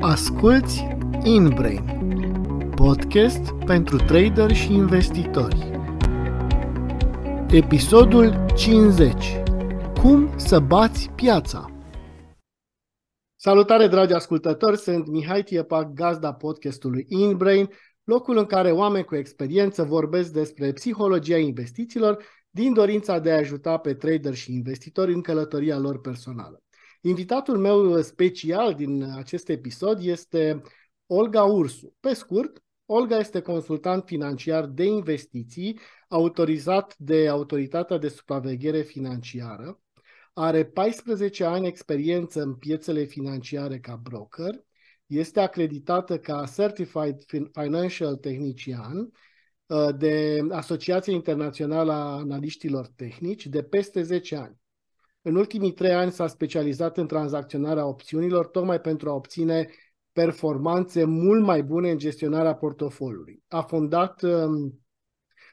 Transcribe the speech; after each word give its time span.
Asculți 0.00 0.86
InBrain, 1.24 1.84
podcast 2.74 3.52
pentru 3.66 3.96
trader 3.96 4.52
și 4.52 4.72
investitori. 4.72 5.70
Episodul 7.50 8.46
50. 8.56 9.42
Cum 10.00 10.38
să 10.38 10.58
bați 10.58 11.10
piața? 11.10 11.64
Salutare, 13.36 13.86
dragi 13.86 14.12
ascultători! 14.12 14.78
Sunt 14.78 15.06
Mihai 15.06 15.42
Tiepac, 15.42 15.92
gazda 15.92 16.32
podcastului 16.32 17.04
InBrain, 17.08 17.68
locul 18.04 18.36
în 18.36 18.46
care 18.46 18.70
oameni 18.70 19.04
cu 19.04 19.16
experiență 19.16 19.82
vorbesc 19.82 20.32
despre 20.32 20.72
psihologia 20.72 21.38
investițiilor 21.38 22.24
din 22.50 22.72
dorința 22.72 23.18
de 23.18 23.30
a 23.32 23.36
ajuta 23.36 23.76
pe 23.76 23.94
trader 23.94 24.34
și 24.34 24.52
investitori 24.52 25.12
în 25.12 25.20
călătoria 25.20 25.78
lor 25.78 26.00
personală. 26.00 26.62
Invitatul 27.00 27.58
meu 27.58 28.02
special 28.02 28.74
din 28.74 29.02
acest 29.02 29.48
episod 29.48 29.98
este 30.02 30.62
Olga 31.06 31.44
Ursu. 31.44 31.96
Pe 32.00 32.12
scurt, 32.12 32.62
Olga 32.86 33.18
este 33.18 33.40
consultant 33.40 34.04
financiar 34.06 34.66
de 34.66 34.84
investiții 34.84 35.78
autorizat 36.08 36.96
de 36.96 37.28
Autoritatea 37.28 37.98
de 37.98 38.08
Supraveghere 38.08 38.82
Financiară. 38.82 39.80
Are 40.32 40.64
14 40.64 41.44
ani 41.44 41.66
experiență 41.66 42.42
în 42.42 42.54
piețele 42.54 43.04
financiare 43.04 43.78
ca 43.78 43.96
broker. 43.96 44.64
Este 45.06 45.40
acreditată 45.40 46.18
ca 46.18 46.44
Certified 46.56 47.24
Financial 47.52 48.16
Technician 48.16 49.10
uh, 49.66 49.88
de 49.96 50.40
Asociația 50.50 51.12
Internațională 51.12 51.92
a 51.92 52.16
Analiștilor 52.16 52.86
Tehnici 52.86 53.46
de 53.46 53.62
peste 53.62 54.02
10 54.02 54.36
ani. 54.36 54.57
În 55.28 55.34
ultimii 55.34 55.72
trei 55.72 55.92
ani 55.92 56.12
s-a 56.12 56.26
specializat 56.26 56.96
în 56.96 57.06
tranzacționarea 57.06 57.86
opțiunilor, 57.86 58.46
tocmai 58.46 58.80
pentru 58.80 59.10
a 59.10 59.14
obține 59.14 59.68
performanțe 60.12 61.04
mult 61.04 61.44
mai 61.44 61.62
bune 61.62 61.90
în 61.90 61.98
gestionarea 61.98 62.54
portofoliului. 62.54 63.42
A 63.48 63.62
fondat 63.62 64.22
um, 64.22 64.80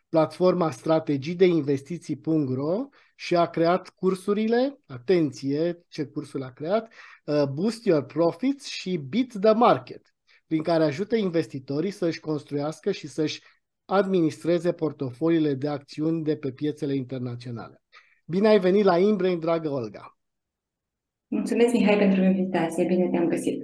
platforma 0.09 0.71
strategii 0.71 1.35
de 1.35 1.45
investiții.ro 1.45 2.87
și 3.15 3.35
a 3.35 3.45
creat 3.45 3.89
cursurile, 3.89 4.79
atenție 4.87 5.85
ce 5.87 6.05
cursul 6.05 6.43
a 6.43 6.51
creat, 6.51 6.93
uh, 7.25 7.43
Boost 7.43 7.85
Your 7.85 8.05
Profits 8.05 8.65
și 8.65 8.97
Beat 8.97 9.27
the 9.41 9.53
Market, 9.53 10.15
prin 10.47 10.63
care 10.63 10.83
ajută 10.83 11.15
investitorii 11.15 11.91
să-și 11.91 12.19
construiască 12.19 12.91
și 12.91 13.07
să-și 13.07 13.41
administreze 13.85 14.71
portofoliile 14.71 15.53
de 15.53 15.67
acțiuni 15.67 16.23
de 16.23 16.35
pe 16.35 16.51
piețele 16.51 16.95
internaționale. 16.95 17.79
Bine 18.27 18.47
ai 18.47 18.59
venit 18.59 18.83
la 18.83 18.97
Inbrain, 18.97 19.39
dragă 19.39 19.69
Olga! 19.69 20.17
Mulțumesc, 21.27 21.73
Mihai, 21.73 21.97
pentru 21.97 22.23
invitație. 22.23 22.85
Bine 22.85 23.09
te-am 23.09 23.27
găsit. 23.27 23.63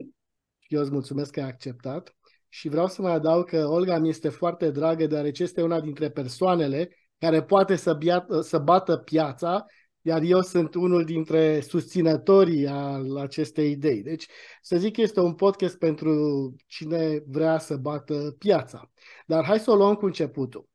Eu 0.67 0.81
îți 0.81 0.92
mulțumesc 0.92 1.31
că 1.31 1.40
ai 1.42 1.48
acceptat 1.48 2.16
și 2.50 2.70
vreau 2.70 2.88
să 2.88 3.02
mai 3.02 3.14
adaug 3.14 3.45
că 3.45 3.67
Olga 3.67 3.98
mi 3.98 4.09
este 4.09 4.30
foarte 4.30 4.70
dragă 4.70 5.08
deoarece 5.08 5.44
este 5.44 5.62
una 5.62 5.82
dintre 5.82 6.09
persoanele 6.09 6.89
care 7.17 7.44
poate 7.44 7.76
să, 7.76 7.94
bia, 7.94 8.26
să 8.39 8.58
bată 8.58 8.98
piața, 8.98 9.66
iar 10.02 10.22
eu 10.22 10.42
sunt 10.42 10.73
unul 10.73 11.04
dintre 11.06 11.59
susținătorii 11.59 12.67
al 12.67 13.17
acestei 13.17 13.72
idei. 13.72 14.02
Deci, 14.02 14.28
să 14.62 14.78
zic 14.78 14.94
că 14.94 15.02
este 15.02 15.20
un 15.20 15.34
podcast 15.34 15.78
pentru 15.78 16.12
cine 16.67 17.23
vrea 17.28 17.58
să 17.58 17.76
bată 17.76 18.36
piața. 18.38 18.92
Dar 19.26 19.45
hai 19.45 19.59
să 19.59 19.72
o 19.72 19.76
luăm 19.76 19.95
cu 19.95 20.06
începutul. 20.06 20.70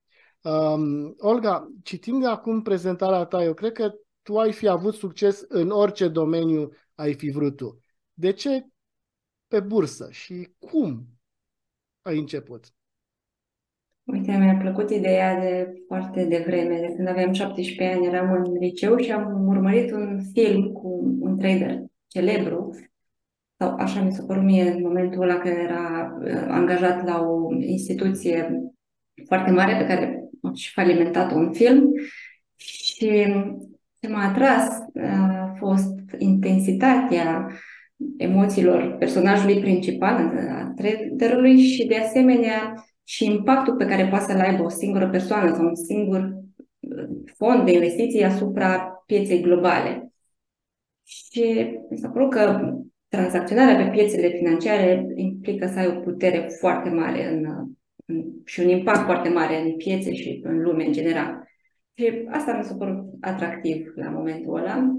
Um, 0.46 1.14
Olga, 1.18 1.72
citind 1.82 2.24
acum 2.24 2.62
prezentarea 2.62 3.24
ta, 3.24 3.42
eu 3.42 3.54
cred 3.54 3.72
că 3.72 3.92
tu 4.22 4.38
ai 4.38 4.52
fi 4.52 4.68
avut 4.68 4.94
succes 4.94 5.44
în 5.48 5.70
orice 5.70 6.08
domeniu 6.08 6.70
ai 6.94 7.14
fi 7.14 7.30
vrut 7.30 7.56
tu. 7.56 7.80
De 8.14 8.32
ce 8.32 8.66
pe 9.48 9.60
bursă 9.60 10.08
și 10.10 10.48
cum 10.58 11.06
ai 12.02 12.18
început? 12.18 12.64
Uite, 14.04 14.36
mi-a 14.36 14.56
plăcut 14.56 14.90
ideea 14.90 15.40
de 15.40 15.72
foarte 15.86 16.24
devreme, 16.24 16.80
de 16.80 16.92
când 16.96 17.08
aveam 17.08 17.32
17 17.32 17.96
ani, 17.96 18.06
eram 18.06 18.32
în 18.32 18.52
liceu 18.52 18.96
și 18.96 19.12
am 19.12 19.48
urmărit 19.48 19.92
un 19.92 20.20
film 20.32 20.72
cu 20.72 21.16
un 21.20 21.38
trader 21.38 21.84
celebru, 22.06 22.70
sau 23.58 23.74
așa 23.74 24.02
mi 24.02 24.12
s-a 24.12 24.24
părut 24.26 24.42
mie 24.42 24.70
în 24.70 24.82
momentul 24.82 25.22
ăla 25.22 25.38
când 25.38 25.56
era 25.56 26.16
uh, 26.20 26.46
angajat 26.48 27.04
la 27.04 27.20
o 27.20 27.54
instituție 27.54 28.62
foarte 29.24 29.50
mare 29.50 29.76
pe 29.76 29.86
care 29.86 30.15
și 30.56 30.72
falimentat 30.72 31.32
un 31.32 31.52
film 31.52 31.90
și 32.56 32.94
ce 34.00 34.08
m-a 34.08 34.24
atras 34.24 34.68
a 34.94 35.54
fost 35.58 35.94
intensitatea 36.18 37.48
emoțiilor 38.16 38.96
personajului 38.98 39.60
principal, 39.60 40.14
a 40.50 40.72
traderului 40.76 41.58
și 41.58 41.86
de 41.86 41.96
asemenea 41.96 42.84
și 43.04 43.24
impactul 43.24 43.76
pe 43.76 43.86
care 43.86 44.06
poate 44.06 44.32
să-l 44.32 44.40
aibă 44.40 44.62
o 44.62 44.68
singură 44.68 45.08
persoană 45.08 45.54
sau 45.54 45.64
un 45.64 45.74
singur 45.74 46.34
fond 47.36 47.64
de 47.64 47.72
investiții 47.72 48.24
asupra 48.24 49.02
pieței 49.06 49.40
globale. 49.40 50.12
Și 51.04 51.66
mi 51.90 51.98
s-a 51.98 52.08
părut 52.08 52.30
că 52.30 52.74
tranzacționarea 53.08 53.84
pe 53.84 53.90
piețele 53.90 54.28
financiare 54.28 55.06
implică 55.14 55.66
să 55.66 55.78
ai 55.78 55.86
o 55.86 56.00
putere 56.00 56.48
foarte 56.58 56.88
mare 56.88 57.32
în 57.32 57.66
și 58.44 58.60
un 58.60 58.68
impact 58.68 59.04
foarte 59.04 59.28
mare 59.28 59.60
în 59.60 59.76
piețe 59.76 60.14
și 60.14 60.40
în 60.44 60.62
lume 60.62 60.84
în 60.84 60.92
general. 60.92 61.48
Și 61.94 62.26
asta 62.30 62.56
mi 62.56 62.64
s-a 62.64 62.74
părut 62.74 63.04
atractiv 63.20 63.92
la 63.94 64.10
momentul 64.10 64.56
ăla. 64.56 64.96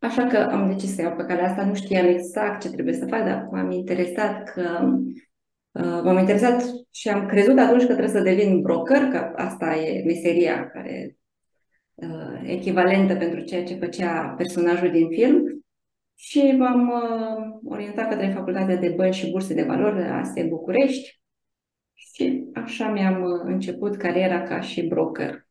Așa 0.00 0.26
că 0.26 0.36
am 0.36 0.68
decis 0.68 0.94
să 0.94 1.02
iau 1.02 1.16
pe 1.16 1.24
calea 1.24 1.48
asta. 1.48 1.64
Nu 1.64 1.74
știam 1.74 2.06
exact 2.06 2.60
ce 2.60 2.70
trebuie 2.70 2.94
să 2.94 3.06
fac, 3.06 3.24
dar 3.24 3.48
m-am 3.50 3.70
interesat 3.70 4.52
că 4.52 4.88
uh, 5.72 6.00
m-am 6.04 6.18
interesat 6.18 6.62
și 6.90 7.08
am 7.08 7.26
crezut 7.26 7.58
atunci 7.58 7.80
că 7.80 7.86
trebuie 7.86 8.08
să 8.08 8.20
devin 8.20 8.60
broker, 8.60 9.08
că 9.08 9.32
asta 9.34 9.76
e 9.76 10.04
meseria 10.04 10.70
care 10.70 11.16
uh, 11.94 12.42
echivalentă 12.44 13.14
pentru 13.14 13.40
ceea 13.40 13.64
ce 13.64 13.74
făcea 13.74 14.34
personajul 14.36 14.90
din 14.90 15.08
film. 15.08 15.64
Și 16.14 16.54
m-am 16.58 16.88
uh, 16.88 17.70
orientat 17.72 18.08
către 18.08 18.32
Facultatea 18.34 18.76
de 18.76 18.88
Bănci 18.96 19.14
și 19.14 19.30
Burse 19.30 19.54
de 19.54 19.62
Valori 19.62 19.96
de 19.96 20.02
la 20.02 20.16
ASE 20.16 20.42
București 20.42 21.08
și 21.08 21.21
așa 22.54 22.88
mi-am 22.88 23.22
uh, 23.22 23.40
început 23.44 23.96
cariera 23.96 24.42
ca 24.42 24.60
și 24.60 24.82
broker. 24.82 25.46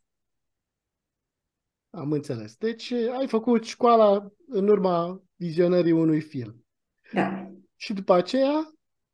Am 1.89 2.11
înțeles. 2.11 2.55
Deci 2.55 2.91
ai 2.91 3.27
făcut 3.27 3.63
școala 3.63 4.31
în 4.47 4.67
urma 4.67 5.23
vizionării 5.35 5.91
unui 5.91 6.21
film. 6.21 6.65
Da. 7.13 7.51
Și 7.75 7.93
după 7.93 8.13
aceea, 8.13 8.73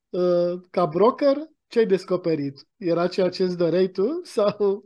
uh, 0.09 0.61
ca 0.69 0.85
broker, 0.85 1.35
ce 1.67 1.79
ai 1.79 1.85
descoperit? 1.85 2.67
Era 2.77 3.07
ceea 3.07 3.29
ce 3.29 3.43
îți 3.43 3.57
doreai 3.57 3.87
tu 3.87 4.19
sau 4.35 4.85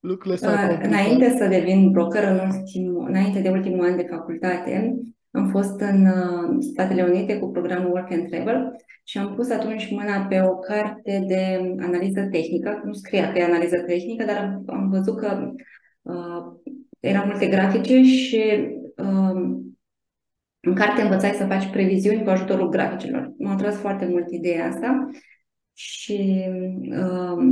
lucrurile 0.00 0.36
s-au 0.36 0.52
uh, 0.52 0.58
complicat? 0.58 0.86
Înainte 0.86 1.36
să 1.38 1.46
devin 1.46 1.90
broker, 1.90 2.22
în 2.22 2.38
ultimul, 2.38 3.08
înainte 3.08 3.40
de 3.40 3.50
ultimul 3.50 3.84
an 3.84 3.96
de 3.96 4.06
facultate, 4.10 4.98
am 5.32 5.48
fost 5.48 5.80
în 5.80 6.06
Statele 6.60 7.02
Unite 7.02 7.38
cu 7.38 7.50
programul 7.50 7.90
Work 7.92 8.12
and 8.12 8.28
Travel 8.28 8.76
și 9.04 9.18
am 9.18 9.34
pus 9.34 9.50
atunci 9.50 9.90
mâna 9.90 10.26
pe 10.26 10.40
o 10.40 10.56
carte 10.56 11.24
de 11.26 11.74
analiză 11.78 12.28
tehnică. 12.30 12.82
Nu 12.84 12.92
scria 12.92 13.32
că 13.32 13.38
e 13.38 13.44
analiză 13.44 13.76
tehnică, 13.86 14.24
dar 14.24 14.36
am, 14.36 14.64
am 14.66 14.90
văzut 14.90 15.18
că 15.18 15.52
uh, 16.02 16.72
erau 17.00 17.26
multe 17.26 17.46
grafice 17.46 18.02
și 18.02 18.42
uh, 18.96 19.60
în 20.60 20.74
carte 20.74 21.02
învățai 21.02 21.30
să 21.30 21.46
faci 21.46 21.70
previziuni 21.70 22.22
cu 22.22 22.30
ajutorul 22.30 22.68
graficilor. 22.68 23.32
M-a 23.38 23.52
atras 23.52 23.76
foarte 23.76 24.06
mult 24.06 24.30
ideea 24.30 24.66
asta 24.66 25.10
și 25.72 26.44
uh, 26.90 27.44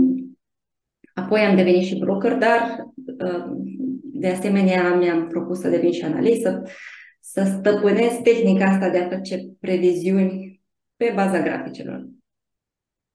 apoi 1.14 1.40
am 1.40 1.56
devenit 1.56 1.84
și 1.84 1.98
broker, 1.98 2.34
dar 2.34 2.86
uh, 3.24 3.44
de 4.02 4.28
asemenea 4.28 4.94
mi-am 4.94 5.26
propus 5.26 5.60
să 5.60 5.68
devin 5.68 5.92
și 5.92 6.04
analistă, 6.04 6.62
să 7.20 7.56
stăpânesc 7.58 8.20
tehnica 8.22 8.64
asta 8.64 8.88
de 8.88 8.98
a 8.98 9.08
face 9.08 9.48
previziuni 9.60 10.60
pe 10.96 11.12
baza 11.14 11.42
graficelor. 11.42 12.08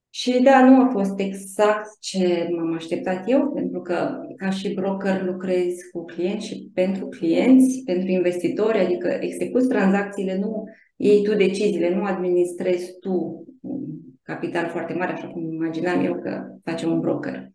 Și 0.10 0.42
da, 0.44 0.70
nu 0.70 0.82
a 0.82 0.90
fost 0.92 1.20
exact 1.20 2.00
ce 2.00 2.48
m-am 2.52 2.74
așteptat 2.74 3.30
eu, 3.30 3.52
pentru 3.52 3.82
că 3.82 4.22
ca 4.36 4.50
și 4.50 4.74
broker 4.74 5.24
lucrez 5.24 5.74
cu 5.92 6.06
clienți 6.06 6.48
și 6.48 6.72
pentru 6.74 7.08
clienți, 7.08 7.82
pentru 7.86 8.10
investitori, 8.10 8.80
adică 8.80 9.08
execuți 9.20 9.68
tranzacțiile, 9.68 10.38
nu 10.38 10.64
iei 10.96 11.24
tu 11.24 11.36
deciziile, 11.36 11.96
nu 11.96 12.04
administrezi 12.04 13.00
tu 13.00 13.46
un 13.62 13.86
capital 14.22 14.70
foarte 14.70 14.94
mare, 14.94 15.12
așa 15.12 15.28
cum 15.28 15.54
imaginam 15.54 16.06
eu 16.06 16.20
că 16.20 16.44
face 16.64 16.86
un 16.86 17.00
broker. 17.00 17.50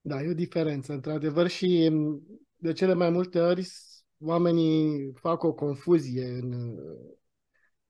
Da, 0.00 0.22
e 0.22 0.30
o 0.30 0.34
diferență, 0.34 0.92
într-adevăr, 0.92 1.48
și 1.48 1.92
de 2.56 2.72
cele 2.72 2.94
mai 2.94 3.10
multe 3.10 3.38
ori 3.38 3.66
oamenii 4.20 5.12
fac 5.14 5.42
o 5.42 5.52
confuzie 5.52 6.24
în 6.24 6.76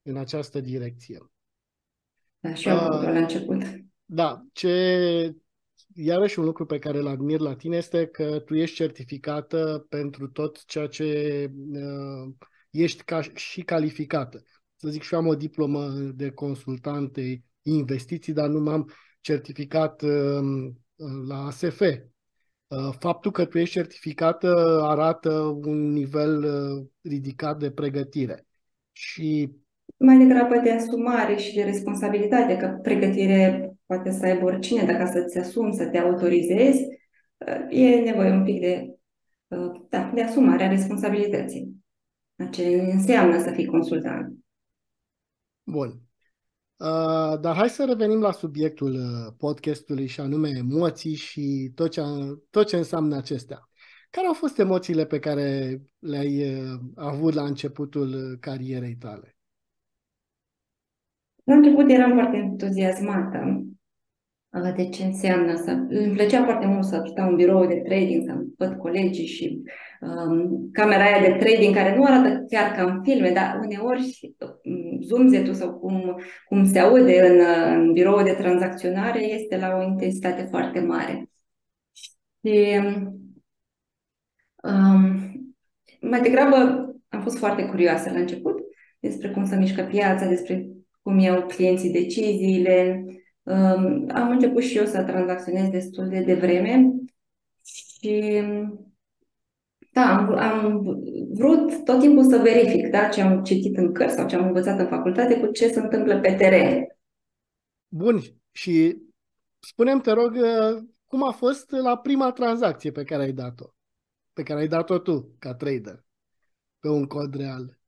în 0.09 0.17
această 0.17 0.61
direcție. 0.61 1.31
Da, 2.41 2.55
și 2.55 2.69
eu 2.69 2.77
uh, 2.77 3.03
la 3.03 3.19
început. 3.19 3.63
Da, 4.05 4.47
ce 4.53 5.35
iarăși 5.95 6.39
un 6.39 6.45
lucru 6.45 6.67
pe 6.67 6.79
care 6.79 6.99
îl 6.99 7.07
admir 7.07 7.41
la 7.41 7.55
tine 7.55 7.77
este 7.77 8.07
că 8.07 8.39
tu 8.39 8.55
ești 8.55 8.77
certificată 8.77 9.87
pentru 9.89 10.29
tot 10.29 10.65
ceea 10.65 10.87
ce 10.87 11.51
uh, 11.73 12.35
ești 12.71 13.03
ca 13.03 13.21
și 13.35 13.63
calificată. 13.63 14.43
să 14.77 14.89
zic 14.89 15.03
și 15.03 15.15
eu 15.15 15.21
am 15.21 15.27
o 15.27 15.35
diplomă 15.35 15.89
de 15.93 16.31
consultante 16.31 17.43
investiții, 17.63 18.33
dar 18.33 18.49
nu 18.49 18.61
m-am 18.61 18.91
certificat 19.21 20.03
uh, 20.03 20.71
la 21.27 21.47
ASF. 21.47 21.81
Uh, 22.69 22.95
faptul 22.99 23.31
că 23.31 23.45
tu 23.45 23.59
ești 23.59 23.75
certificată 23.75 24.81
arată 24.83 25.31
un 25.65 25.93
nivel 25.93 26.43
uh, 26.43 26.87
ridicat 27.03 27.59
de 27.59 27.71
pregătire. 27.71 28.47
Și 28.93 29.53
mai 29.97 30.19
degrabă 30.19 30.57
de 30.57 30.71
asumare 30.71 31.37
și 31.37 31.55
de 31.55 31.63
responsabilitate, 31.63 32.57
că 32.57 32.79
pregătire 32.83 33.73
poate 33.87 34.11
să 34.11 34.25
aibă 34.25 34.45
oricine, 34.45 34.85
dacă 34.85 35.11
să-ți 35.13 35.39
asumi, 35.39 35.75
să 35.75 35.87
te 35.87 35.99
autorizezi, 35.99 36.87
e 37.71 37.97
nevoie 37.97 38.31
un 38.31 38.45
pic 38.45 38.61
de, 38.61 38.97
da, 39.89 40.11
de 40.15 40.23
asumare 40.23 40.65
a 40.65 40.69
responsabilității. 40.69 41.77
Ce 42.51 42.67
înseamnă 42.93 43.39
să 43.43 43.51
fii 43.51 43.67
consultant. 43.67 44.39
Bun. 45.63 46.08
Uh, 46.79 47.41
dar 47.41 47.57
hai 47.57 47.69
să 47.69 47.85
revenim 47.85 48.21
la 48.21 48.33
subiectul 48.33 48.95
uh, 48.95 49.35
podcastului 49.39 50.07
și 50.07 50.21
anume 50.21 50.49
emoții 50.49 51.15
și 51.15 51.73
tot 51.75 51.91
ce, 51.91 52.03
tot 52.51 52.67
ce 52.67 52.77
înseamnă 52.77 53.17
acestea. 53.17 53.69
Care 54.11 54.27
au 54.27 54.33
fost 54.33 54.59
emoțiile 54.59 55.07
pe 55.07 55.19
care 55.19 55.81
le-ai 55.99 56.61
uh, 56.61 56.81
avut 56.95 57.35
la 57.35 57.43
începutul 57.43 58.37
carierei 58.41 58.97
tale? 58.97 59.37
La 61.45 61.55
început 61.55 61.91
eram 61.91 62.13
foarte 62.13 62.37
entuziasmată 62.37 63.67
de 64.51 64.89
ce 64.89 65.05
înseamnă 65.05 65.55
să... 65.55 65.71
Îmi 65.89 66.15
plăcea 66.15 66.45
foarte 66.45 66.67
mult 66.67 66.85
să 66.85 67.03
stau 67.05 67.29
în 67.29 67.35
birou 67.35 67.67
de 67.67 67.83
trading, 67.85 68.23
să 68.27 68.35
văd 68.57 68.79
colegii 68.79 69.27
și 69.27 69.63
um, 70.01 70.69
camera 70.73 71.05
aia 71.05 71.21
de 71.21 71.45
trading 71.45 71.75
care 71.75 71.97
nu 71.97 72.05
arată 72.05 72.45
chiar 72.49 72.71
ca 72.71 72.83
în 72.83 73.03
filme, 73.03 73.31
dar 73.31 73.61
uneori 73.65 74.35
um, 74.39 75.01
zoom 75.01 75.53
sau 75.53 75.79
cum, 75.79 76.21
cum 76.49 76.67
se 76.67 76.79
aude 76.79 77.27
în, 77.27 77.41
în 77.81 77.93
birou 77.93 78.23
de 78.23 78.33
tranzacționare 78.33 79.23
este 79.23 79.57
la 79.57 79.77
o 79.77 79.83
intensitate 79.83 80.47
foarte 80.51 80.81
mare. 80.81 81.31
Și 82.45 82.81
um, 84.63 85.17
mai 86.01 86.21
degrabă 86.21 86.57
am 87.09 87.21
fost 87.23 87.39
foarte 87.39 87.67
curioasă 87.67 88.11
la 88.11 88.19
început 88.19 88.59
despre 89.01 89.31
cum 89.31 89.45
să 89.45 89.57
mișcă 89.57 89.83
piața, 89.83 90.27
despre 90.27 90.69
cum 91.03 91.19
iau 91.19 91.47
clienții 91.47 91.91
deciziile, 91.93 93.05
am 94.09 94.31
început 94.31 94.63
și 94.63 94.77
eu 94.77 94.85
să 94.85 95.03
tranzacționez 95.03 95.69
destul 95.69 96.09
de 96.09 96.21
devreme 96.21 96.91
și 97.63 98.43
da, 99.93 100.17
am, 100.17 100.37
am 100.37 100.85
vrut 101.33 101.85
tot 101.85 102.01
timpul 102.01 102.25
să 102.25 102.41
verific 102.43 102.91
da, 102.91 103.09
ce 103.09 103.21
am 103.21 103.43
citit 103.43 103.77
în 103.77 103.93
cărți 103.93 104.15
sau 104.15 104.27
ce 104.27 104.37
am 104.37 104.47
învățat 104.47 104.79
în 104.79 104.87
facultate 104.87 105.41
cu 105.41 105.47
ce 105.47 105.69
se 105.69 105.81
întâmplă 105.81 106.21
pe 106.21 106.35
teren. 106.35 106.87
Bun, 107.89 108.21
și 108.53 108.97
spunem 109.59 110.01
te 110.01 110.11
rog, 110.11 110.37
cum 111.07 111.27
a 111.27 111.31
fost 111.31 111.71
la 111.71 111.97
prima 111.97 112.33
tranzacție 112.33 112.91
pe 112.91 113.05
care 113.05 113.23
ai 113.23 113.33
dat-o? 113.33 113.67
Pe 114.33 114.43
care 114.43 114.61
ai 114.61 114.69
dat-o 114.69 114.99
tu, 114.99 115.35
ca 115.39 115.55
trader, 115.55 116.05
pe 116.81 116.89
un 116.89 117.07
cod 117.07 117.35
real. 117.35 117.79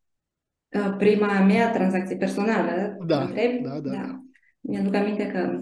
Prima 0.98 1.40
mea 1.40 1.72
tranzacție 1.72 2.16
personală, 2.16 2.96
da, 3.06 3.20
întreb? 3.20 3.62
Da, 3.62 3.80
da, 3.80 3.90
da. 3.90 4.20
Mi-aduc 4.60 4.94
aminte 4.94 5.26
că 5.26 5.58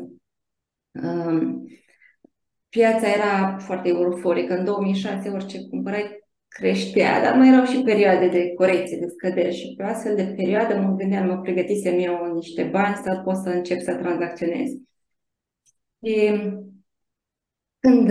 um, 1.03 1.67
piața 2.69 3.09
era 3.09 3.59
foarte 3.59 3.89
euforică. 3.89 4.55
În 4.55 4.65
2006 4.65 5.29
orice 5.29 5.69
cumpărai 5.69 6.27
creștea, 6.49 7.23
dar 7.23 7.37
mai 7.37 7.49
erau 7.49 7.65
și 7.65 7.83
perioade 7.83 8.29
de 8.29 8.53
corecție, 8.55 8.99
de 8.99 9.07
scădere 9.07 9.51
și 9.51 9.75
pe 9.77 9.83
astfel 9.83 10.17
de 10.17 10.35
perioadă 10.37 10.79
mă 10.79 10.95
gândeam, 10.97 11.27
mă 11.27 11.41
pregătisem 11.41 11.99
eu 11.99 12.35
niște 12.35 12.63
bani 12.63 12.95
să 12.95 13.21
pot 13.25 13.37
să 13.37 13.49
încep 13.49 13.81
să 13.81 13.95
tranzacționez. 13.95 14.71
Și 16.05 16.31
când, 17.79 18.11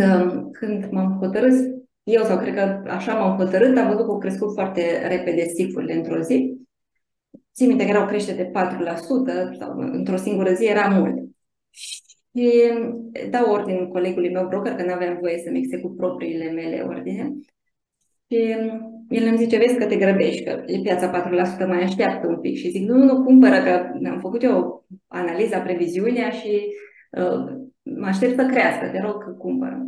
când 0.52 0.92
m-am 0.92 1.18
hotărât, 1.20 1.54
eu 2.04 2.24
sau 2.24 2.38
cred 2.38 2.54
că 2.54 2.90
așa 2.90 3.14
m-am 3.14 3.38
hotărât, 3.38 3.78
am 3.78 3.88
văzut 3.88 4.06
că 4.06 4.12
au 4.12 4.18
crescut 4.18 4.54
foarte 4.54 5.08
repede 5.08 5.44
sifurile 5.44 5.94
într-o 5.94 6.22
zi 6.22 6.57
țin 7.58 7.68
minte 7.68 7.84
că 7.84 7.90
era 7.90 8.04
o 8.04 8.06
creștere 8.06 8.44
de 8.44 8.52
4% 9.54 9.58
sau 9.60 9.78
într-o 9.78 10.16
singură 10.16 10.54
zi 10.54 10.66
era 10.66 10.88
mult. 10.88 11.16
Și 11.70 12.52
dau 13.30 13.52
ordin 13.52 13.88
colegului 13.88 14.32
meu 14.32 14.48
broker 14.48 14.74
că 14.74 14.84
nu 14.84 14.94
aveam 14.94 15.18
voie 15.20 15.38
să-mi 15.38 15.58
execut 15.58 15.98
propriile 15.98 16.52
mele 16.52 16.82
ordine. 16.88 17.32
Și 18.30 18.38
el 19.10 19.28
îmi 19.28 19.38
zice, 19.38 19.58
vezi 19.58 19.78
că 19.78 19.86
te 19.86 19.96
grăbești, 19.96 20.44
că 20.44 20.64
e 20.66 20.80
piața 20.82 21.30
4%, 21.64 21.68
mai 21.68 21.84
așteaptă 21.84 22.28
un 22.28 22.40
pic. 22.40 22.58
Și 22.58 22.70
zic, 22.70 22.88
nu, 22.90 23.04
nu, 23.04 23.24
cumpără, 23.24 23.64
că 23.64 23.92
am 24.10 24.20
făcut 24.20 24.44
eu 24.44 24.86
analiza, 25.08 25.60
previziunea 25.60 26.30
și 26.30 26.76
uh, 27.12 27.58
mă 27.84 28.06
aștept 28.06 28.36
să 28.36 28.46
crească, 28.46 28.88
te 28.88 29.02
rog, 29.02 29.24
că 29.24 29.30
cumpără. 29.30 29.88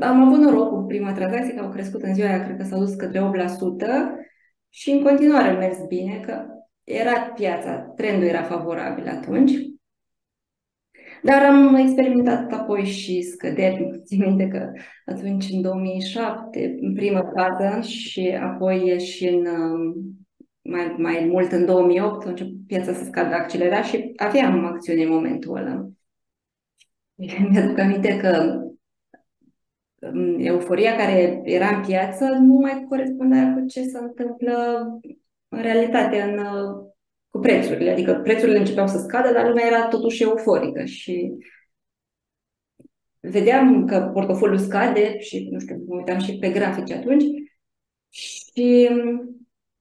Am 0.00 0.22
avut 0.22 0.38
noroc 0.38 0.68
cu 0.68 0.84
prima 0.86 1.12
tranzacție, 1.12 1.54
că 1.54 1.60
au 1.60 1.70
crescut 1.70 2.02
în 2.02 2.14
ziua 2.14 2.28
aia, 2.28 2.44
cred 2.44 2.56
că 2.56 2.64
s-au 2.64 2.78
dus 2.78 2.94
către 2.94 3.20
8%, 3.20 4.27
și 4.68 4.90
în 4.90 5.02
continuare 5.02 5.48
a 5.48 5.58
mers 5.58 5.78
bine, 5.86 6.20
că 6.20 6.46
era 6.84 7.20
piața, 7.20 7.78
trendul 7.78 8.28
era 8.28 8.42
favorabil 8.42 9.08
atunci. 9.08 9.52
Dar 11.22 11.42
am 11.44 11.74
experimentat 11.74 12.52
apoi 12.52 12.84
și 12.84 13.22
scăderi. 13.22 13.90
Țin 14.06 14.20
minte 14.20 14.48
că 14.48 14.72
atunci, 15.06 15.48
în 15.50 15.60
2007, 15.60 16.76
în 16.80 16.94
prima 16.94 17.32
fază 17.34 17.80
și 17.80 18.38
apoi 18.40 19.00
și 19.00 19.26
în 19.26 19.46
mai, 20.62 20.94
mai 20.98 21.28
mult 21.30 21.52
în 21.52 21.64
2008, 21.66 22.26
a 22.26 22.28
început 22.28 22.66
piața 22.66 22.92
să 22.92 23.04
scadă 23.04 23.34
accelerat 23.34 23.84
și 23.84 24.12
aveam 24.16 24.64
acțiune 24.64 25.02
în 25.02 25.10
momentul 25.10 25.56
ăla. 25.56 25.88
Mi-aduc 27.50 27.78
aminte 27.78 28.16
că 28.16 28.60
euforia 30.38 30.96
care 30.96 31.40
era 31.44 31.76
în 31.76 31.84
piață 31.86 32.24
nu 32.24 32.54
mai 32.54 32.86
corespundea 32.88 33.54
cu 33.54 33.66
ce 33.66 33.82
se 33.82 33.98
întâmplă 33.98 34.86
în 35.48 35.62
realitate 35.62 36.20
în, 36.20 36.44
cu 37.28 37.38
prețurile. 37.38 37.90
Adică 37.90 38.20
prețurile 38.22 38.58
începeau 38.58 38.86
să 38.86 38.98
scadă, 38.98 39.32
dar 39.32 39.48
lumea 39.48 39.66
era 39.66 39.88
totuși 39.88 40.22
euforică 40.22 40.84
și 40.84 41.32
vedeam 43.20 43.86
că 43.86 44.10
portofoliul 44.12 44.58
scade 44.58 45.18
și, 45.18 45.48
nu 45.50 45.58
știu, 45.58 45.84
mă 45.86 45.96
uitam 45.96 46.18
și 46.18 46.38
pe 46.38 46.50
grafici 46.50 46.90
atunci 46.90 47.24
și 48.08 48.88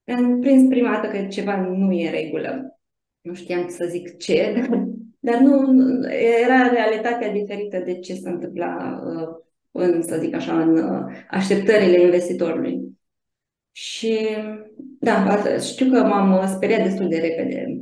am 0.05 0.39
prins 0.39 0.69
prima 0.69 0.91
dată 0.91 1.07
că 1.07 1.27
ceva 1.27 1.61
nu 1.61 1.91
e 1.91 2.05
în 2.05 2.11
regulă. 2.11 2.79
Nu 3.21 3.33
știam 3.33 3.69
să 3.69 3.85
zic 3.85 4.17
ce, 4.17 4.67
dar 5.19 5.39
nu, 5.39 5.81
era 6.43 6.67
realitatea 6.67 7.31
diferită 7.31 7.79
de 7.79 7.99
ce 7.99 8.13
se 8.13 8.29
întâmpla 8.29 9.01
uh, 9.05 9.45
în, 9.77 10.01
să 10.01 10.17
zic 10.19 10.35
așa, 10.35 10.61
în 10.61 10.77
uh, 10.77 11.13
așteptările 11.29 12.01
investitorului. 12.01 12.97
Și 13.71 14.17
da, 14.99 15.37
știu 15.59 15.91
că 15.91 16.03
m-am 16.03 16.47
speriat 16.47 16.83
destul 16.83 17.07
de 17.07 17.17
repede 17.17 17.81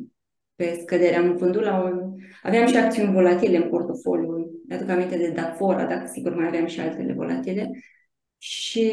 pe 0.56 0.78
scădere. 0.82 1.16
Am 1.16 1.36
vândut 1.36 1.64
la 1.64 1.84
un... 1.84 2.14
Aveam 2.44 2.68
și 2.68 2.78
acțiuni 2.78 3.14
volatile 3.14 3.58
în 3.58 3.70
portofoliu. 3.70 4.52
Mi-aduc 4.68 4.90
aminte 4.90 5.18
de 5.18 5.32
Dafora, 5.36 5.86
dacă 5.86 6.08
sigur 6.14 6.36
mai 6.36 6.48
aveam 6.48 6.66
și 6.66 6.80
altele 6.80 7.14
volatile. 7.14 7.72
Și 8.38 8.92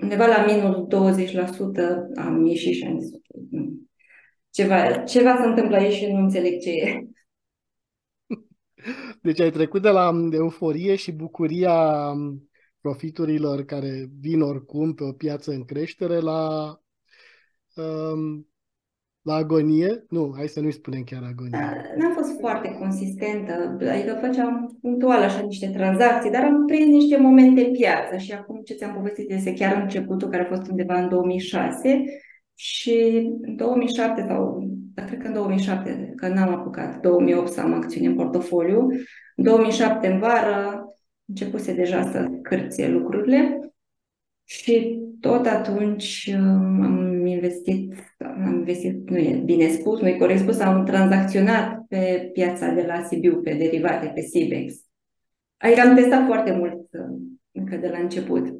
undeva 0.00 0.26
la 0.26 0.44
minus 0.44 0.86
20% 1.26 1.36
am 2.14 2.44
ieșit 2.46 2.74
și 2.74 2.84
am 2.84 2.98
zis, 2.98 3.10
ceva, 4.50 4.90
ceva 4.92 5.36
se 5.40 5.46
întâmplă 5.46 5.76
aici 5.76 5.92
și 5.92 6.12
nu 6.12 6.18
înțeleg 6.18 6.60
ce 6.60 6.70
e. 6.70 7.06
Deci 9.22 9.40
ai 9.40 9.50
trecut 9.50 9.82
de 9.82 9.88
la 9.88 10.10
euforie 10.32 10.94
și 10.94 11.12
bucuria 11.12 12.14
profiturilor 12.80 13.64
care 13.64 14.08
vin 14.20 14.40
oricum 14.40 14.94
pe 14.94 15.04
o 15.04 15.12
piață 15.12 15.50
în 15.50 15.64
creștere 15.64 16.18
la, 16.18 16.72
um, 17.76 18.48
la 19.22 19.34
agonie. 19.34 20.04
Nu, 20.08 20.32
hai 20.36 20.48
să 20.48 20.60
nu-i 20.60 20.72
spunem 20.72 21.02
chiar 21.02 21.22
agonie. 21.22 21.50
Da, 21.50 21.72
n-am 21.96 22.12
fost 22.12 22.38
foarte 22.40 22.76
consistentă, 22.78 23.52
adică 23.80 24.18
făceam 24.20 24.78
punctual 24.80 25.22
așa 25.22 25.40
niște 25.40 25.68
tranzacții, 25.68 26.30
dar 26.30 26.44
am 26.44 26.66
prins 26.66 26.86
niște 26.86 27.16
momente 27.16 27.66
în 27.66 27.72
piață 27.72 28.16
și 28.16 28.32
acum 28.32 28.60
ce 28.62 28.74
ți-am 28.74 28.94
povestit 28.94 29.30
este 29.30 29.52
chiar 29.52 29.82
începutul 29.82 30.28
care 30.28 30.42
a 30.42 30.56
fost 30.56 30.70
undeva 30.70 31.00
în 31.00 31.08
2006 31.08 32.04
și 32.54 33.28
în 33.42 33.56
2007 33.56 34.24
sau 34.28 34.68
dar 34.98 35.06
cred 35.06 35.20
că 35.20 35.26
în 35.26 35.32
2007, 35.32 36.12
că 36.16 36.28
n-am 36.28 36.54
apucat, 36.54 37.00
2008 37.00 37.52
să 37.52 37.60
am 37.60 37.72
acțiuni 37.72 38.06
în 38.06 38.14
portofoliu. 38.14 38.86
În 39.36 39.44
2007, 39.44 40.06
în 40.06 40.18
vară, 40.18 40.84
începuse 41.24 41.74
deja 41.74 42.10
să 42.10 42.28
cârție 42.42 42.88
lucrurile 42.88 43.60
și 44.44 45.00
tot 45.20 45.46
atunci 45.46 46.34
um, 46.34 46.82
am 46.82 47.26
investit, 47.26 47.94
am 48.18 48.54
investit, 48.58 49.10
nu 49.10 49.18
e 49.18 49.42
bine 49.44 49.68
spus, 49.68 50.00
nu 50.00 50.08
e 50.08 50.16
corect 50.16 50.40
spus, 50.40 50.58
am 50.58 50.84
tranzacționat 50.84 51.84
pe 51.88 52.30
piața 52.32 52.68
de 52.68 52.84
la 52.86 53.02
Sibiu, 53.02 53.40
pe 53.40 53.54
derivate, 53.54 54.06
pe 54.14 54.20
Sibex. 54.20 54.74
Aici 55.56 55.78
am 55.78 55.94
testat 55.94 56.26
foarte 56.26 56.52
mult 56.52 56.88
um, 56.92 57.40
încă 57.52 57.76
de 57.76 57.88
la 57.88 57.98
început. 57.98 58.57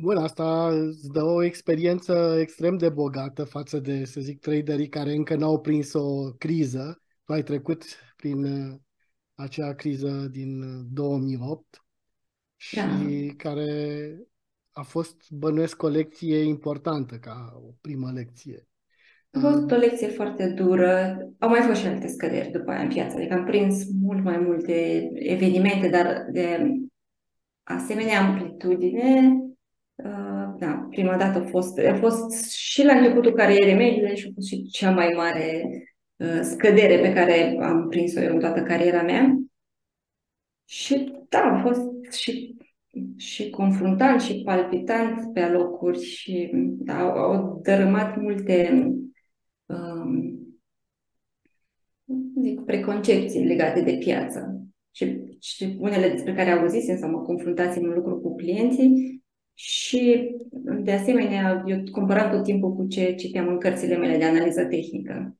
Bun, 0.00 0.16
asta 0.16 0.68
îți 0.68 1.08
dă 1.08 1.22
o 1.22 1.42
experiență 1.42 2.36
extrem 2.40 2.76
de 2.76 2.88
bogată 2.88 3.44
față 3.44 3.78
de, 3.78 4.04
să 4.04 4.20
zic, 4.20 4.40
traderii 4.40 4.88
care 4.88 5.12
încă 5.12 5.36
n-au 5.36 5.60
prins 5.60 5.92
o 5.92 6.32
criză. 6.32 7.02
Tu 7.24 7.32
ai 7.32 7.42
trecut 7.42 7.84
prin 8.16 8.44
uh, 8.44 8.74
acea 9.34 9.74
criză 9.74 10.28
din 10.30 10.62
2008 10.92 11.74
uh, 11.74 11.80
și 12.56 12.76
da. 12.76 13.34
care 13.36 14.12
a 14.72 14.82
fost, 14.82 15.30
bănuiesc, 15.30 15.82
o 15.82 15.88
lecție 15.88 16.38
importantă 16.38 17.16
ca 17.16 17.52
o 17.54 17.72
primă 17.80 18.10
lecție. 18.14 18.66
A 19.30 19.38
fost 19.38 19.70
o 19.70 19.76
lecție 19.76 20.08
foarte 20.08 20.48
dură. 20.48 21.18
Au 21.38 21.48
mai 21.48 21.60
fost 21.60 21.80
și 21.80 21.86
alte 21.86 22.08
scăderi 22.08 22.50
după 22.50 22.70
aia 22.70 22.82
în 22.82 22.88
piață. 22.88 23.16
Adică 23.16 23.34
am 23.34 23.44
prins 23.44 23.84
mult 24.00 24.24
mai 24.24 24.38
multe 24.38 25.08
evenimente, 25.14 25.88
dar 25.88 26.26
de 26.32 26.70
asemenea 27.62 28.26
amplitudine. 28.26 29.42
Uh, 30.04 30.54
da, 30.58 30.86
prima 30.90 31.16
dată 31.16 31.38
a 31.38 31.42
fost, 31.42 31.78
a 31.78 31.94
fost 31.94 32.50
și 32.52 32.84
la 32.84 32.92
începutul 32.92 33.32
carierei 33.32 33.74
mele 33.74 34.14
și 34.14 34.26
a 34.26 34.30
fost 34.34 34.46
și 34.46 34.62
cea 34.62 34.90
mai 34.90 35.12
mare 35.16 35.62
uh, 36.16 36.40
scădere 36.42 36.98
pe 36.98 37.12
care 37.12 37.58
am 37.60 37.88
prins-o 37.88 38.20
eu 38.20 38.32
în 38.32 38.40
toată 38.40 38.62
cariera 38.62 39.02
mea. 39.02 39.38
Și 40.64 41.14
da, 41.28 41.38
a 41.38 41.62
fost 41.62 42.12
și, 42.12 42.56
și 43.16 43.50
confruntant 43.50 44.20
și 44.20 44.42
palpitant 44.44 45.32
pe 45.32 45.40
alocuri 45.40 46.04
și 46.04 46.50
da, 46.54 46.98
au 47.00 47.60
dărâmat 47.62 48.16
multe 48.16 48.86
um, 49.66 50.38
zic, 52.42 52.60
preconcepții 52.64 53.44
legate 53.44 53.80
de 53.80 53.96
piață 53.98 54.66
și, 54.90 55.20
și 55.40 55.76
unele 55.78 56.08
despre 56.08 56.34
care 56.34 56.50
auzisem 56.50 56.96
sau 56.96 57.10
mă 57.10 57.20
confruntați 57.20 57.78
în 57.78 57.88
lucru 57.88 58.20
cu 58.20 58.34
clienții 58.34 59.22
și, 59.60 60.34
de 60.80 60.92
asemenea, 60.92 61.64
eu 61.66 61.82
comparam 61.92 62.30
tot 62.30 62.44
timpul 62.44 62.74
cu 62.74 62.86
ce 62.86 63.14
citeam 63.14 63.48
în 63.48 63.58
cărțile 63.58 63.96
mele 63.96 64.16
de 64.16 64.24
analiză 64.24 64.64
tehnică. 64.64 65.36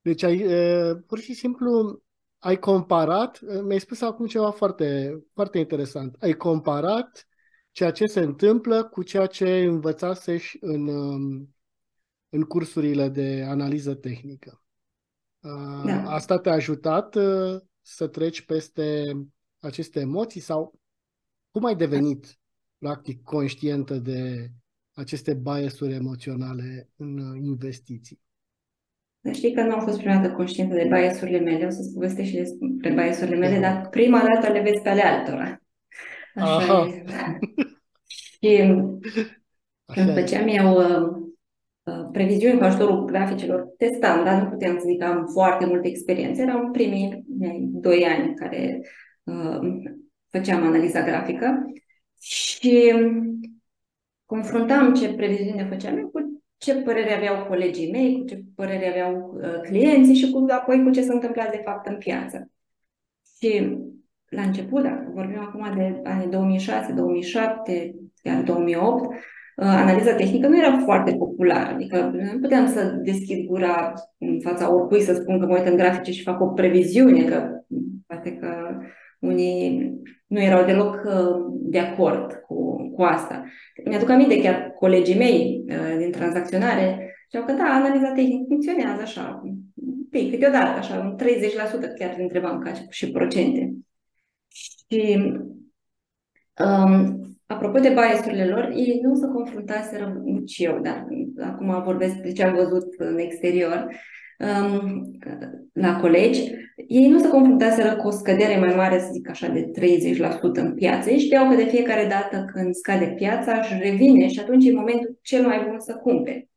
Deci 0.00 0.22
ai, 0.22 0.44
pur 1.06 1.18
și 1.18 1.34
simplu, 1.34 2.02
ai 2.38 2.58
comparat, 2.58 3.40
mi-ai 3.64 3.80
spus 3.80 4.00
acum 4.00 4.26
ceva 4.26 4.50
foarte, 4.50 5.18
foarte 5.32 5.58
interesant, 5.58 6.16
ai 6.20 6.32
comparat 6.32 7.28
ceea 7.70 7.90
ce 7.90 8.04
se 8.06 8.20
întâmplă 8.20 8.84
cu 8.84 9.02
ceea 9.02 9.26
ce 9.26 9.58
învățasești 9.58 10.58
în, 10.60 10.88
în 12.28 12.42
cursurile 12.42 13.08
de 13.08 13.44
analiză 13.48 13.94
tehnică. 13.94 14.62
Da. 15.84 16.02
Asta 16.06 16.38
te-a 16.38 16.52
ajutat 16.52 17.14
uh, 17.14 17.60
să 17.80 18.06
treci 18.06 18.40
peste 18.40 19.02
aceste 19.58 20.00
emoții 20.00 20.40
sau 20.40 20.82
cum 21.54 21.64
ai 21.64 21.76
devenit 21.76 22.38
practic 22.78 23.22
conștientă 23.22 23.94
de 23.94 24.48
aceste 24.94 25.34
biasuri 25.34 25.92
emoționale 25.92 26.88
în 26.96 27.18
uh, 27.18 27.40
investiții? 27.42 28.20
Știi 29.32 29.52
că 29.52 29.62
nu 29.62 29.72
am 29.72 29.80
fost 29.80 29.98
prima 29.98 30.14
dată 30.14 30.34
conștientă 30.34 30.74
de 30.74 30.88
biasurile 30.92 31.38
mele, 31.38 31.66
o 31.66 31.70
să-ți 31.70 31.92
povestesc 31.94 32.28
și 32.28 32.36
despre 32.36 32.92
biasurile 32.92 33.36
mele, 33.36 33.60
da. 33.60 33.60
dar 33.60 33.88
prima 33.88 34.22
dată 34.32 34.52
le 34.52 34.60
vezi 34.60 34.82
pe 34.82 34.88
ale 34.88 35.02
altora. 35.02 35.62
Așa 36.34 36.54
Aha. 36.54 36.88
e. 36.88 37.04
și 38.06 38.48
când 39.84 40.12
făceam 40.14 40.48
eu 40.48 40.76
uh, 40.76 41.24
Uh, 41.84 42.08
previziuni 42.12 42.58
cu 42.58 42.64
ajutorul 42.64 43.04
graficelor 43.04 43.74
testam, 43.76 44.24
dar 44.24 44.42
nu 44.42 44.48
puteam 44.48 44.78
să 44.78 44.84
zic 44.86 44.98
că 44.98 45.04
am 45.04 45.26
foarte 45.26 45.66
multe 45.66 45.88
experiențe. 45.88 46.42
Erau 46.42 46.70
primii 46.70 47.24
doi 47.72 48.04
ani 48.04 48.34
care 48.34 48.80
uh, 49.22 49.58
făceam 50.36 50.66
analiza 50.66 51.02
grafică 51.02 51.72
și 52.20 52.92
confruntam 54.24 54.94
ce 54.94 55.14
previziune 55.14 55.66
făceam 55.70 55.96
eu 55.96 56.08
cu 56.08 56.42
ce 56.56 56.74
părere 56.74 57.14
aveau 57.14 57.46
colegii 57.46 57.90
mei, 57.90 58.18
cu 58.18 58.24
ce 58.24 58.44
părere 58.54 58.88
aveau 58.88 59.40
uh, 59.42 59.60
clienții 59.62 60.14
și 60.14 60.30
cu, 60.30 60.44
apoi 60.48 60.82
cu 60.82 60.90
ce 60.90 61.02
se 61.02 61.12
întâmpla 61.12 61.46
de 61.46 61.60
fapt 61.64 61.86
în 61.86 61.98
piață. 61.98 62.50
Și 63.38 63.78
la 64.28 64.42
început, 64.42 64.82
dacă 64.82 65.10
vorbim 65.14 65.40
acum 65.40 65.76
de 65.76 66.00
anii 66.04 66.28
2006, 66.28 66.92
2007, 66.92 67.94
chiar 68.22 68.42
2008, 68.42 69.14
Uh, 69.56 69.66
analiza 69.66 70.14
tehnică 70.14 70.48
nu 70.48 70.58
era 70.58 70.78
foarte 70.78 71.14
populară, 71.14 71.70
adică 71.74 72.12
nu 72.14 72.38
puteam 72.40 72.66
să 72.66 72.84
deschid 72.84 73.46
gura 73.46 73.92
în 74.18 74.40
fața 74.40 74.74
oricui 74.74 75.00
să 75.00 75.14
spun 75.14 75.40
că 75.40 75.46
mă 75.46 75.56
uit 75.56 75.66
în 75.66 75.76
grafice 75.76 76.12
și 76.12 76.22
fac 76.22 76.40
o 76.40 76.46
previziune, 76.46 77.24
că 77.24 77.48
poate 78.06 78.36
că 78.36 78.78
unii 79.24 79.92
nu 80.26 80.40
erau 80.40 80.64
deloc 80.64 81.02
uh, 81.04 81.52
de 81.52 81.78
acord 81.78 82.32
cu, 82.32 82.88
cu 82.90 83.02
asta. 83.02 83.44
Mi-aduc 83.84 84.08
aminte 84.08 84.40
chiar 84.40 84.70
colegii 84.78 85.16
mei 85.16 85.64
uh, 85.68 85.96
din 85.98 86.10
tranzacționare 86.10 87.14
ziceau 87.24 87.44
că 87.46 87.52
da, 87.52 87.64
analiza 87.64 88.12
tehnică 88.12 88.44
funcționează 88.48 89.02
așa, 89.02 89.42
un 89.44 89.54
pic, 90.10 90.30
câteodată, 90.30 90.78
așa, 90.78 90.98
un 90.98 91.16
30% 91.94 91.98
chiar 91.98 92.16
întrebam 92.18 92.58
ca 92.58 92.72
și 92.90 93.10
procente. 93.10 93.72
Și 94.48 95.32
um, 96.58 97.24
Apropo 97.46 97.78
de 97.78 97.88
biasurile 97.88 98.46
lor, 98.46 98.70
ei 98.74 99.00
nu 99.02 99.14
se 99.14 99.26
confruntaseră 99.26 100.20
nici 100.24 100.58
eu, 100.58 100.80
dar 100.80 101.06
acum 101.40 101.82
vorbesc 101.82 102.14
de 102.14 102.32
ce 102.32 102.44
am 102.44 102.54
văzut 102.54 102.94
în 102.96 103.18
exterior 103.18 103.88
um, 104.38 105.18
la 105.72 106.00
colegi, 106.00 106.50
ei 106.86 107.08
nu 107.08 107.18
se 107.18 107.28
confruntaseră 107.28 107.96
cu 107.96 108.06
o 108.06 108.10
scădere 108.10 108.58
mai 108.58 108.74
mare, 108.74 108.98
să 108.98 109.08
zic 109.12 109.28
așa, 109.28 109.48
de 109.48 109.70
30% 109.80 110.20
în 110.52 110.74
piață. 110.74 111.10
Ei 111.10 111.18
știau 111.18 111.48
că 111.48 111.54
de 111.54 111.64
fiecare 111.64 112.06
dată 112.06 112.44
când 112.52 112.74
scade 112.74 113.12
piața, 113.16 113.58
își 113.58 113.78
revine 113.78 114.28
și 114.28 114.40
atunci 114.40 114.66
e 114.66 114.72
momentul 114.72 115.18
cel 115.22 115.46
mai 115.46 115.66
bun 115.68 115.80
să 115.80 115.94
cumpere. 115.94 116.48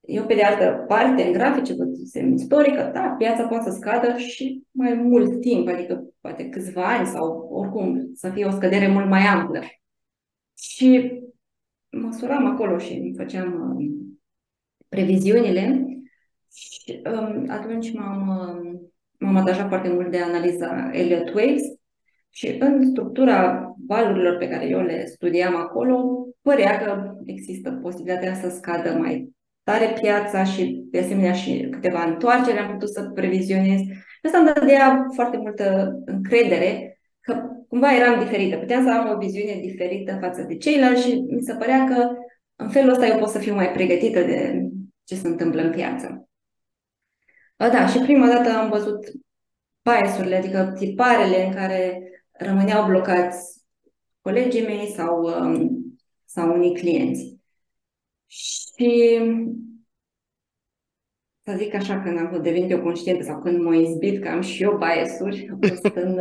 Eu, 0.00 0.24
pe 0.24 0.34
de 0.34 0.42
altă 0.42 0.84
parte, 0.86 1.22
în 1.22 1.32
grafice, 1.32 1.74
văzusem 1.74 2.32
istorică, 2.32 2.90
da, 2.94 3.00
piața 3.00 3.46
poate 3.46 3.70
să 3.70 3.76
scadă 3.76 4.16
și 4.16 4.62
mai 4.70 4.94
mult 4.94 5.40
timp, 5.40 5.68
adică 5.68 6.04
poate 6.20 6.48
câțiva 6.48 6.96
ani 6.96 7.06
sau 7.06 7.48
oricum 7.52 8.10
să 8.14 8.30
fie 8.30 8.44
o 8.44 8.50
scădere 8.50 8.88
mult 8.88 9.08
mai 9.08 9.20
amplă. 9.20 9.60
Și 10.58 11.20
măsuram 11.90 12.46
acolo 12.46 12.78
și 12.78 12.92
îmi 12.92 13.14
făceam 13.16 13.76
uh, 13.76 13.86
previziunile 14.88 15.84
și 16.88 17.02
um, 17.04 17.44
atunci 17.48 17.92
m-am, 17.92 18.28
uh, 18.28 18.80
m-am 19.18 19.36
atajat 19.36 19.68
foarte 19.68 19.88
mult 19.88 20.10
de 20.10 20.18
analiza 20.18 20.90
Elliott 20.92 21.34
Waves 21.34 21.62
și 22.30 22.56
în 22.58 22.90
structura 22.90 23.68
valurilor 23.86 24.36
pe 24.36 24.48
care 24.48 24.66
eu 24.66 24.80
le 24.80 25.06
studiam 25.06 25.56
acolo, 25.56 26.26
părea 26.42 26.78
că 26.78 27.14
există 27.24 27.70
posibilitatea 27.70 28.34
să 28.34 28.48
scadă 28.48 28.90
mai 28.90 29.32
tare 29.62 29.92
piața 30.00 30.44
și 30.44 30.82
de 30.90 30.98
asemenea 30.98 31.32
și 31.32 31.68
câteva 31.70 32.04
întoarceri 32.04 32.58
am 32.58 32.72
putut 32.72 32.88
să 32.88 33.10
previzionez. 33.14 33.80
Asta 34.22 34.38
îmi 34.38 34.52
dădea 34.54 35.06
foarte 35.14 35.36
multă 35.36 35.92
încredere 36.04 37.00
că 37.20 37.42
cumva 37.68 37.94
eram 37.94 38.18
diferită. 38.18 38.56
Puteam 38.56 38.84
să 38.84 38.90
am 38.90 39.14
o 39.14 39.18
viziune 39.18 39.60
diferită 39.60 40.18
față 40.20 40.42
de 40.42 40.56
ceilalți 40.56 41.08
și 41.08 41.24
mi 41.28 41.42
se 41.42 41.54
părea 41.54 41.84
că 41.84 42.08
în 42.56 42.68
felul 42.68 42.90
ăsta 42.90 43.06
eu 43.06 43.18
pot 43.18 43.28
să 43.28 43.38
fiu 43.38 43.54
mai 43.54 43.72
pregătită 43.72 44.20
de 44.20 44.68
ce 45.04 45.14
se 45.14 45.28
întâmplă 45.28 45.62
în 45.62 45.70
piață. 45.70 46.27
Da, 47.58 47.86
și 47.86 47.98
prima 47.98 48.26
dată 48.26 48.50
am 48.50 48.68
văzut 48.68 49.12
biasurile, 49.82 50.36
adică 50.36 50.74
tiparele 50.78 51.46
în 51.46 51.52
care 51.52 52.02
rămâneau 52.30 52.86
blocați 52.86 53.64
colegii 54.20 54.62
mei 54.62 54.86
sau, 54.86 55.22
um, 55.22 55.82
sau 56.24 56.54
unii 56.54 56.74
clienți. 56.74 57.36
Și 58.26 59.18
să 61.42 61.54
zic 61.56 61.74
așa, 61.74 62.02
când 62.02 62.18
am 62.18 62.42
devenit 62.42 62.70
eu 62.70 62.82
conștientă 62.82 63.24
sau 63.24 63.40
când 63.40 63.62
m-am 63.62 63.72
izbit 63.72 64.22
că 64.22 64.28
am 64.28 64.40
și 64.40 64.62
eu 64.62 64.76
biasuri, 64.76 65.48
am 65.50 65.58
fost 65.60 65.84
în, 66.04 66.20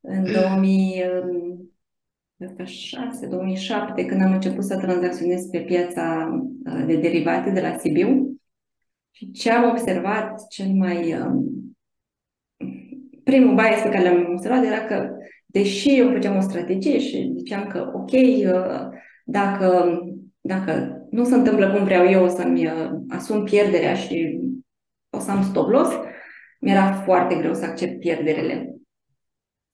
în 0.00 0.32
2006, 0.32 3.26
2007, 3.26 4.04
când 4.04 4.22
am 4.22 4.32
început 4.32 4.64
să 4.64 4.78
tranzacționez 4.78 5.46
pe 5.46 5.60
piața 5.60 6.30
uh, 6.64 6.84
de 6.86 6.96
derivate 6.96 7.50
de 7.50 7.60
la 7.60 7.78
Sibiu. 7.78 8.29
Și 9.20 9.30
ce 9.30 9.50
am 9.50 9.70
observat 9.70 10.46
cel 10.48 10.68
mai... 10.68 11.14
Um, 11.14 11.44
primul 13.24 13.54
bias 13.54 13.82
pe 13.82 13.88
care 13.88 14.02
l-am 14.02 14.32
observat 14.32 14.64
era 14.64 14.84
că, 14.84 15.10
deși 15.46 15.98
eu 15.98 16.10
făceam 16.10 16.36
o 16.36 16.40
strategie 16.40 16.98
și 16.98 17.32
ziceam 17.36 17.66
că, 17.66 17.90
ok, 17.94 18.10
uh, 18.10 18.88
dacă, 19.24 19.98
dacă 20.40 21.02
nu 21.10 21.24
se 21.24 21.34
întâmplă 21.34 21.70
cum 21.70 21.84
vreau 21.84 22.06
eu, 22.06 22.24
o 22.24 22.28
să-mi 22.28 22.66
uh, 22.66 22.90
asum 23.08 23.44
pierderea 23.44 23.94
și 23.94 24.40
o 25.10 25.18
să 25.18 25.30
am 25.30 25.42
stop 25.42 25.68
loss, 25.68 25.92
mi-era 26.60 26.92
foarte 26.92 27.34
greu 27.34 27.54
să 27.54 27.64
accept 27.64 28.00
pierderile. 28.00 28.74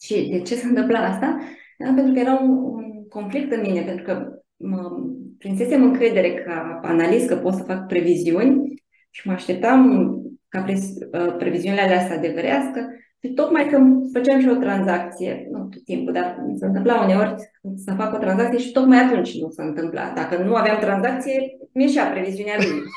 Și 0.01 0.29
de 0.31 0.41
ce 0.41 0.55
se 0.55 0.67
întâmplă 0.67 0.99
asta? 0.99 1.39
Da, 1.79 1.93
pentru 1.95 2.13
că 2.13 2.19
era 2.19 2.39
un, 2.41 2.49
un 2.49 3.09
conflict 3.09 3.53
în 3.53 3.61
mine, 3.61 3.83
pentru 3.83 4.05
că 4.05 4.43
mă 4.57 4.91
prinsesem 5.39 5.83
încredere 5.83 6.35
ca 6.35 6.81
analist 6.83 7.29
că 7.29 7.37
pot 7.37 7.55
să 7.55 7.63
fac 7.63 7.87
previziuni 7.87 8.85
și 9.17 9.27
mă 9.27 9.33
așteptam 9.33 10.11
ca 10.49 10.63
pre, 10.63 10.73
uh, 10.73 11.35
previziunile 11.39 11.83
alea 11.83 12.07
să 12.07 12.13
adeverească, 12.13 12.81
Și 13.23 13.33
tocmai 13.33 13.69
când 13.69 14.11
făceam 14.13 14.41
și 14.41 14.49
o 14.49 14.55
tranzacție, 14.55 15.49
nu 15.51 15.59
tot 15.59 15.85
timpul, 15.85 16.13
dar 16.13 16.37
se 16.59 16.67
întâmpla 16.67 17.03
uneori 17.05 17.35
să 17.75 17.95
fac 17.97 18.15
o 18.15 18.19
tranzacție 18.19 18.59
și 18.59 18.73
tocmai 18.73 18.99
atunci 18.99 19.41
nu 19.41 19.51
se 19.51 19.63
întâmpla. 19.63 20.13
Dacă 20.15 20.43
nu 20.43 20.55
aveam 20.55 20.79
tranzacție, 20.79 21.57
mi 21.73 21.83
ieșea 21.83 22.11
previziunea 22.11 22.57
lui. 22.57 22.83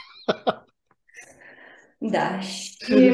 Da, 2.02 2.40
și 2.40 3.14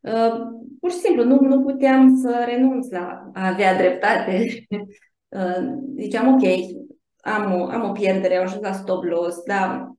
uh, 0.00 0.32
pur 0.80 0.90
și 0.90 0.96
simplu 0.96 1.24
nu, 1.24 1.40
nu 1.40 1.62
puteam 1.62 2.16
să 2.16 2.44
renunț 2.46 2.90
la 2.90 3.30
a 3.34 3.46
avea 3.46 3.76
dreptate. 3.76 4.66
uh, 5.28 5.78
ziceam, 6.00 6.34
ok, 6.34 6.42
am 7.20 7.60
o, 7.60 7.64
am 7.64 7.88
o 7.88 7.92
pierdere, 7.92 8.36
am 8.36 8.44
ajuns 8.44 8.62
la 8.62 8.72
stop 8.72 9.04
loss, 9.04 9.42
dar 9.46 9.97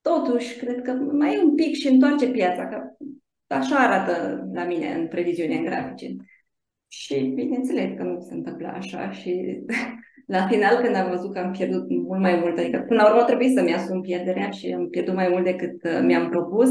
totuși 0.00 0.58
cred 0.58 0.82
că 0.82 0.92
mai 0.92 1.34
e 1.34 1.42
un 1.42 1.54
pic 1.54 1.74
și 1.74 1.88
întoarce 1.88 2.30
piața, 2.30 2.68
că 2.68 2.78
așa 3.46 3.76
arată 3.76 4.46
la 4.52 4.64
mine 4.64 4.94
în 4.94 5.08
previziune 5.08 5.54
în 5.54 5.64
grafice. 5.64 6.16
Și 6.88 7.32
bineînțeles 7.34 7.96
că 7.96 8.02
nu 8.02 8.20
se 8.20 8.34
întâmplă 8.34 8.66
așa 8.66 9.10
și 9.10 9.62
la 10.34 10.46
final 10.46 10.76
când 10.82 10.94
am 10.94 11.10
văzut 11.10 11.32
că 11.32 11.38
am 11.38 11.50
pierdut 11.50 11.88
mult 11.88 12.20
mai 12.20 12.38
mult, 12.40 12.58
adică 12.58 12.84
până 12.88 13.02
la 13.02 13.10
urmă 13.10 13.24
trebuie 13.24 13.48
să-mi 13.48 13.74
asum 13.74 14.00
pierderea 14.00 14.50
și 14.50 14.72
am 14.72 14.88
pierdut 14.88 15.14
mai 15.14 15.28
mult 15.28 15.44
decât 15.44 15.84
uh, 15.84 16.00
mi-am 16.02 16.28
propus, 16.28 16.70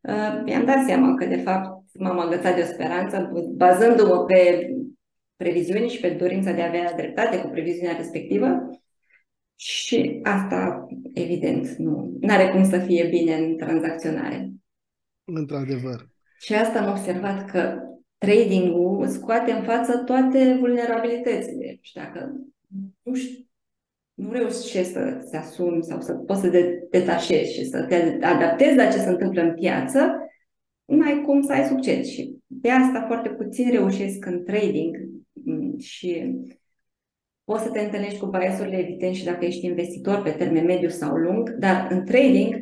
uh, 0.00 0.42
mi-am 0.44 0.64
dat 0.64 0.84
seama 0.86 1.14
că 1.14 1.24
de 1.24 1.36
fapt 1.36 1.82
m-am 1.94 2.18
agățat 2.18 2.54
de 2.54 2.60
o 2.60 2.64
speranță, 2.64 3.32
bazându-mă 3.56 4.24
pe 4.24 4.68
previziuni 5.36 5.88
și 5.88 6.00
pe 6.00 6.08
dorința 6.08 6.52
de 6.52 6.62
a 6.62 6.66
avea 6.66 6.92
dreptate 6.96 7.40
cu 7.40 7.48
previziunea 7.48 7.96
respectivă. 7.96 8.70
Și 9.56 10.20
asta, 10.22 10.86
evident, 11.14 11.68
nu 11.68 12.18
are 12.26 12.50
cum 12.50 12.64
să 12.64 12.78
fie 12.78 13.06
bine 13.08 13.34
în 13.34 13.56
tranzacționare. 13.56 14.50
Într-adevăr. 15.24 16.08
Și 16.38 16.54
asta 16.54 16.80
am 16.80 16.90
observat 16.90 17.50
că 17.50 17.78
trading-ul 18.18 19.08
scoate 19.08 19.52
în 19.52 19.62
față 19.62 19.96
toate 19.96 20.56
vulnerabilitățile. 20.60 21.78
Și 21.80 21.94
dacă 21.94 22.32
nu, 23.02 23.14
știu, 23.14 23.46
nu 24.14 24.32
reușești 24.32 24.92
să 24.92 25.26
te 25.30 25.36
asumi 25.36 25.84
sau 25.84 26.00
să 26.00 26.12
poți 26.12 26.40
să 26.40 26.50
te 26.50 26.62
detașezi 26.90 27.52
și 27.52 27.64
să 27.64 27.82
te 27.88 28.26
adaptezi 28.26 28.76
la 28.76 28.86
ce 28.86 28.98
se 28.98 29.08
întâmplă 29.08 29.42
în 29.42 29.54
piață, 29.54 30.14
nu 30.84 31.04
ai 31.04 31.22
cum 31.24 31.42
să 31.42 31.52
ai 31.52 31.64
succes. 31.64 32.06
Și 32.06 32.36
de 32.46 32.70
asta 32.70 33.04
foarte 33.06 33.28
puțin 33.28 33.70
reușesc 33.70 34.26
în 34.26 34.44
trading 34.44 34.96
mm, 35.32 35.78
și 35.78 36.34
poți 37.44 37.62
să 37.62 37.70
te 37.70 37.80
întâlnești 37.80 38.18
cu 38.18 38.26
biasurile 38.26 38.78
evident 38.78 39.14
și 39.14 39.24
dacă 39.24 39.44
ești 39.44 39.66
investitor 39.66 40.22
pe 40.22 40.30
termen 40.30 40.64
mediu 40.64 40.88
sau 40.88 41.16
lung, 41.16 41.50
dar 41.50 41.86
în 41.90 42.04
trading 42.04 42.54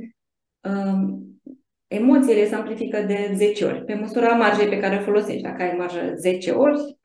um, 0.61 1.21
emoțiile 1.87 2.47
se 2.47 2.55
amplifică 2.55 3.03
de 3.03 3.33
10 3.35 3.65
ori. 3.65 3.85
Pe 3.85 3.95
măsura 3.95 4.37
marjei 4.37 4.69
pe 4.69 4.79
care 4.79 4.97
o 4.97 5.03
folosești, 5.03 5.43
dacă 5.43 5.63
ai 5.63 5.75
marjă 5.77 6.15
10 6.17 6.51
ori, 6.51 6.99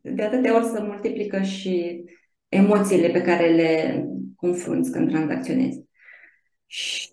de 0.00 0.22
atâtea 0.22 0.54
ori 0.54 0.64
se 0.64 0.82
multiplică 0.82 1.42
și 1.42 2.04
emoțiile 2.48 3.08
pe 3.08 3.22
care 3.22 3.54
le 3.54 4.04
confrunți 4.36 4.92
când 4.92 5.08
tranzacționezi. 5.08 5.82
Și 6.66 7.10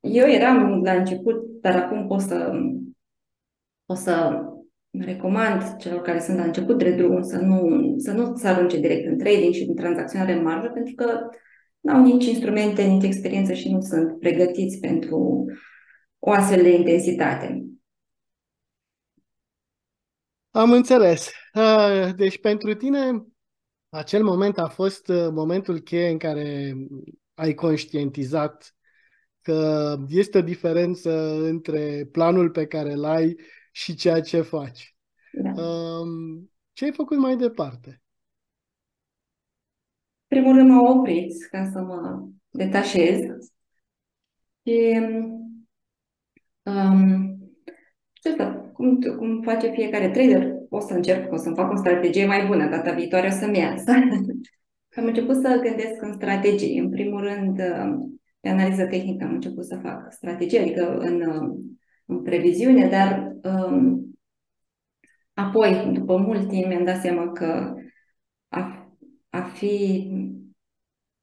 eu 0.00 0.26
eram 0.26 0.82
la 0.82 0.92
început, 0.92 1.60
dar 1.60 1.76
acum 1.76 2.06
pot 2.06 2.20
să, 2.20 2.52
pot 3.84 3.96
să 3.96 4.42
recomand 5.00 5.76
celor 5.76 6.00
care 6.00 6.20
sunt 6.20 6.36
la 6.36 6.44
început 6.44 6.78
de 6.78 6.90
drum 6.90 7.22
să 7.22 7.38
nu, 7.38 7.94
să 7.98 8.12
nu 8.12 8.36
se 8.36 8.48
arunce 8.48 8.80
direct 8.80 9.06
în 9.06 9.18
trading 9.18 9.54
și 9.54 9.62
în 9.62 9.74
tranzacționare 9.74 10.32
în 10.32 10.42
marjă, 10.42 10.68
pentru 10.68 10.94
că 10.94 11.20
nu 11.80 11.92
au 11.92 12.02
nici 12.02 12.24
instrumente, 12.24 12.82
nici 12.82 13.04
experiență 13.04 13.52
și 13.52 13.72
nu 13.72 13.80
sunt 13.80 14.18
pregătiți 14.18 14.78
pentru 14.78 15.44
o 16.18 16.30
astfel 16.30 16.62
de 16.62 16.74
intensitate. 16.74 17.64
Am 20.50 20.72
înțeles. 20.72 21.30
Deci 22.16 22.40
pentru 22.40 22.74
tine 22.74 23.24
acel 23.88 24.22
moment 24.22 24.58
a 24.58 24.68
fost 24.68 25.08
uh, 25.08 25.28
momentul 25.30 25.78
cheie 25.78 26.08
în 26.08 26.18
care 26.18 26.74
ai 27.34 27.54
conștientizat 27.54 28.74
că 29.40 29.96
este 30.08 30.38
o 30.38 30.42
diferență 30.42 31.34
între 31.34 32.08
planul 32.12 32.50
pe 32.50 32.66
care 32.66 32.92
îl 32.92 33.04
ai 33.04 33.36
și 33.74 33.94
ceea 33.94 34.20
ce 34.20 34.40
faci. 34.40 34.96
Da. 35.32 35.62
Um, 35.62 36.50
ce 36.72 36.84
ai 36.84 36.92
făcut 36.92 37.18
mai 37.18 37.36
departe? 37.36 38.02
Primul 40.26 40.54
rând 40.54 40.70
m-am 40.70 40.98
oprit 40.98 41.46
ca 41.50 41.70
să 41.72 41.80
mă 41.80 42.28
detașez 42.50 43.20
și 44.62 45.00
um, 46.62 47.38
știu, 48.12 48.70
cum, 48.72 49.00
cum 49.00 49.42
face 49.42 49.70
fiecare 49.70 50.10
trader, 50.10 50.52
o 50.68 50.80
să 50.80 50.94
încerc, 50.94 51.32
o 51.32 51.36
să-mi 51.36 51.56
fac 51.56 51.72
o 51.72 51.76
strategie 51.76 52.26
mai 52.26 52.46
bună, 52.46 52.68
data 52.68 52.92
viitoare 52.92 53.26
o 53.26 53.30
să-mi 53.30 53.58
iasă. 53.58 53.92
am 54.96 55.04
început 55.04 55.36
să 55.36 55.60
gândesc 55.62 56.02
în 56.02 56.12
strategii. 56.12 56.78
În 56.78 56.90
primul 56.90 57.20
rând, 57.20 57.56
pe 58.40 58.48
analiză 58.48 58.86
tehnică 58.86 59.24
am 59.24 59.32
început 59.32 59.64
să 59.64 59.78
fac 59.82 60.12
strategie, 60.12 60.60
adică 60.60 60.96
în, 60.96 61.20
în 61.20 61.74
previziune, 62.24 62.88
dar 62.88 63.36
um, 63.42 64.18
apoi, 65.32 65.90
după 65.92 66.16
mult 66.16 66.48
timp, 66.48 66.66
mi-am 66.66 66.84
dat 66.84 67.00
seama 67.00 67.32
că 67.32 67.74
a, 68.48 68.88
a 69.30 69.42
fi 69.42 70.08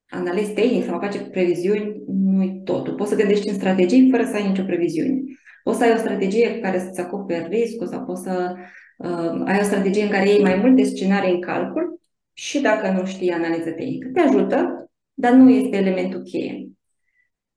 analist 0.07 0.53
tehnic 0.53 0.83
sau 0.83 0.95
a 0.95 0.99
face 0.99 1.19
previziuni 1.19 2.03
nu-i 2.07 2.61
totul. 2.63 2.95
Poți 2.95 3.09
să 3.09 3.15
gândești 3.15 3.47
în 3.47 3.53
strategii 3.53 4.09
fără 4.09 4.23
să 4.23 4.35
ai 4.35 4.47
nicio 4.47 4.63
previziune. 4.63 5.21
Poți 5.63 5.77
să 5.77 5.83
ai 5.83 5.91
o 5.93 5.97
strategie 5.97 6.59
care 6.59 6.79
să-ți 6.79 6.99
acoperi 6.99 7.47
riscul 7.49 7.87
sau 7.87 8.05
poți 8.05 8.23
să 8.23 8.55
uh, 8.97 9.41
ai 9.45 9.59
o 9.59 9.63
strategie 9.63 10.03
în 10.03 10.09
care 10.09 10.29
iei 10.29 10.41
mai 10.41 10.55
multe 10.55 10.83
scenarii 10.83 11.33
în 11.33 11.41
calcul 11.41 11.99
și 12.33 12.61
dacă 12.61 12.91
nu 12.91 13.05
știi 13.05 13.31
analiză 13.31 13.71
tehnică. 13.71 14.09
Te 14.13 14.19
ajută, 14.19 14.89
dar 15.13 15.33
nu 15.33 15.49
este 15.49 15.77
elementul 15.77 16.21
cheie. 16.21 16.69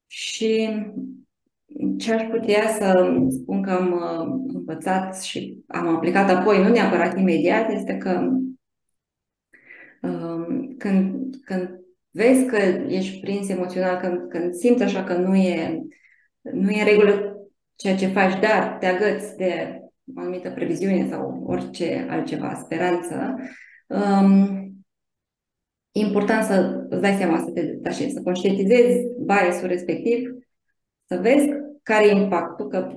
Și 0.06 0.68
ce 1.98 2.12
aș 2.12 2.22
putea 2.22 2.68
să 2.68 3.16
spun 3.28 3.62
că 3.62 3.70
am 3.70 3.92
uh, 3.92 4.52
învățat 4.54 5.22
și 5.22 5.64
am 5.66 5.88
aplicat 5.88 6.30
apoi, 6.30 6.62
nu 6.62 6.68
neapărat 6.68 7.18
imediat, 7.18 7.70
este 7.70 7.96
că 7.96 8.30
um, 10.02 10.74
când, 10.78 11.34
când 11.44 11.80
vezi 12.10 12.46
că 12.46 12.56
ești 12.88 13.20
prins 13.20 13.48
emoțional, 13.48 14.00
când, 14.00 14.28
când 14.28 14.54
simți 14.54 14.82
așa 14.82 15.04
că 15.04 15.14
nu 15.14 15.36
e, 15.36 15.82
nu 16.40 16.70
e 16.70 16.80
în 16.80 16.86
regulă 16.86 17.36
ceea 17.74 17.96
ce 17.96 18.06
faci, 18.06 18.40
dar 18.40 18.76
te 18.80 18.86
agăți 18.86 19.36
de 19.36 19.78
o 20.16 20.20
anumită 20.20 20.50
previziune 20.50 21.08
sau 21.10 21.42
orice 21.46 22.06
altceva, 22.10 22.54
speranță, 22.54 23.34
um, 23.86 24.62
e 25.92 26.00
important 26.00 26.44
să 26.44 26.86
îți 26.88 27.00
dai 27.00 27.14
seama 27.14 27.38
să 27.38 27.50
te 27.50 27.62
detașezi, 27.62 28.12
să 28.12 28.22
conștientizezi 28.22 29.04
biasul 29.24 29.68
respectiv, 29.68 30.30
să 31.06 31.16
vezi 31.16 31.48
care 31.84 32.06
e 32.06 32.12
impactul, 32.12 32.68
că 32.68 32.92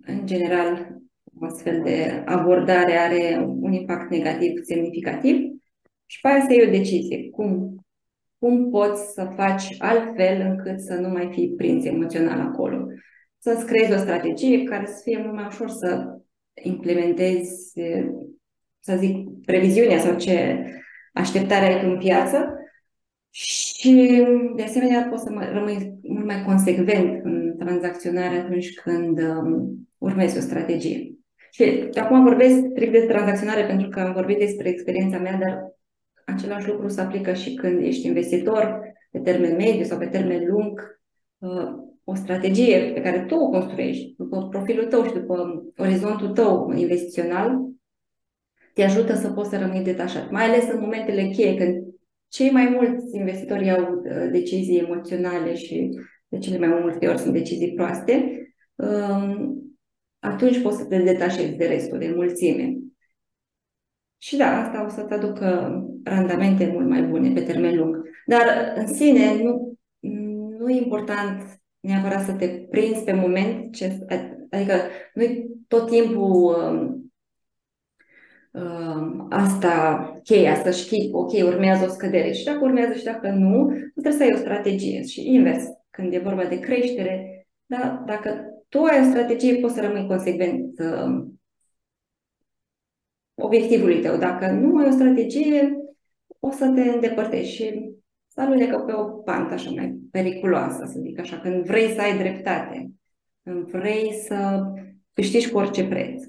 în 0.00 0.26
general 0.26 0.96
o 1.40 1.44
astfel 1.44 1.82
de 1.82 2.22
abordare 2.26 2.92
are 2.92 3.44
un 3.60 3.72
impact 3.72 4.10
negativ 4.10 4.62
semnificativ 4.62 5.36
și 6.06 6.20
pe 6.20 6.28
aia 6.28 6.40
să 6.40 6.52
iei 6.52 6.66
o 6.66 6.70
decizie. 6.70 7.30
Cum, 7.30 7.76
cum 8.38 8.70
poți 8.70 9.12
să 9.12 9.32
faci 9.36 9.74
altfel 9.78 10.40
încât 10.40 10.80
să 10.80 10.94
nu 10.94 11.08
mai 11.08 11.28
fii 11.32 11.54
prins 11.56 11.84
emoțional 11.84 12.40
acolo? 12.40 12.86
să-ți 13.38 13.66
creezi 13.66 13.92
o 13.92 13.96
strategie 13.96 14.64
care 14.64 14.86
să 14.86 15.00
fie 15.04 15.18
mult 15.18 15.34
mai 15.34 15.46
ușor 15.46 15.68
să 15.68 16.18
implementezi, 16.62 17.72
să 18.80 18.96
zic, 18.96 19.16
previziunea 19.44 19.98
sau 19.98 20.16
ce 20.16 20.64
așteptare 21.12 21.64
ai 21.64 21.84
în 21.84 21.98
piață 21.98 22.57
și, 23.40 24.24
de 24.56 24.62
asemenea, 24.62 25.06
poți 25.10 25.22
să 25.22 25.48
rămâi 25.52 25.98
mult 26.02 26.24
mai 26.24 26.44
consecvent 26.44 27.24
în 27.24 27.54
tranzacționare 27.58 28.36
atunci 28.36 28.74
când 28.74 29.18
um, 29.18 29.88
urmezi 29.98 30.36
o 30.36 30.40
strategie. 30.40 31.12
Și 31.50 31.88
acum 31.94 32.22
vorbesc 32.22 32.56
strict 32.70 32.92
de 32.92 33.06
tranzacționare 33.06 33.66
pentru 33.66 33.88
că 33.88 34.00
am 34.00 34.12
vorbit 34.12 34.38
despre 34.38 34.68
experiența 34.68 35.18
mea, 35.18 35.38
dar 35.38 35.72
același 36.26 36.68
lucru 36.68 36.88
se 36.88 37.00
aplică 37.00 37.32
și 37.32 37.54
când 37.54 37.82
ești 37.82 38.06
investitor 38.06 38.80
pe 39.10 39.18
termen 39.18 39.56
mediu 39.56 39.84
sau 39.84 39.98
pe 39.98 40.06
termen 40.06 40.46
lung. 40.46 41.00
Uh, 41.38 41.86
o 42.04 42.14
strategie 42.14 42.90
pe 42.94 43.00
care 43.00 43.20
tu 43.20 43.34
o 43.34 43.48
construiești, 43.48 44.14
după 44.16 44.48
profilul 44.48 44.86
tău 44.86 45.04
și 45.04 45.12
după 45.12 45.64
orizontul 45.76 46.28
tău 46.28 46.72
investițional, 46.76 47.58
te 48.74 48.82
ajută 48.84 49.14
să 49.14 49.30
poți 49.30 49.50
să 49.50 49.58
rămâi 49.58 49.82
detașat. 49.82 50.30
Mai 50.30 50.44
ales 50.44 50.64
în 50.72 50.80
momentele 50.80 51.28
cheie, 51.28 51.56
când 51.56 51.87
cei 52.28 52.50
mai 52.50 52.68
mulți 52.68 53.16
investitori 53.16 53.70
au 53.70 53.92
uh, 53.94 54.28
decizii 54.32 54.78
emoționale 54.78 55.54
și 55.54 55.98
de 56.28 56.38
cele 56.38 56.58
mai 56.66 56.80
multe 56.80 57.08
ori 57.08 57.18
sunt 57.18 57.32
decizii 57.32 57.74
proaste, 57.74 58.42
um, 58.74 59.62
atunci 60.18 60.62
poți 60.62 60.76
să 60.76 60.84
te 60.84 60.98
detașezi 60.98 61.56
de 61.56 61.66
restul, 61.66 61.98
de 61.98 62.12
mulțime. 62.14 62.76
Și 64.18 64.36
da, 64.36 64.62
asta 64.62 64.84
o 64.84 64.88
să-ți 64.88 65.12
aducă 65.12 65.72
randamente 66.04 66.70
mult 66.72 66.88
mai 66.88 67.02
bune 67.02 67.32
pe 67.32 67.42
termen 67.42 67.76
lung. 67.76 67.96
Dar 68.26 68.72
în 68.76 68.86
sine 68.86 69.42
nu, 69.42 69.78
nu 70.58 70.70
e 70.70 70.82
important 70.82 71.60
neapărat 71.80 72.24
să 72.24 72.32
te 72.32 72.48
prinzi 72.48 73.04
pe 73.04 73.12
moment, 73.12 73.74
ce, 73.74 73.98
adică 74.50 74.74
nu 75.14 75.24
tot 75.68 75.90
timpul 75.90 76.24
um, 76.24 76.76
um, 76.76 77.07
asta 79.30 80.02
cheia, 80.22 80.54
să 80.54 80.70
știi, 80.70 81.10
ok, 81.12 81.32
urmează 81.44 81.84
o 81.84 81.88
scădere 81.88 82.32
și 82.32 82.44
dacă 82.44 82.58
urmează 82.62 82.92
și 82.92 83.04
dacă 83.04 83.28
nu, 83.28 83.72
trebuie 83.92 84.12
să 84.12 84.22
ai 84.22 84.32
o 84.34 84.36
strategie 84.36 85.02
și 85.02 85.26
invers, 85.26 85.64
când 85.90 86.12
e 86.12 86.18
vorba 86.18 86.44
de 86.44 86.58
creștere, 86.58 87.46
da, 87.66 88.02
dacă 88.06 88.44
tu 88.68 88.82
ai 88.82 89.00
o 89.00 89.10
strategie, 89.10 89.54
poți 89.54 89.74
să 89.74 89.80
rămâi 89.80 90.06
consecvent 90.06 90.78
uh, 90.78 91.26
obiectivului 93.34 94.00
tău. 94.00 94.16
Dacă 94.16 94.50
nu 94.50 94.76
ai 94.76 94.86
o 94.86 94.90
strategie, 94.90 95.76
o 96.38 96.50
să 96.50 96.72
te 96.74 96.80
îndepărtești 96.80 97.54
și 97.54 97.90
să 98.28 98.40
alunecă 98.40 98.78
pe 98.78 98.92
o 98.92 99.04
pantă 99.04 99.54
așa 99.54 99.70
mai 99.70 99.98
periculoasă, 100.10 100.84
să 100.86 100.98
zic 101.00 101.18
așa, 101.18 101.38
când 101.38 101.64
vrei 101.64 101.88
să 101.88 102.00
ai 102.00 102.18
dreptate, 102.18 102.90
când 103.42 103.70
vrei 103.70 104.12
să 104.12 104.62
câștigi 105.12 105.50
cu 105.50 105.58
orice 105.58 105.88
preț. 105.88 106.24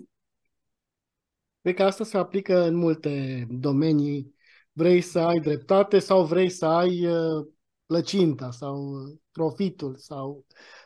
Cred 1.61 1.75
că 1.75 1.83
asta 1.83 2.03
se 2.03 2.17
aplică 2.17 2.61
în 2.61 2.75
multe 2.75 3.45
domenii. 3.49 4.35
Vrei 4.71 5.01
să 5.01 5.19
ai 5.19 5.39
dreptate 5.39 5.99
sau 5.99 6.25
vrei 6.25 6.49
să 6.49 6.65
ai 6.65 7.05
uh, 7.05 7.47
plăcinta 7.85 8.51
sau 8.51 8.91
uh, 8.91 9.17
profitul 9.31 9.95
sau 9.95 10.45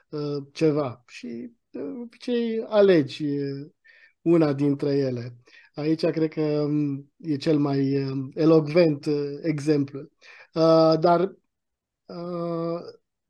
uh, 0.10 0.44
ceva. 0.52 1.04
Și 1.08 1.52
ce 2.20 2.66
alegi 2.68 3.26
una 4.22 4.54
dintre 4.54 4.98
ele. 4.98 5.38
Aici 5.74 6.06
cred 6.06 6.30
că 6.34 6.42
um, 6.42 7.12
e 7.18 7.36
cel 7.36 7.58
mai 7.58 8.06
elocvent 8.34 9.06
exemplu. 9.42 10.00
Uh, 10.54 10.94
dar 11.00 11.22
uh, 12.06 12.80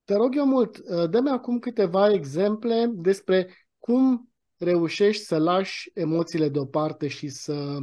te 0.03 0.13
rog 0.15 0.35
eu 0.35 0.45
mult, 0.45 0.77
uh, 0.77 1.09
dă-mi 1.09 1.29
acum 1.29 1.59
câteva 1.59 2.11
exemple 2.13 2.91
despre 2.93 3.67
cum 3.79 4.32
reușești 4.63 5.23
să 5.23 5.37
lași 5.37 5.91
emoțiile 5.93 6.49
deoparte 6.49 7.07
și 7.07 7.27
să, 7.27 7.77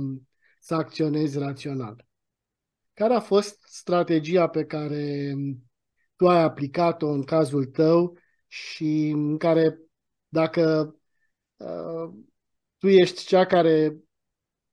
să 0.61 0.75
acționezi 0.75 1.38
rațional. 1.38 2.07
Care 2.95 3.14
a 3.14 3.21
fost 3.21 3.62
strategia 3.66 4.49
pe 4.49 4.64
care 4.64 5.35
tu 6.16 6.29
ai 6.29 6.43
aplicat-o 6.43 7.09
în 7.09 7.23
cazul 7.23 7.64
tău 7.64 8.19
și 8.47 9.09
în 9.14 9.38
care 9.38 9.79
dacă 10.29 10.95
uh, 11.57 12.12
tu 12.79 12.88
ești 12.88 13.25
cea 13.25 13.47
care 13.47 13.97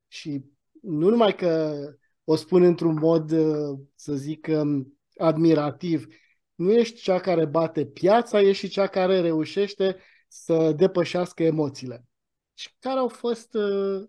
și 0.08 0.46
nu 0.82 1.10
numai 1.10 1.36
că 1.36 1.76
o 2.24 2.36
spun 2.36 2.64
într-un 2.64 2.98
mod, 3.00 3.32
uh, 3.32 3.80
să 3.96 4.14
zic, 4.14 4.48
um, 4.50 5.00
admirativ. 5.18 6.08
Nu 6.56 6.74
ești 6.74 7.02
cea 7.02 7.20
care 7.20 7.46
bate 7.46 7.86
piața, 7.86 8.42
ești 8.42 8.66
și 8.66 8.72
cea 8.72 8.88
care 8.88 9.22
reușește 9.22 9.98
să 10.28 10.74
depășească 10.76 11.44
emoțiile. 11.44 12.06
Și 12.54 12.70
care 12.80 13.00
au 13.00 13.08
fost... 13.08 13.54
Uh, 13.54 14.04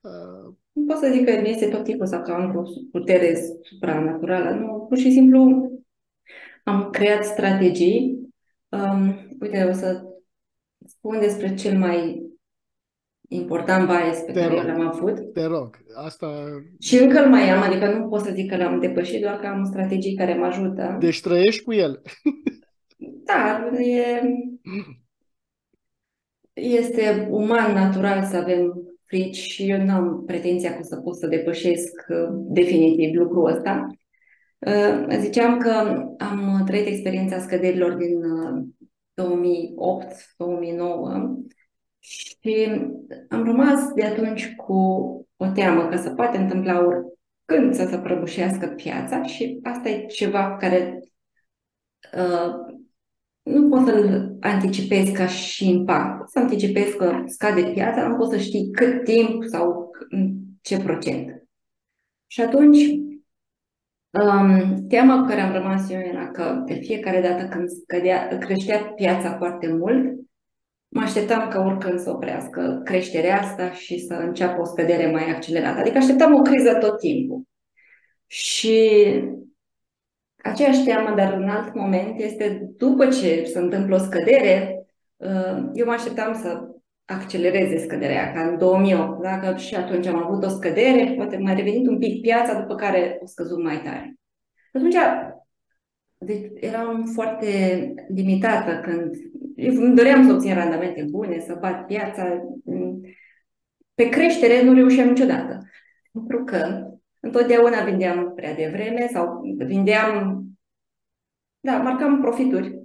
uh... 0.00 0.54
Nu 0.72 0.84
pot 0.86 0.96
să 0.96 1.10
zic 1.12 1.24
că 1.24 1.30
este 1.30 1.68
tot 1.68 1.84
timpul 1.84 2.06
să 2.06 2.20
că 2.20 2.32
am 2.32 2.56
o 2.56 2.62
putere 2.90 3.34
supranaturală. 3.62 4.50
Nu, 4.50 4.86
pur 4.88 4.98
și 4.98 5.12
simplu 5.12 5.70
am 6.64 6.90
creat 6.90 7.24
strategii. 7.24 8.18
Um, 8.68 9.28
uite, 9.40 9.64
o 9.64 9.72
să 9.72 10.04
spun 10.86 11.20
despre 11.20 11.54
cel 11.54 11.78
mai 11.78 12.28
important 13.28 13.86
bias 13.86 14.20
pe 14.20 14.32
te 14.32 14.40
care 14.40 14.54
rog, 14.54 14.64
l-am 14.64 14.80
avut. 14.80 15.32
Te 15.32 15.44
rog, 15.44 15.78
asta... 15.94 16.44
Și 16.78 16.96
încă 16.96 17.24
îl 17.24 17.30
mai 17.30 17.50
am, 17.50 17.62
adică 17.62 17.92
nu 17.92 18.08
pot 18.08 18.20
să 18.20 18.32
zic 18.32 18.50
că 18.50 18.56
l-am 18.56 18.80
depășit, 18.80 19.20
doar 19.20 19.38
că 19.38 19.46
am 19.46 19.64
strategii 19.64 20.16
care 20.16 20.34
mă 20.34 20.44
ajută. 20.44 20.96
Deci 21.00 21.20
trăiești 21.20 21.62
cu 21.62 21.72
el. 21.72 22.02
da, 23.24 23.70
e... 23.78 24.22
Este 26.60 27.28
uman, 27.30 27.72
natural 27.72 28.24
să 28.24 28.36
avem 28.36 28.90
frici 29.04 29.36
și 29.36 29.70
eu 29.70 29.82
nu 29.82 29.92
am 29.92 30.24
pretenția 30.26 30.76
că 30.76 30.82
să 30.82 30.96
pot 30.96 31.16
să 31.18 31.26
depășesc 31.26 32.06
uh, 32.08 32.28
definitiv 32.32 33.14
lucrul 33.14 33.50
ăsta. 33.50 33.86
Uh, 34.58 35.06
ziceam 35.18 35.58
că 35.58 35.70
am 36.18 36.62
trăit 36.66 36.86
experiența 36.86 37.38
scăderilor 37.38 37.92
din 37.92 38.20
2008-2009 39.14 39.22
și 41.98 42.68
am 43.28 43.44
rămas 43.44 43.92
de 43.94 44.04
atunci 44.04 44.54
cu 44.56 44.74
o 45.36 45.46
teamă 45.54 45.88
că 45.88 45.96
se 45.96 46.10
poate 46.10 46.36
întâmpla 46.36 46.86
oricând 46.86 47.74
să 47.74 47.86
se 47.90 47.98
prăbușească 47.98 48.66
piața 48.66 49.22
și 49.22 49.58
asta 49.62 49.88
e 49.88 50.06
ceva 50.06 50.56
care 50.56 51.00
uh, 52.16 52.79
nu 53.42 53.68
poți 53.68 53.84
să-l 53.84 54.36
anticipezi 54.40 55.12
ca 55.12 55.26
și 55.26 55.68
impact. 55.68 56.18
Poți 56.18 56.32
să 56.32 56.38
anticipezi 56.38 56.96
că 56.96 57.22
scade 57.26 57.62
piața, 57.62 58.06
nu 58.06 58.16
poți 58.16 58.30
să 58.30 58.38
știi 58.38 58.70
cât 58.70 59.04
timp 59.04 59.44
sau 59.44 59.90
ce 60.60 60.78
procent. 60.78 61.42
Și 62.26 62.40
atunci, 62.40 62.78
um, 64.10 64.86
teama 64.88 65.20
cu 65.20 65.26
care 65.26 65.40
am 65.40 65.52
rămas 65.52 65.90
eu 65.90 66.00
era 66.00 66.30
că 66.30 66.62
de 66.66 66.74
fiecare 66.74 67.20
dată 67.20 67.48
când 67.48 67.68
scădea, 67.68 68.38
creștea 68.38 68.78
piața 68.78 69.36
foarte 69.36 69.68
mult, 69.72 70.18
mă 70.88 71.00
așteptam 71.00 71.48
ca 71.48 71.60
oricând 71.64 71.98
să 71.98 72.10
oprească 72.10 72.80
creșterea 72.84 73.40
asta 73.40 73.72
și 73.72 73.98
să 73.98 74.14
înceapă 74.14 74.60
o 74.60 74.64
scădere 74.64 75.10
mai 75.10 75.30
accelerată. 75.30 75.80
Adică 75.80 75.98
așteptam 75.98 76.34
o 76.34 76.42
criză 76.42 76.74
tot 76.74 76.98
timpul. 76.98 77.42
Și 78.26 79.00
aceeași 80.42 80.84
teamă, 80.84 81.14
dar 81.16 81.32
în 81.32 81.48
alt 81.48 81.74
moment, 81.74 82.20
este 82.20 82.70
după 82.76 83.06
ce 83.06 83.44
se 83.44 83.58
întâmplă 83.58 83.94
o 83.94 83.98
scădere, 83.98 84.86
uh, 85.16 85.70
eu 85.74 85.86
mă 85.86 85.92
așteptam 85.92 86.34
să 86.34 86.68
accelereze 87.04 87.78
scăderea, 87.78 88.32
ca 88.32 88.42
în 88.42 88.58
2008, 88.58 89.22
dacă 89.22 89.56
și 89.56 89.74
atunci 89.74 90.06
am 90.06 90.22
avut 90.24 90.44
o 90.44 90.48
scădere, 90.48 91.12
poate 91.16 91.36
mai 91.36 91.54
revenit 91.54 91.88
un 91.88 91.98
pic 91.98 92.20
piața, 92.20 92.60
după 92.60 92.74
care 92.74 93.18
o 93.22 93.26
scăzut 93.26 93.62
mai 93.62 93.80
tare. 93.84 94.14
Atunci 94.72 94.96
deci 96.18 96.50
eram 96.54 97.04
foarte 97.04 97.48
limitată 98.08 98.80
când 98.82 99.14
eu 99.56 99.74
îmi 99.74 99.96
doream 99.96 100.26
să 100.26 100.32
obțin 100.32 100.54
randamente 100.54 101.06
bune, 101.10 101.40
să 101.40 101.56
bat 101.60 101.86
piața. 101.86 102.42
Pe 103.94 104.08
creștere 104.08 104.62
nu 104.62 104.74
reușeam 104.74 105.08
niciodată. 105.08 105.58
Pentru 106.12 106.44
că 106.44 106.89
întotdeauna 107.20 107.84
vindeam 107.84 108.32
prea 108.34 108.54
devreme 108.54 109.08
sau 109.12 109.40
vindeam, 109.56 110.44
da, 111.60 111.76
marcam 111.76 112.20
profituri, 112.20 112.82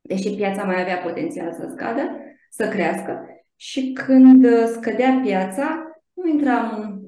deși 0.00 0.34
piața 0.34 0.64
mai 0.64 0.80
avea 0.80 0.96
potențial 0.96 1.52
să 1.52 1.68
scadă, 1.72 2.02
să 2.50 2.68
crească. 2.68 3.26
Și 3.56 3.92
când 3.92 4.46
scădea 4.66 5.20
piața, 5.24 5.96
nu 6.12 6.28
intram 6.28 7.00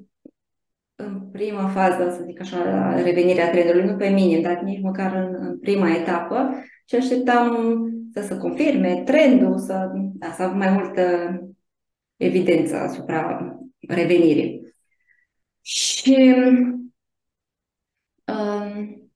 în 0.95 1.21
prima 1.33 1.69
fază, 1.69 2.11
să 2.11 2.23
zic 2.27 2.41
așa, 2.41 2.65
la 2.65 3.03
revenirea 3.03 3.51
trendului, 3.51 3.85
nu 3.85 3.97
pe 3.97 4.09
minim, 4.09 4.43
dar 4.43 4.61
nici 4.61 4.83
măcar 4.83 5.15
în, 5.15 5.37
în 5.39 5.59
prima 5.59 5.91
etapă, 5.91 6.55
și 6.89 6.95
așteptam 6.95 7.57
să 8.13 8.23
se 8.23 8.37
confirme 8.37 9.03
trendul, 9.05 9.59
să, 9.59 9.91
da, 9.95 10.33
să 10.33 10.43
avem 10.43 10.57
mai 10.57 10.71
multă 10.71 11.03
evidență 12.17 12.77
asupra 12.77 13.53
revenirii. 13.89 14.68
Și 15.69 16.35
um, 18.27 19.13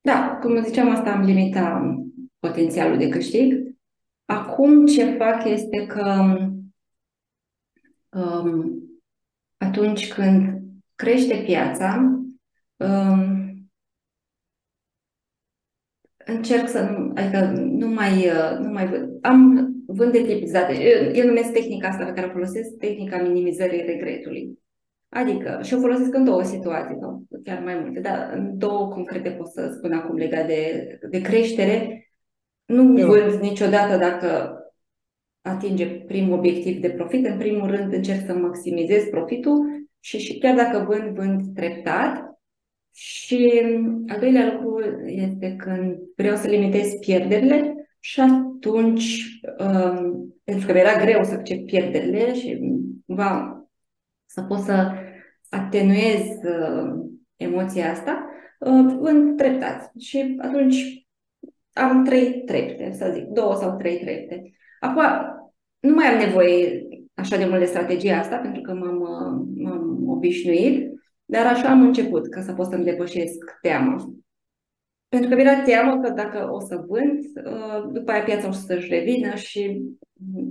da, 0.00 0.38
cum 0.40 0.64
ziceam, 0.64 0.90
asta 0.90 1.12
am 1.12 1.24
limitat 1.24 1.82
potențialul 2.38 2.98
de 2.98 3.08
câștig. 3.08 3.76
Acum 4.24 4.86
ce 4.86 5.16
fac 5.16 5.44
este 5.44 5.86
că 5.86 6.36
um, 8.18 8.82
atunci 9.56 10.12
când 10.12 10.62
crește 10.94 11.42
piața, 11.44 12.20
um, 12.76 13.52
încerc 16.16 16.68
să 16.68 16.82
nu, 16.82 17.12
adică 17.14 17.50
nu 17.56 17.88
mai, 17.88 18.28
uh, 18.28 18.58
nu 18.58 18.72
mai 18.72 18.88
vând. 18.88 19.18
Am 19.24 19.72
vând 19.86 20.12
de 20.12 20.22
tipizate. 20.22 20.72
Eu, 20.72 21.12
eu 21.14 21.26
numesc 21.26 21.52
tehnica 21.52 21.88
asta 21.88 22.04
pe 22.04 22.12
care 22.12 22.26
o 22.26 22.32
folosesc, 22.32 22.76
tehnica 22.76 23.22
minimizării 23.22 23.82
regretului. 23.82 24.61
Adică, 25.14 25.60
și 25.62 25.74
o 25.74 25.80
folosesc 25.80 26.14
în 26.14 26.24
două 26.24 26.42
situații, 26.42 26.96
sau 27.00 27.26
chiar 27.44 27.62
mai 27.62 27.78
multe, 27.82 28.00
dar 28.00 28.32
în 28.34 28.58
două 28.58 28.88
concrete 28.88 29.30
pot 29.30 29.48
să 29.48 29.74
spun 29.76 29.92
acum 29.92 30.16
legat 30.16 30.46
de, 30.46 30.98
de 31.10 31.20
creștere. 31.20 32.06
Nu 32.64 32.98
eu. 32.98 33.08
vând 33.08 33.40
niciodată 33.40 33.96
dacă 33.96 34.56
atinge 35.40 35.86
primul 35.86 36.38
obiectiv 36.38 36.80
de 36.80 36.90
profit. 36.90 37.26
În 37.26 37.38
primul 37.38 37.70
rând 37.70 37.92
încerc 37.92 38.26
să 38.26 38.34
maximizez 38.34 39.04
profitul 39.04 39.86
și, 40.00 40.18
și 40.18 40.38
chiar 40.38 40.56
dacă 40.56 40.84
vând, 40.88 41.16
vând 41.16 41.54
treptat, 41.54 42.32
și 42.94 43.62
al 44.06 44.18
doilea 44.20 44.52
lucru 44.52 44.84
este 45.06 45.56
când 45.56 45.96
vreau 46.16 46.36
să 46.36 46.48
limitez 46.48 46.94
pierderile 46.94 47.74
și 48.00 48.20
atunci, 48.20 49.40
um, 49.58 50.34
pentru 50.44 50.66
că 50.66 50.78
era 50.78 51.04
greu 51.04 51.24
să 51.24 51.32
accept 51.32 51.66
pierderile 51.66 52.34
și 52.34 52.58
cumva 53.06 53.61
să 54.32 54.42
pot 54.42 54.58
să 54.58 54.92
atenuez 55.50 56.20
uh, 56.44 57.04
emoția 57.36 57.90
asta, 57.90 58.26
uh, 58.58 58.96
în 59.00 59.36
treptat. 59.36 59.92
Și 59.98 60.36
atunci 60.38 61.06
am 61.72 62.04
trei 62.04 62.42
trepte, 62.44 62.92
să 62.92 63.10
zic, 63.14 63.24
două 63.24 63.54
sau 63.54 63.76
trei 63.76 63.98
trepte. 63.98 64.52
Acum, 64.80 65.02
nu 65.80 65.94
mai 65.94 66.06
am 66.06 66.18
nevoie 66.18 66.86
așa 67.14 67.36
de 67.36 67.44
mult 67.44 67.58
de 67.58 67.64
strategia 67.64 68.18
asta, 68.18 68.36
pentru 68.36 68.62
că 68.62 68.72
m-am, 68.72 68.98
m-am 69.56 70.08
obișnuit, 70.08 70.90
dar 71.24 71.46
așa 71.46 71.70
am 71.70 71.82
început, 71.82 72.28
ca 72.28 72.40
să 72.40 72.52
pot 72.52 72.66
să-mi 72.66 72.84
depășesc 72.84 73.58
teama. 73.60 74.14
Pentru 75.08 75.28
că 75.28 75.34
mi-era 75.34 75.62
teamă 75.62 76.00
că 76.00 76.10
dacă 76.10 76.48
o 76.52 76.60
să 76.60 76.84
vând, 76.88 77.24
uh, 77.44 77.92
după 77.92 78.10
aia 78.10 78.22
piața 78.22 78.48
o 78.48 78.52
să-și 78.52 78.88
revină 78.88 79.34
și 79.34 79.82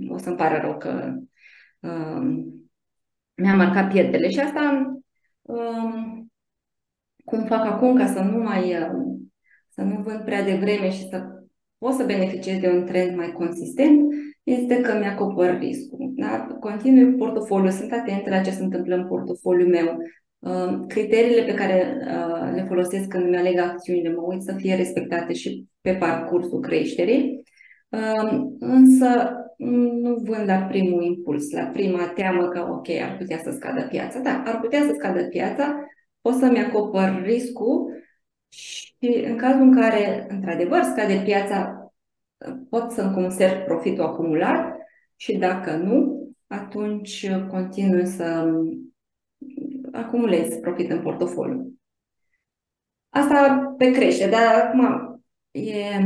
o 0.08 0.18
să-mi 0.18 0.36
pară 0.36 0.60
rău 0.62 0.76
că 0.76 1.14
uh, 1.80 2.44
mi-a 3.42 3.54
marcat 3.54 3.92
pierdele. 3.92 4.28
Și 4.30 4.40
asta 4.40 4.94
uh, 5.42 6.22
cum 7.24 7.44
fac 7.44 7.64
acum 7.64 7.96
ca 7.96 8.06
să 8.06 8.20
nu 8.20 8.42
mai 8.42 8.74
să 9.68 9.82
nu 9.82 10.02
vând 10.02 10.24
prea 10.24 10.42
devreme 10.42 10.90
și 10.90 11.08
să 11.08 11.22
pot 11.78 11.92
să 11.92 12.04
beneficiez 12.04 12.58
de 12.58 12.68
un 12.68 12.84
trend 12.84 13.16
mai 13.16 13.32
consistent, 13.32 14.12
este 14.42 14.80
că 14.80 14.98
mi-acopăr 14.98 15.58
riscul. 15.58 16.12
Da? 16.14 16.46
Continui 16.60 17.14
portofoliu, 17.14 17.70
sunt 17.70 17.92
atentă 17.92 18.30
la 18.30 18.40
ce 18.40 18.50
se 18.50 18.62
întâmplă 18.62 18.94
în 18.94 19.06
portofoliul 19.06 19.68
meu, 19.68 19.98
Uh, 20.42 20.80
criteriile 20.88 21.42
pe 21.42 21.54
care 21.54 21.96
uh, 22.00 22.52
le 22.54 22.64
folosesc 22.68 23.08
când 23.08 23.24
îmi 23.24 23.36
aleg 23.36 23.58
acțiunile, 23.58 24.12
mă 24.12 24.20
uit 24.20 24.42
să 24.42 24.54
fie 24.56 24.74
respectate 24.74 25.32
și 25.32 25.66
pe 25.80 25.94
parcursul 25.94 26.60
creșterii, 26.60 27.42
uh, 27.88 28.40
însă 28.58 29.32
nu 29.70 30.14
vând 30.14 30.48
la 30.48 30.62
primul 30.62 31.02
impuls, 31.02 31.50
la 31.50 31.64
prima 31.64 32.08
teamă 32.08 32.48
că, 32.48 32.68
ok, 32.70 32.88
ar 32.88 33.16
putea 33.18 33.38
să 33.38 33.50
scadă 33.50 33.86
piața. 33.86 34.18
Da, 34.18 34.42
ar 34.46 34.60
putea 34.60 34.82
să 34.82 34.92
scadă 34.98 35.24
piața, 35.28 35.74
pot 36.20 36.34
să-mi 36.34 36.64
acopăr 36.64 37.22
riscul 37.22 38.02
și 38.48 38.94
în 39.24 39.36
cazul 39.36 39.60
în 39.60 39.74
care, 39.74 40.26
într-adevăr, 40.28 40.82
scade 40.82 41.22
piața, 41.24 41.90
pot 42.70 42.90
să-mi 42.90 43.14
conserv 43.14 43.64
profitul 43.64 44.04
acumulat 44.04 44.76
și 45.16 45.36
dacă 45.36 45.76
nu, 45.76 46.22
atunci 46.46 47.30
continui 47.50 48.06
să 48.06 48.52
acumulezi 49.92 50.60
profit 50.60 50.90
în 50.90 51.02
portofoliu. 51.02 51.74
Asta 53.08 53.74
pe 53.76 53.90
crește, 53.90 54.28
dar 54.28 54.54
acum 54.54 55.22
e, 55.50 55.98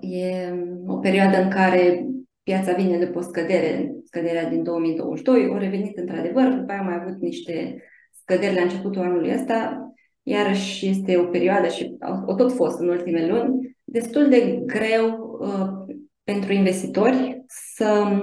e 0.00 0.52
o 0.86 0.96
perioadă 0.96 1.42
în 1.42 1.50
care 1.50 2.06
piața 2.42 2.72
vine 2.72 3.04
după 3.04 3.18
o 3.18 3.22
scădere, 3.22 3.94
scăderea 4.04 4.48
din 4.48 4.62
2022, 4.62 5.48
o 5.48 5.58
revenit 5.58 5.98
într-adevăr, 5.98 6.48
după 6.48 6.72
aia 6.72 6.80
am 6.80 6.86
mai 6.86 7.00
avut 7.00 7.20
niște 7.20 7.82
scăderi 8.10 8.54
la 8.54 8.62
începutul 8.62 9.02
anului 9.02 9.32
ăsta, 9.34 9.88
iarăși 10.22 10.88
este 10.88 11.16
o 11.16 11.24
perioadă 11.24 11.68
și 11.68 11.96
au 12.26 12.34
tot 12.34 12.52
fost 12.52 12.80
în 12.80 12.88
ultimele 12.88 13.26
luni, 13.26 13.76
destul 13.84 14.28
de 14.28 14.62
greu 14.66 15.38
uh, 15.40 15.96
pentru 16.24 16.52
investitori 16.52 17.44
să 17.46 18.18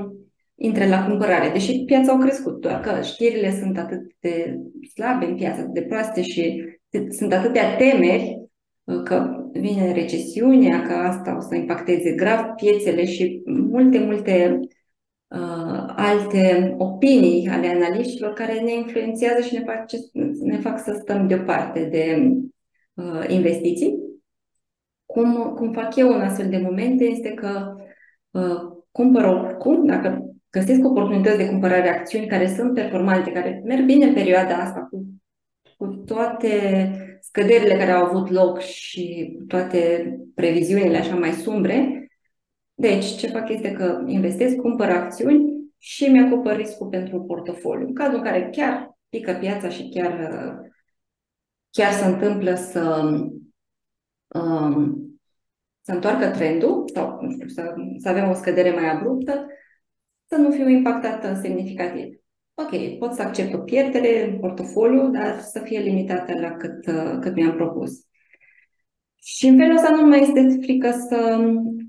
intre 0.56 0.88
la 0.88 1.06
cumpărare, 1.06 1.50
deși 1.50 1.84
piața 1.86 2.12
au 2.12 2.18
crescut, 2.18 2.62
doar 2.62 2.80
că 2.80 3.02
știrile 3.02 3.52
sunt 3.52 3.78
atât 3.78 4.02
de 4.20 4.60
slabe 4.94 5.26
în 5.26 5.36
piață, 5.36 5.60
atât 5.60 5.74
de 5.74 5.82
proaste 5.82 6.22
și 6.22 6.64
sunt 7.10 7.34
atâtea 7.34 7.76
temeri 7.76 8.24
uh, 8.24 8.41
că 9.00 9.46
vine 9.52 9.92
recesiunea, 9.92 10.82
că 10.82 10.94
asta 10.94 11.38
o 11.38 11.40
să 11.40 11.56
impacteze 11.56 12.12
grav 12.12 12.46
piețele 12.56 13.06
și 13.06 13.42
multe, 13.46 14.00
multe 14.00 14.60
uh, 15.28 15.94
alte 15.96 16.76
opinii 16.78 17.48
ale 17.48 17.68
analiștilor 17.68 18.34
care 18.34 18.60
ne 18.60 18.74
influențează 18.74 19.42
și 19.42 19.54
ne 19.54 19.64
fac, 19.64 19.86
ne 20.42 20.58
fac 20.58 20.80
să 20.80 20.98
stăm 21.02 21.28
deoparte 21.28 21.84
de 21.86 22.32
uh, 22.94 23.26
investiții. 23.28 24.00
Cum, 25.06 25.54
cum 25.56 25.72
fac 25.72 25.96
eu 25.96 26.14
în 26.14 26.22
astfel 26.22 26.50
de 26.50 26.58
momente 26.58 27.04
este 27.04 27.34
că 27.34 27.76
uh, 28.32 28.82
cumpăr 28.92 29.24
oricum, 29.24 29.86
dacă 29.86 30.32
găsesc 30.50 30.86
oportunități 30.86 31.38
de 31.38 31.48
cumpărare 31.48 31.90
acțiuni 31.90 32.28
care 32.28 32.48
sunt 32.48 32.74
performante, 32.74 33.32
care 33.32 33.62
merg 33.66 33.86
bine 33.86 34.06
în 34.06 34.14
perioada 34.14 34.56
asta 34.56 34.88
cu, 34.92 35.06
cu 35.78 35.86
toate 35.88 36.50
scăderile 37.22 37.78
care 37.78 37.92
au 37.92 38.06
avut 38.06 38.30
loc 38.30 38.60
și 38.60 39.36
toate 39.48 40.06
previziunile 40.36 40.98
așa 40.98 41.16
mai 41.16 41.32
sumbre. 41.32 42.06
Deci, 42.74 43.06
ce 43.06 43.28
fac 43.28 43.50
este 43.50 43.72
că 43.72 44.04
investesc, 44.06 44.56
cumpăr 44.56 44.90
acțiuni 44.90 45.52
și 45.78 46.08
mi-acopăr 46.08 46.56
riscul 46.56 46.88
pentru 46.88 47.22
portofoliu. 47.22 47.88
În 47.88 47.94
cazul 47.94 48.16
în 48.16 48.24
care 48.24 48.50
chiar 48.52 48.98
pică 49.10 49.34
piața 49.40 49.70
și 49.70 49.90
chiar, 49.94 50.30
chiar 51.70 51.92
se 51.92 52.06
întâmplă 52.06 52.56
să, 52.56 53.12
um, 54.28 55.20
să 55.82 55.92
întoarcă 55.92 56.30
trendul 56.30 56.90
sau 56.94 57.22
nu 57.22 57.32
știu, 57.32 57.48
să, 57.48 57.74
să 57.98 58.10
avem 58.10 58.30
o 58.30 58.34
scădere 58.34 58.72
mai 58.72 58.90
abruptă, 58.90 59.48
să 60.26 60.36
nu 60.36 60.52
fiu 60.52 60.70
impactată 60.70 61.40
semnificativ. 61.42 62.21
Ok, 62.62 62.98
pot 62.98 63.14
să 63.14 63.22
accept 63.22 63.54
o 63.54 63.58
pierdere 63.58 64.32
în 64.32 64.40
portofoliu, 64.40 65.10
dar 65.10 65.40
să 65.40 65.60
fie 65.60 65.80
limitată 65.80 66.40
la 66.40 66.52
cât, 66.52 66.86
uh, 66.88 67.18
cât 67.22 67.36
mi-am 67.36 67.56
propus. 67.56 67.92
Și 69.16 69.48
în 69.48 69.58
felul 69.58 69.76
ăsta 69.76 69.90
nu 69.90 70.08
mai 70.08 70.22
este 70.22 70.58
frică 70.62 70.92
să 70.92 71.40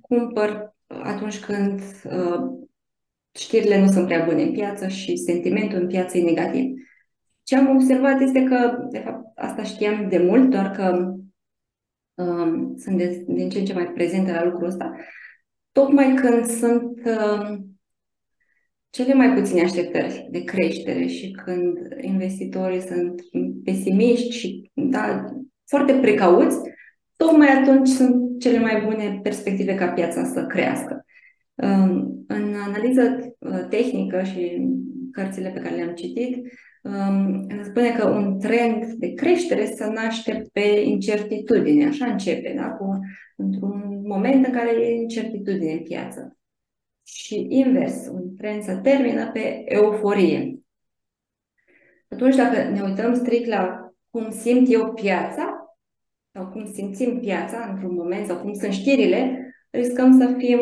cumpăr 0.01 0.75
atunci 0.87 1.41
când 1.41 1.81
uh, 2.05 2.67
știrile 3.35 3.81
nu 3.81 3.87
sunt 3.87 4.07
prea 4.07 4.25
bune 4.25 4.43
în 4.43 4.53
piață 4.53 4.89
și 4.89 5.17
sentimentul 5.17 5.81
în 5.81 5.87
piață 5.87 6.19
e 6.19 6.23
negativ. 6.23 6.75
Ce 7.43 7.57
am 7.57 7.77
observat 7.77 8.21
este 8.21 8.43
că, 8.43 8.87
de 8.91 8.99
fapt, 8.99 9.39
asta 9.39 9.63
știam 9.63 10.09
de 10.09 10.19
mult, 10.19 10.51
doar 10.51 10.71
că 10.71 11.15
uh, 12.15 12.53
sunt 12.77 12.97
de, 12.97 13.25
din 13.27 13.49
ce 13.49 13.59
în 13.59 13.65
ce 13.65 13.73
mai 13.73 13.93
prezentă 13.93 14.33
la 14.33 14.45
lucrul 14.45 14.67
ăsta. 14.67 14.97
Tocmai 15.73 16.15
când 16.15 16.47
sunt 16.47 17.01
uh, 17.05 17.59
cele 18.93 19.15
mai 19.15 19.33
puține 19.35 19.63
așteptări 19.63 20.29
de 20.31 20.45
creștere 20.45 21.07
și 21.07 21.31
când 21.31 21.79
investitorii 22.01 22.81
sunt 22.81 23.21
pesimiști 23.65 24.31
și 24.31 24.71
da, 24.75 25.25
foarte 25.67 25.93
precauți, 25.93 26.57
tocmai 27.17 27.49
atunci 27.49 27.89
sunt 27.89 28.41
cele 28.41 28.59
mai 28.59 28.83
bune 28.85 29.21
perspective 29.23 29.75
ca 29.75 29.87
piața 29.87 30.25
să 30.25 30.47
crească. 30.47 31.05
În 32.27 32.55
analiză 32.67 33.35
uh, 33.39 33.67
tehnică 33.69 34.23
și 34.23 34.69
cărțile 35.13 35.49
pe 35.49 35.61
care 35.61 35.75
le-am 35.75 35.95
citit, 35.95 36.37
um, 36.83 37.47
spune 37.63 37.91
că 37.99 38.09
un 38.09 38.39
trend 38.39 38.85
de 38.85 39.13
creștere 39.13 39.65
se 39.65 39.87
naște 39.87 40.47
pe 40.53 40.83
incertitudine. 40.85 41.87
Așa 41.87 42.07
începe, 42.07 42.55
da? 42.57 42.69
Cu, 42.69 42.99
într-un 43.37 44.01
moment 44.05 44.47
în 44.47 44.53
care 44.53 44.71
e 44.71 44.95
incertitudine 44.95 45.73
în 45.73 45.83
piață 45.83 46.37
și 47.03 47.47
invers, 47.49 48.07
un 48.07 48.37
trend 48.37 48.63
să 48.63 48.77
termină 48.77 49.31
pe 49.31 49.63
euforie. 49.65 50.61
Atunci, 52.09 52.37
dacă 52.37 52.69
ne 52.69 52.83
uităm 52.83 53.15
strict 53.15 53.47
la 53.47 53.91
cum 54.11 54.31
simt 54.31 54.73
eu 54.73 54.93
piața, 54.93 55.77
sau 56.33 56.49
cum 56.49 56.73
simțim 56.73 57.21
piața 57.21 57.69
într-un 57.71 57.95
moment, 57.95 58.27
sau 58.27 58.37
cum 58.37 58.53
sunt 58.53 58.73
știrile, 58.73 59.47
riscăm 59.71 60.19
să 60.19 60.35
fim 60.39 60.61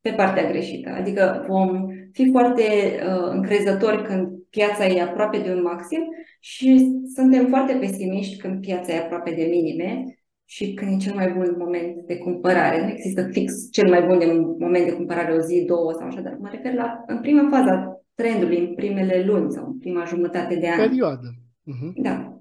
pe 0.00 0.10
partea 0.10 0.50
greșită. 0.50 0.90
Adică 0.90 1.44
vom 1.48 1.86
fi 2.12 2.30
foarte 2.30 2.62
uh, 2.62 3.28
încrezători 3.30 4.02
când 4.02 4.28
piața 4.50 4.86
e 4.86 5.02
aproape 5.02 5.38
de 5.38 5.52
un 5.52 5.62
maxim 5.62 6.00
și 6.40 6.92
suntem 7.14 7.46
foarte 7.48 7.74
pesimiști 7.74 8.36
când 8.36 8.60
piața 8.60 8.92
e 8.92 8.98
aproape 8.98 9.30
de 9.30 9.44
minime 9.44 10.04
și 10.44 10.74
când 10.74 10.92
e 10.92 11.04
cel 11.04 11.14
mai 11.14 11.32
bun 11.32 11.54
moment 11.58 12.06
de 12.06 12.18
cumpărare. 12.18 12.82
Nu 12.82 12.88
există 12.88 13.28
fix 13.30 13.70
cel 13.70 13.88
mai 13.88 14.06
bun 14.06 14.18
de 14.18 14.26
moment 14.58 14.84
de 14.84 14.92
cumpărare 14.92 15.32
o 15.32 15.40
zi, 15.40 15.64
două 15.66 15.92
sau 15.92 16.06
așa, 16.06 16.20
dar 16.20 16.36
mă 16.40 16.48
refer 16.48 16.74
la 16.74 17.04
în 17.06 17.20
prima 17.20 17.48
fază 17.50 17.70
a 17.70 18.02
trendului, 18.14 18.58
în 18.58 18.74
primele 18.74 19.24
luni 19.24 19.52
sau 19.52 19.66
în 19.66 19.78
prima 19.78 20.04
jumătate 20.04 20.56
de 20.56 20.68
an. 20.68 20.76
Perioadă. 20.76 21.34
Uh-huh. 21.62 21.92
Da. 21.94 22.38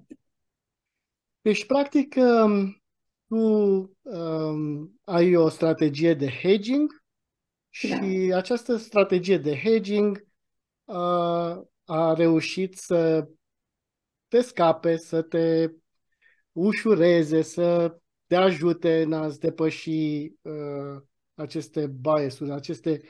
Deci, 1.41 1.65
practic, 1.65 2.15
um, 2.17 2.81
tu 3.27 3.37
um, 4.01 4.99
ai 5.03 5.35
o 5.35 5.49
strategie 5.49 6.13
de 6.13 6.27
hedging 6.41 7.03
și 7.69 7.87
da. 8.29 8.37
această 8.37 8.75
strategie 8.75 9.37
de 9.37 9.55
hedging 9.55 10.25
uh, 10.83 11.61
a 11.85 12.13
reușit 12.13 12.77
să 12.77 13.27
te 14.27 14.41
scape, 14.41 14.97
să 14.97 15.21
te 15.21 15.69
ușureze, 16.53 17.41
să 17.41 17.97
te 18.27 18.35
ajute 18.35 19.01
în 19.01 19.13
a-ți 19.13 19.39
depăși 19.39 20.31
uh, 20.41 21.01
aceste 21.33 21.87
bias 22.01 22.41
aceste 22.41 23.01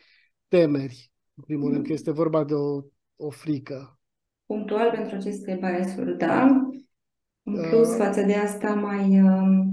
temeri. 0.48 1.12
În 1.36 1.44
primul 1.44 1.72
rând, 1.72 1.86
că 1.86 1.94
este 1.94 2.12
vorba 2.12 2.44
de 2.44 2.54
o, 2.54 2.82
o 3.16 3.30
frică. 3.30 4.00
Punctual 4.46 4.92
pentru 4.92 5.16
aceste 5.16 5.58
bias 5.62 5.96
da. 6.18 6.44
În 7.44 7.54
uh. 7.54 7.68
plus, 7.70 7.90
uh, 7.90 7.96
față 7.98 8.22
de 8.22 8.34
asta, 8.34 8.74
mai, 8.74 9.22
uh, 9.22 9.66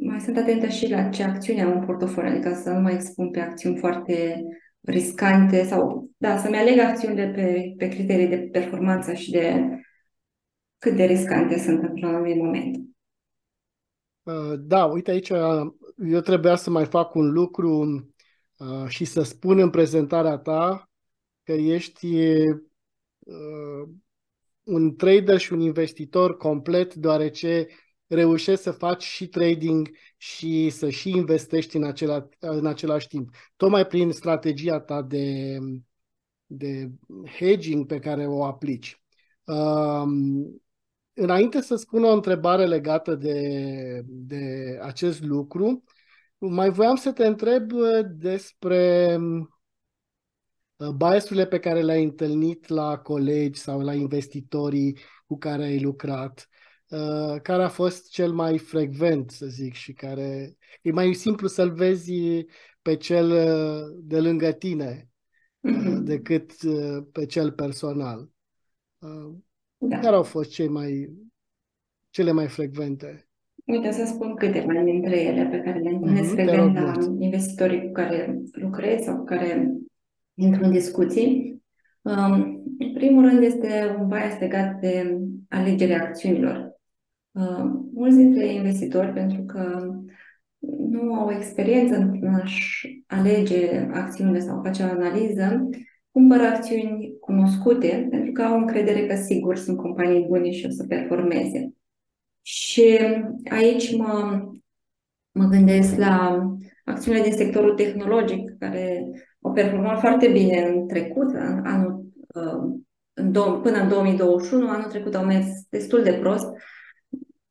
mai 0.00 0.20
sunt 0.20 0.36
atentă 0.36 0.66
și 0.66 0.90
la 0.90 1.08
ce 1.08 1.22
acțiuni 1.22 1.62
am 1.62 1.78
în 1.78 1.84
portofoliu, 1.86 2.30
adică 2.30 2.54
să 2.54 2.70
nu 2.70 2.80
mai 2.80 2.94
expun 2.94 3.30
pe 3.30 3.40
acțiuni 3.40 3.78
foarte 3.78 4.42
riscante 4.80 5.62
sau, 5.62 6.10
da, 6.16 6.36
să-mi 6.36 6.56
aleg 6.56 6.78
acțiunile 6.78 7.28
pe, 7.28 7.74
pe 7.76 7.88
criterii 7.88 8.28
de 8.28 8.48
performanță 8.52 9.12
și 9.12 9.30
de 9.30 9.75
cât 10.86 10.96
de 10.96 11.04
riscante 11.04 11.58
sunt 11.58 11.82
într-un 11.82 12.14
anumit 12.14 12.36
moment. 12.36 12.88
Uh, 14.22 14.54
da, 14.58 14.84
uite 14.84 15.10
aici, 15.10 15.28
eu 15.96 16.20
trebuia 16.22 16.56
să 16.56 16.70
mai 16.70 16.84
fac 16.84 17.14
un 17.14 17.30
lucru 17.30 17.80
uh, 18.56 18.88
și 18.88 19.04
să 19.04 19.22
spun 19.22 19.58
în 19.58 19.70
prezentarea 19.70 20.36
ta 20.36 20.90
că 21.42 21.52
ești 21.52 22.06
uh, 23.18 23.88
un 24.62 24.96
trader 24.96 25.38
și 25.38 25.52
un 25.52 25.60
investitor 25.60 26.36
complet, 26.36 26.94
deoarece 26.94 27.66
reușești 28.06 28.62
să 28.62 28.70
faci 28.70 29.02
și 29.02 29.28
trading 29.28 29.90
și 30.16 30.70
să 30.70 30.90
și 30.90 31.10
investești 31.10 31.76
în, 31.76 31.84
acela, 31.84 32.28
în 32.38 32.66
același 32.66 33.08
timp. 33.08 33.34
Tocmai 33.56 33.86
prin 33.86 34.10
strategia 34.10 34.80
ta 34.80 35.02
de, 35.02 35.58
de 36.46 36.90
hedging 37.38 37.86
pe 37.86 37.98
care 37.98 38.26
o 38.26 38.44
aplici. 38.44 39.00
Um, 39.44 40.60
înainte 41.16 41.60
să 41.60 41.76
spun 41.76 42.04
o 42.04 42.12
întrebare 42.12 42.66
legată 42.66 43.14
de, 43.14 44.02
de 44.06 44.78
acest 44.82 45.22
lucru, 45.22 45.84
mai 46.38 46.70
voiam 46.70 46.96
să 46.96 47.12
te 47.12 47.26
întreb 47.26 47.72
despre 48.06 49.16
uh, 50.76 50.88
biasurile 50.88 51.46
pe 51.46 51.58
care 51.58 51.82
le-ai 51.82 52.04
întâlnit 52.04 52.68
la 52.68 52.98
colegi 52.98 53.60
sau 53.60 53.80
la 53.80 53.94
investitorii 53.94 54.98
cu 55.26 55.38
care 55.38 55.64
ai 55.64 55.80
lucrat. 55.80 56.48
Uh, 56.88 57.40
care 57.42 57.62
a 57.62 57.68
fost 57.68 58.10
cel 58.10 58.32
mai 58.32 58.58
frecvent, 58.58 59.30
să 59.30 59.46
zic, 59.46 59.74
și 59.74 59.92
care 59.92 60.56
e 60.82 60.92
mai 60.92 61.14
simplu 61.14 61.46
să-l 61.46 61.72
vezi 61.72 62.12
pe 62.82 62.96
cel 62.96 63.30
uh, 63.30 64.00
de 64.02 64.20
lângă 64.20 64.52
tine 64.52 65.10
mm-hmm. 65.68 65.98
decât 66.02 66.52
pe 67.12 67.26
cel 67.26 67.52
personal. 67.52 68.30
Da. 69.78 69.98
Care 69.98 70.16
au 70.16 70.22
fost 70.22 70.50
cei 70.50 70.68
mai, 70.68 71.10
cele 72.10 72.32
mai 72.32 72.48
frecvente? 72.48 73.28
Uite, 73.64 73.92
să 73.92 74.04
spun 74.04 74.34
câteva 74.34 74.82
dintre 74.82 75.20
ele 75.20 75.46
pe 75.46 75.58
care 75.58 75.78
le 75.78 75.88
întâlnesc 75.88 76.30
mm-hmm, 76.30 76.34
frecvent 76.34 76.74
la 76.74 76.92
investitorii 77.18 77.86
cu 77.86 77.92
care 77.92 78.42
lucrez 78.52 79.02
sau 79.02 79.16
cu 79.16 79.24
care 79.24 79.72
intru 80.34 80.64
în 80.64 80.70
discuții. 80.70 81.62
Um, 82.02 82.62
în 82.78 82.92
primul 82.94 83.28
rând 83.28 83.42
este 83.42 83.96
un 83.98 84.08
bias 84.08 84.38
legat 84.38 84.80
de 84.80 85.18
alegerea 85.48 86.02
acțiunilor. 86.02 86.78
Uh, 87.30 87.64
mulți 87.92 88.16
dintre 88.16 88.46
investitori, 88.46 89.12
pentru 89.12 89.42
că 89.42 89.90
nu 90.90 91.14
au 91.14 91.30
experiență 91.30 91.96
în 91.96 92.34
a-și 92.34 93.04
alege 93.06 93.88
acțiunile 93.92 94.38
sau 94.38 94.62
face 94.62 94.82
o 94.82 94.86
analiză, 94.86 95.68
cumpără 96.16 96.42
acțiuni 96.42 97.16
cunoscute 97.20 98.06
pentru 98.10 98.32
că 98.32 98.42
au 98.42 98.58
încredere 98.58 99.06
că 99.06 99.14
sigur 99.14 99.56
sunt 99.56 99.76
companii 99.76 100.26
bune 100.26 100.50
și 100.50 100.66
o 100.66 100.70
să 100.70 100.86
performeze. 100.86 101.74
Și 102.42 102.98
aici 103.50 103.96
mă, 103.96 104.42
mă 105.30 105.44
gândesc 105.44 105.96
la 105.96 106.46
acțiunile 106.84 107.22
din 107.22 107.36
sectorul 107.36 107.74
tehnologic 107.74 108.58
care 108.58 109.06
au 109.40 109.52
performat 109.52 110.00
foarte 110.00 110.28
bine 110.28 110.62
în 110.62 110.88
trecut, 110.88 111.32
în 111.32 111.62
anul, 111.64 112.04
uh, 112.34 112.74
în 113.14 113.30
do- 113.30 113.62
până 113.62 113.82
în 113.82 113.88
2021, 113.88 114.68
anul 114.68 114.90
trecut 114.90 115.14
au 115.14 115.24
mers 115.24 115.46
destul 115.68 116.02
de 116.02 116.12
prost, 116.12 116.46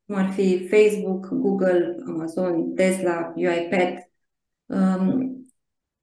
cum 0.05 0.15
ar 0.15 0.29
fi 0.29 0.67
Facebook, 0.67 1.27
Google, 1.27 1.95
Amazon, 2.07 2.73
Tesla, 2.73 3.33
UiPath. 3.35 4.01
Um, 4.65 5.47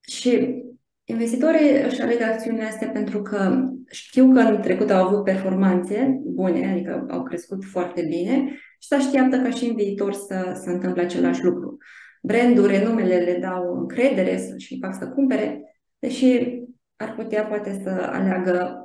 și 0.01 0.63
investitorii 1.05 1.83
își 1.87 2.01
aleg 2.01 2.21
acțiunile 2.21 2.65
astea 2.65 2.89
pentru 2.89 3.23
că 3.23 3.69
știu 3.91 4.33
că 4.33 4.41
în 4.41 4.61
trecut 4.61 4.91
au 4.91 5.07
avut 5.07 5.25
performanțe 5.25 6.21
bune, 6.25 6.71
adică 6.71 7.07
au 7.11 7.23
crescut 7.23 7.65
foarte 7.65 8.03
bine 8.03 8.49
și 8.79 8.89
se 8.89 8.95
așteaptă 8.95 9.37
ca 9.37 9.51
și 9.51 9.65
în 9.65 9.75
viitor 9.75 10.13
să 10.13 10.61
se 10.65 10.71
întâmple 10.71 11.03
același 11.03 11.45
lucru. 11.45 11.77
Brandul, 12.23 12.67
renumele 12.67 13.17
le 13.17 13.39
dau 13.41 13.75
încredere 13.75 14.55
și 14.57 14.79
fac 14.81 14.95
să 14.95 15.09
cumpere, 15.09 15.77
deși 15.99 16.61
ar 16.97 17.15
putea 17.15 17.45
poate 17.45 17.81
să 17.83 17.91
aleagă 17.91 18.77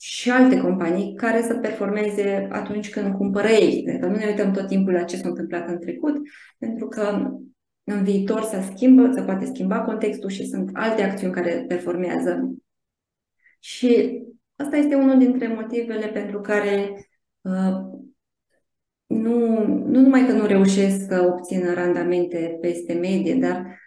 și 0.00 0.30
alte 0.30 0.60
companii 0.60 1.14
care 1.14 1.42
să 1.42 1.54
performeze 1.54 2.48
atunci 2.50 2.90
când 2.90 3.14
cumpără 3.14 3.48
ei. 3.48 3.82
Pentru 3.84 4.08
nu 4.08 4.16
ne 4.16 4.26
uităm 4.26 4.52
tot 4.52 4.66
timpul 4.66 4.92
la 4.92 5.02
ce 5.02 5.16
s-a 5.16 5.28
întâmplat 5.28 5.68
în 5.68 5.78
trecut, 5.78 6.14
pentru 6.58 6.88
că 6.88 7.30
în 7.84 8.04
viitor 8.04 8.42
se 8.42 8.70
schimbă, 8.72 9.10
se 9.14 9.22
poate 9.22 9.44
schimba 9.44 9.80
contextul 9.80 10.30
și 10.30 10.46
sunt 10.46 10.70
alte 10.72 11.02
acțiuni 11.02 11.32
care 11.32 11.64
performează. 11.68 12.54
Și 13.58 14.22
asta 14.56 14.76
este 14.76 14.94
unul 14.94 15.18
dintre 15.18 15.48
motivele 15.48 16.06
pentru 16.06 16.40
care 16.40 17.06
uh, 17.40 18.02
nu, 19.06 19.66
nu 19.66 20.00
numai 20.00 20.26
că 20.26 20.32
nu 20.32 20.46
reușesc 20.46 21.06
să 21.06 21.30
obțină 21.32 21.72
randamente 21.72 22.58
peste 22.60 22.92
medie, 22.92 23.34
dar 23.34 23.78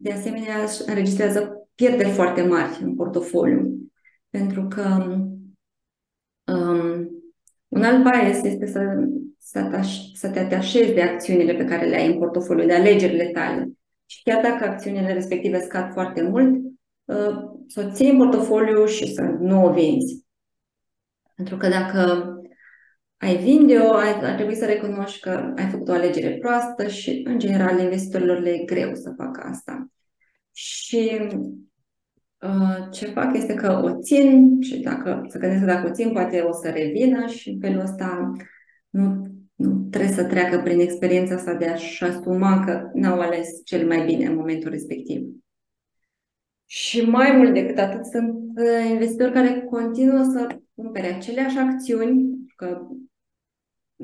de 0.00 0.12
asemenea 0.12 0.56
înregistrează 0.86 1.68
pierderi 1.74 2.10
foarte 2.10 2.42
mari 2.42 2.78
în 2.82 2.94
portofoliu. 2.94 3.78
Pentru 4.30 4.66
că 4.66 5.16
Um, 6.46 7.13
un 7.74 7.82
alt 7.82 8.02
bias 8.02 8.42
este 8.42 8.66
să, 8.66 8.80
să, 9.38 9.58
ataș, 9.58 9.96
să 10.14 10.28
te 10.28 10.38
atașezi 10.38 10.92
de 10.92 11.02
acțiunile 11.02 11.54
pe 11.54 11.64
care 11.64 11.86
le 11.86 11.96
ai 11.96 12.06
în 12.06 12.18
portofoliu, 12.18 12.66
de 12.66 12.74
alegerile 12.74 13.24
tale. 13.24 13.68
Și 14.06 14.22
chiar 14.22 14.42
dacă 14.42 14.64
acțiunile 14.64 15.12
respective 15.12 15.60
scad 15.60 15.92
foarte 15.92 16.22
mult, 16.22 16.54
uh, 17.04 17.36
să 17.66 17.86
o 17.86 17.92
ții 17.92 18.10
în 18.10 18.16
portofoliu 18.16 18.86
și 18.86 19.14
să 19.14 19.22
nu 19.22 19.64
o 19.64 19.72
vinzi. 19.72 20.24
Pentru 21.34 21.56
că 21.56 21.68
dacă 21.68 22.28
ai 23.16 23.36
vinde-o, 23.36 23.94
ar 23.94 24.34
trebui 24.34 24.54
să 24.54 24.64
recunoști 24.64 25.20
că 25.20 25.52
ai 25.56 25.66
făcut 25.66 25.88
o 25.88 25.92
alegere 25.92 26.36
proastă 26.36 26.88
și, 26.88 27.22
în 27.24 27.38
general, 27.38 27.80
investitorilor 27.80 28.40
le 28.40 28.50
e 28.50 28.64
greu 28.64 28.94
să 28.94 29.14
facă 29.16 29.46
asta. 29.50 29.88
Și 30.52 31.10
Uh, 31.32 31.40
ce 32.90 33.06
fac 33.06 33.36
este 33.36 33.54
că 33.54 33.80
o 33.84 34.00
țin 34.00 34.60
și 34.60 34.80
dacă 34.80 35.24
să 35.28 35.38
gândesc 35.38 35.60
că 35.60 35.66
dacă 35.66 35.88
o 35.88 35.92
țin, 35.92 36.12
poate 36.12 36.40
o 36.40 36.52
să 36.52 36.68
revină 36.68 37.26
și 37.26 37.50
în 37.50 37.60
felul 37.60 37.80
ăsta 37.80 38.32
nu, 38.90 39.22
nu 39.54 39.88
trebuie 39.90 40.12
să 40.12 40.24
treacă 40.24 40.58
prin 40.58 40.80
experiența 40.80 41.34
asta 41.34 41.54
de 41.54 41.66
a-și 41.66 42.04
asuma 42.04 42.64
că 42.64 42.90
n-au 42.94 43.20
ales 43.20 43.48
cel 43.64 43.86
mai 43.86 44.04
bine 44.04 44.26
în 44.26 44.34
momentul 44.34 44.70
respectiv. 44.70 45.22
Și 46.66 47.00
mai 47.00 47.36
mult 47.36 47.54
decât 47.54 47.78
atât, 47.78 48.04
sunt 48.04 48.34
uh, 48.56 48.90
investitori 48.90 49.32
care 49.32 49.66
continuă 49.70 50.22
să 50.22 50.56
cumpere 50.74 51.06
aceleași 51.06 51.58
acțiuni, 51.58 52.24
că 52.56 52.86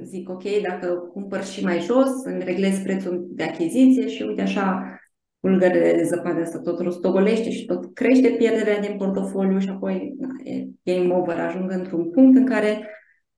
zic, 0.03 0.29
ok, 0.29 0.43
dacă 0.63 0.87
cumpăr 1.13 1.45
și 1.45 1.65
mai 1.65 1.81
jos, 1.81 2.25
îmi 2.25 2.45
reglez 2.45 2.79
prețul 2.79 3.27
de 3.31 3.43
achiziție 3.43 4.09
și 4.09 4.23
uite 4.23 4.43
așa 4.43 5.00
pulgările 5.41 5.93
de 5.97 6.03
zăpadă 6.03 6.41
asta 6.41 6.59
tot 6.59 6.81
rostogolește 6.81 7.51
și 7.51 7.65
tot 7.65 7.95
crește 7.95 8.29
pierderea 8.29 8.81
din 8.81 8.97
portofoliu 8.97 9.59
și 9.59 9.69
apoi 9.69 10.15
na, 10.19 10.29
e 10.45 10.67
game 10.83 11.15
over, 11.15 11.39
ajung 11.39 11.71
într-un 11.71 12.11
punct 12.11 12.37
în 12.37 12.47
care 12.47 12.89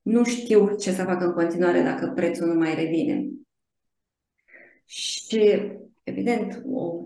nu 0.03 0.25
știu 0.25 0.77
ce 0.77 0.91
să 0.91 1.03
fac 1.03 1.23
în 1.23 1.33
continuare 1.33 1.81
dacă 1.83 2.13
prețul 2.15 2.47
nu 2.47 2.59
mai 2.59 2.75
revine. 2.75 3.29
Și, 4.85 5.63
evident, 6.03 6.63
o 6.67 7.05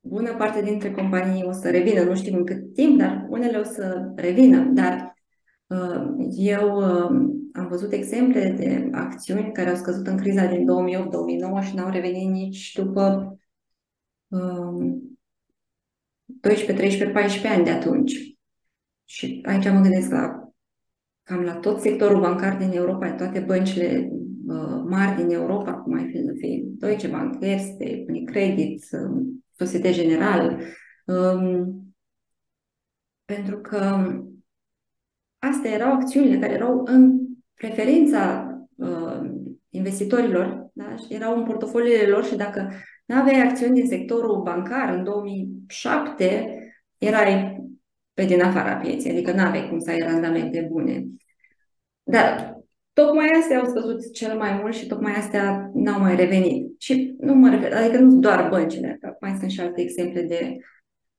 bună 0.00 0.34
parte 0.34 0.62
dintre 0.62 0.90
companii 0.90 1.44
o 1.44 1.52
să 1.52 1.70
revină, 1.70 2.02
nu 2.02 2.14
știm 2.14 2.36
în 2.36 2.44
cât 2.44 2.72
timp, 2.74 2.98
dar 2.98 3.26
unele 3.28 3.58
o 3.58 3.62
să 3.62 4.12
revină. 4.14 4.70
Dar 4.72 5.14
uh, 5.66 6.04
eu 6.36 6.76
uh, 6.76 7.32
am 7.52 7.66
văzut 7.68 7.92
exemple 7.92 8.54
de 8.58 8.88
acțiuni 8.92 9.52
care 9.52 9.70
au 9.70 9.76
scăzut 9.76 10.06
în 10.06 10.16
criza 10.16 10.46
din 10.46 10.66
2008-2009 11.62 11.66
și 11.66 11.74
n-au 11.74 11.90
revenit 11.90 12.30
nici 12.30 12.72
după 12.72 13.36
12, 16.40 16.72
13, 16.72 17.10
14 17.12 17.48
ani 17.48 17.64
de 17.64 17.70
atunci. 17.70 18.12
Și 19.04 19.42
aici 19.46 19.64
mă 19.64 19.80
gândesc 19.80 20.10
la 20.10 20.52
cam 21.22 21.40
la 21.40 21.54
tot 21.54 21.80
sectorul 21.80 22.20
bancar 22.20 22.56
din 22.56 22.70
Europa, 22.70 23.12
toate 23.12 23.40
băncile 23.40 24.10
uh, 24.46 24.82
mari 24.88 25.16
din 25.16 25.30
Europa, 25.30 25.72
cum 25.72 25.94
ai 25.94 26.08
fi, 26.10 26.38
fi 26.40 26.64
Deutsche 26.66 27.08
Bank, 27.08 27.36
Erste, 27.40 28.04
Unicredit, 28.08 28.84
uh, 28.92 29.22
Societe 29.56 29.92
General, 29.92 30.60
um, 31.04 31.94
pentru 33.24 33.58
că 33.58 34.12
astea 35.38 35.70
erau 35.70 35.92
acțiunile 35.92 36.38
care 36.38 36.52
erau 36.52 36.82
în 36.84 37.18
preferința 37.54 38.48
uh, 38.74 39.30
investitorilor, 39.68 40.70
da? 40.72 40.94
erau 41.08 41.38
în 41.38 41.44
portofoliile 41.44 42.06
lor 42.06 42.24
și 42.24 42.36
dacă 42.36 42.72
nu 43.04 43.16
aveai 43.16 43.40
acțiuni 43.40 43.74
din 43.74 43.86
sectorul 43.86 44.42
bancar 44.42 44.94
în 44.94 45.04
2007, 45.04 46.58
erai 46.98 47.62
pe 48.14 48.24
din 48.24 48.42
afara 48.42 48.76
pieței, 48.76 49.10
adică 49.10 49.32
nu 49.32 49.42
aveai 49.42 49.68
cum 49.68 49.78
să 49.78 49.90
ai 49.90 49.98
randamente 49.98 50.68
bune. 50.70 51.06
Dar 52.02 52.56
tocmai 52.92 53.30
astea 53.40 53.58
au 53.58 53.66
scăzut 53.66 54.12
cel 54.12 54.36
mai 54.38 54.58
mult 54.60 54.74
și 54.74 54.86
tocmai 54.86 55.12
astea 55.12 55.70
n-au 55.74 56.00
mai 56.00 56.16
revenit. 56.16 56.80
Și 56.80 57.14
nu 57.18 57.34
mă 57.34 57.50
refer, 57.50 57.72
adică 57.72 57.98
nu 57.98 58.18
doar 58.18 58.48
băncile, 58.48 58.96
că 59.00 59.16
mai 59.20 59.36
sunt 59.38 59.50
și 59.50 59.60
alte 59.60 59.80
exemple 59.80 60.22
de, 60.22 60.56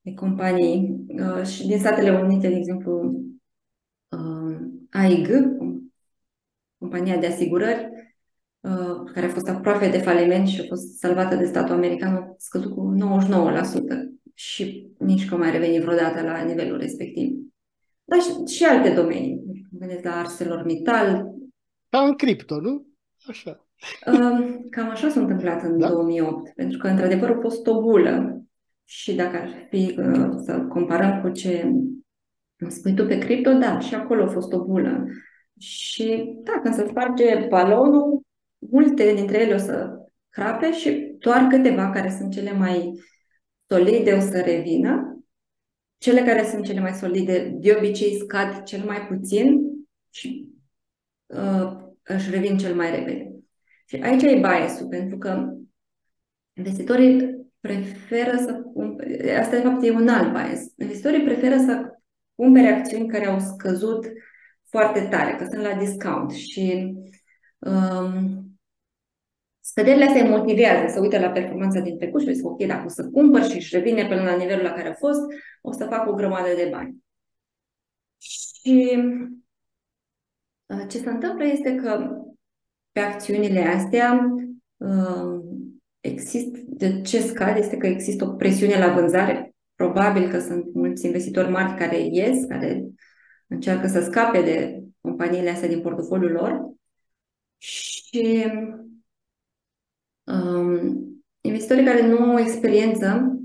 de 0.01 0.13
companii. 0.13 1.05
Uh, 1.07 1.45
și 1.45 1.67
din 1.67 1.79
Statele 1.79 2.19
Unite, 2.19 2.47
de 2.47 2.55
exemplu, 2.55 3.21
uh, 4.09 4.57
AIG, 4.89 5.27
compania 6.77 7.17
de 7.17 7.27
asigurări, 7.27 7.89
uh, 7.91 7.94
care 9.13 9.25
a 9.25 9.29
fost 9.29 9.47
aproape 9.47 9.89
de 9.89 9.97
faliment 9.97 10.47
și 10.47 10.61
a 10.61 10.65
fost 10.67 10.97
salvată 10.97 11.35
de 11.35 11.45
statul 11.45 11.75
american, 11.75 12.13
a 12.13 12.35
scăzut 12.37 12.71
cu 12.71 12.93
99% 12.97 14.25
și 14.33 14.87
nici 14.97 15.27
că 15.27 15.35
mai 15.35 15.51
revenit 15.51 15.81
vreodată 15.81 16.21
la 16.21 16.43
nivelul 16.43 16.77
respectiv. 16.77 17.35
Dar 18.03 18.19
și, 18.19 18.55
și 18.55 18.63
alte 18.63 18.89
domenii. 18.89 19.43
Gândesc 19.71 20.03
la 20.03 20.15
ArcelorMittal. 20.15 21.25
Ca 21.89 21.99
în 21.99 22.15
cripto, 22.15 22.59
nu? 22.59 22.85
Așa. 23.27 23.67
Um, 24.05 24.65
cam 24.69 24.89
așa 24.89 25.09
s-a 25.09 25.19
întâmplat 25.19 25.63
în 25.63 25.77
da? 25.77 25.89
2008, 25.89 26.53
pentru 26.55 26.77
că 26.77 26.87
într-adevăr 26.87 27.29
a 27.29 27.39
fost 27.41 27.67
o 27.67 27.81
bulă. 27.81 28.41
Și 28.83 29.15
dacă 29.15 29.37
ar 29.37 29.49
fi 29.69 29.95
uh, 29.97 30.29
să 30.43 30.65
comparăm 30.69 31.21
cu 31.21 31.29
ce 31.29 31.71
spui 32.67 32.93
tu 32.93 33.05
pe 33.05 33.17
cripto, 33.17 33.51
da, 33.51 33.79
și 33.79 33.95
acolo 33.95 34.23
a 34.23 34.27
fost 34.27 34.53
o 34.53 34.63
bulă. 34.63 35.05
Și 35.59 36.35
da, 36.43 36.59
când 36.63 36.75
se 36.75 36.85
sparge 36.89 37.45
balonul, 37.49 38.14
multe 38.71 39.13
dintre 39.13 39.41
ele 39.41 39.53
o 39.53 39.57
să 39.57 39.89
crape 40.29 40.73
și 40.73 41.15
doar 41.19 41.47
câteva 41.47 41.89
care 41.89 42.15
sunt 42.17 42.31
cele 42.31 42.51
mai 42.51 42.91
solide 43.67 44.11
o 44.11 44.19
să 44.19 44.41
revină. 44.41 45.19
Cele 45.97 46.21
care 46.21 46.43
sunt 46.43 46.65
cele 46.65 46.79
mai 46.79 46.93
solide 46.93 47.55
de 47.55 47.75
obicei 47.77 48.19
scad 48.19 48.63
cel 48.63 48.83
mai 48.85 49.07
puțin 49.07 49.59
și 50.09 50.47
uh, 51.25 51.77
își 52.03 52.29
revin 52.29 52.57
cel 52.57 52.75
mai 52.75 52.89
repede. 52.91 53.35
Și 53.85 53.95
aici 53.95 54.23
e 54.23 54.35
bias 54.35 54.81
pentru 54.89 55.17
că 55.17 55.53
investitorii 56.53 57.45
preferă 57.59 58.37
să 58.37 58.53
cumpere, 58.53 59.35
asta 59.35 59.55
de 59.55 59.61
fapt 59.61 59.83
e 59.83 59.91
un 59.91 60.07
alt 60.07 60.31
bias, 60.31 60.61
investitorii 60.77 61.23
preferă 61.23 61.57
să 61.57 61.99
cumpere 62.35 62.67
acțiuni 62.67 63.07
care 63.07 63.25
au 63.25 63.39
scăzut 63.39 64.05
foarte 64.69 65.07
tare, 65.11 65.35
că 65.35 65.47
sunt 65.51 65.61
la 65.61 65.73
discount 65.73 66.31
și 66.31 66.93
um, 67.59 68.44
Scăderile 69.75 70.05
astea 70.05 70.23
îi 70.23 70.29
motivează 70.29 70.93
să 70.93 70.99
uite 70.99 71.19
la 71.19 71.29
performanța 71.29 71.79
din 71.79 71.97
trecut 71.97 72.21
și 72.21 72.33
zic, 72.33 72.45
ok, 72.45 72.65
dacă 72.65 72.85
o 72.85 72.89
să 72.89 73.09
cumpăr 73.09 73.43
și 73.43 73.55
își 73.55 73.75
revine 73.75 74.07
până 74.07 74.23
la 74.23 74.35
nivelul 74.35 74.63
la 74.63 74.71
care 74.71 74.87
a 74.87 74.93
fost, 74.93 75.19
o 75.61 75.71
să 75.71 75.85
fac 75.85 76.07
o 76.07 76.13
grămadă 76.13 76.47
de 76.55 76.67
bani. 76.71 77.03
Și 78.17 78.97
uh, 80.65 80.85
ce 80.87 80.97
se 80.97 81.09
întâmplă 81.09 81.45
este 81.45 81.75
că 81.75 82.09
pe 82.91 82.99
acțiunile 82.99 83.59
astea 83.59 84.35
uh, 84.77 85.39
există, 85.99 86.59
de 86.65 87.01
ce 87.01 87.19
scade 87.19 87.59
este 87.59 87.77
că 87.77 87.87
există 87.87 88.25
o 88.25 88.33
presiune 88.33 88.77
la 88.77 88.93
vânzare. 88.93 89.55
Probabil 89.75 90.29
că 90.29 90.39
sunt 90.39 90.73
mulți 90.73 91.05
investitori 91.05 91.49
mari 91.49 91.77
care 91.77 91.97
ies, 92.11 92.45
care 92.45 92.85
încearcă 93.47 93.87
să 93.87 94.01
scape 94.01 94.41
de 94.41 94.83
companiile 95.01 95.49
astea 95.49 95.67
din 95.67 95.81
portofoliul 95.81 96.31
lor 96.31 96.73
și 97.57 98.45
um, 98.45 98.85
investitorii 101.41 101.85
care 101.85 102.07
nu 102.07 102.17
au 102.17 102.39
experiență 102.39 103.39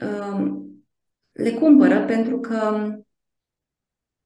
um, 0.00 0.66
le 1.32 1.50
cumpără 1.50 2.04
pentru 2.04 2.40
că 2.40 2.90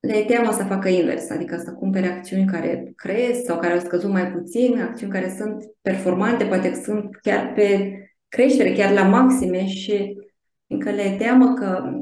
le 0.01 0.17
e 0.17 0.25
teamă 0.25 0.53
să 0.53 0.65
facă 0.65 0.89
invers, 0.89 1.31
adică 1.31 1.57
să 1.57 1.73
cumpere 1.73 2.07
acțiuni 2.07 2.45
care 2.45 2.93
cresc 2.97 3.45
sau 3.45 3.59
care 3.59 3.73
au 3.73 3.79
scăzut 3.79 4.11
mai 4.11 4.33
puțin, 4.33 4.81
acțiuni 4.81 5.13
care 5.13 5.35
sunt 5.37 5.65
performante, 5.81 6.45
poate 6.45 6.75
sunt 6.75 7.17
chiar 7.17 7.53
pe 7.53 7.95
creștere, 8.29 8.73
chiar 8.73 8.93
la 8.93 9.09
maxime 9.09 9.67
și 9.67 10.17
încă 10.67 10.91
le 10.91 11.03
e 11.03 11.17
teamă 11.17 11.55
că 11.55 11.93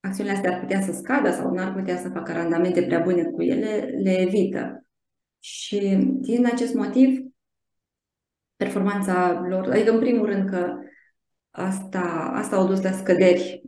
acțiunile 0.00 0.34
astea 0.34 0.54
ar 0.54 0.60
putea 0.60 0.80
să 0.80 0.92
scadă 0.92 1.30
sau 1.30 1.52
nu 1.52 1.60
ar 1.60 1.74
putea 1.74 1.96
să 1.96 2.08
facă 2.08 2.32
randamente 2.32 2.82
prea 2.82 3.00
bune 3.00 3.24
cu 3.24 3.42
ele, 3.42 3.94
le 4.02 4.20
evită. 4.20 4.88
Și 5.38 5.96
din 6.20 6.46
acest 6.46 6.74
motiv 6.74 7.27
performanța 8.58 9.44
lor, 9.48 9.68
adică 9.70 9.90
în 9.90 9.98
primul 9.98 10.26
rând 10.26 10.50
că 10.50 10.74
asta, 11.50 12.30
asta 12.34 12.56
au 12.56 12.66
dus 12.66 12.82
la 12.82 12.90
scăderi 12.90 13.62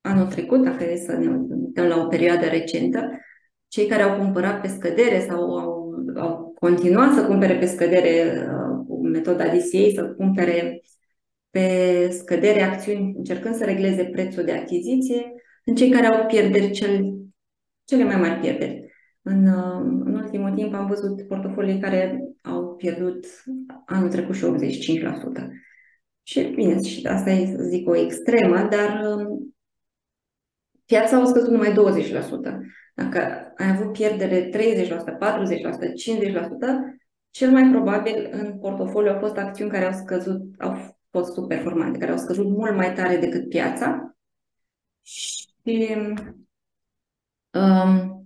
anul 0.00 0.26
trecut, 0.26 0.62
dacă 0.62 0.84
e 0.84 0.96
să 0.96 1.12
ne 1.12 1.28
uităm 1.56 1.86
la 1.86 1.96
o 1.96 2.06
perioadă 2.06 2.46
recentă, 2.46 3.10
cei 3.68 3.86
care 3.86 4.02
au 4.02 4.18
cumpărat 4.18 4.60
pe 4.60 4.68
scădere 4.68 5.20
sau 5.28 5.58
au, 5.58 5.94
au 6.16 6.52
continuat 6.58 7.14
să 7.14 7.26
cumpere 7.26 7.58
pe 7.58 7.66
scădere 7.66 8.46
uh, 8.46 8.84
cu 8.86 9.06
metoda 9.06 9.44
DCA, 9.44 9.90
să 9.94 10.14
cumpere 10.16 10.80
pe 11.50 12.08
scădere 12.10 12.62
acțiuni 12.62 13.14
încercând 13.16 13.54
să 13.54 13.64
regleze 13.64 14.04
prețul 14.04 14.44
de 14.44 14.52
achiziție, 14.52 15.34
în 15.64 15.74
cei 15.74 15.90
care 15.90 16.06
au 16.06 16.26
pierderi 16.26 16.70
cel, 16.70 17.14
cele 17.84 18.04
mai 18.04 18.16
mari 18.16 18.40
pierderi. 18.40 18.89
În, 19.22 19.46
uh, 19.46 20.02
în 20.04 20.14
ultimul 20.14 20.54
timp 20.54 20.74
am 20.74 20.86
văzut 20.86 21.26
portofolii 21.26 21.80
care 21.80 22.20
au 22.42 22.74
pierdut 22.74 23.26
anul 23.86 24.08
trecut 24.08 24.34
și 24.34 24.44
85%. 24.44 25.50
Și 26.22 26.42
bine, 26.42 26.82
și 26.82 27.06
asta 27.06 27.30
e, 27.30 27.56
zic, 27.68 27.88
o 27.88 27.96
extremă, 27.96 28.56
dar 28.56 29.16
um, 29.16 29.54
piața 30.86 31.16
a 31.16 31.24
scăzut 31.24 31.50
numai 31.50 31.72
20%. 31.72 31.76
Dacă 32.94 33.52
ai 33.56 33.68
avut 33.68 33.92
pierdere 33.92 34.48
30%, 34.48 34.48
40%, 34.48 34.52
50%, 34.88 34.90
cel 37.30 37.50
mai 37.50 37.70
probabil 37.70 38.28
în 38.32 38.58
portofoliu 38.58 39.10
au 39.10 39.18
fost 39.18 39.36
acțiuni 39.36 39.70
care 39.70 39.84
au 39.84 39.92
scăzut, 39.92 40.40
au 40.58 40.96
fost 41.10 41.32
subperformante, 41.32 41.98
care 41.98 42.10
au 42.10 42.16
scăzut 42.16 42.46
mult 42.46 42.76
mai 42.76 42.94
tare 42.94 43.16
decât 43.16 43.48
piața. 43.48 44.16
Și 45.02 45.48
um, 47.50 48.19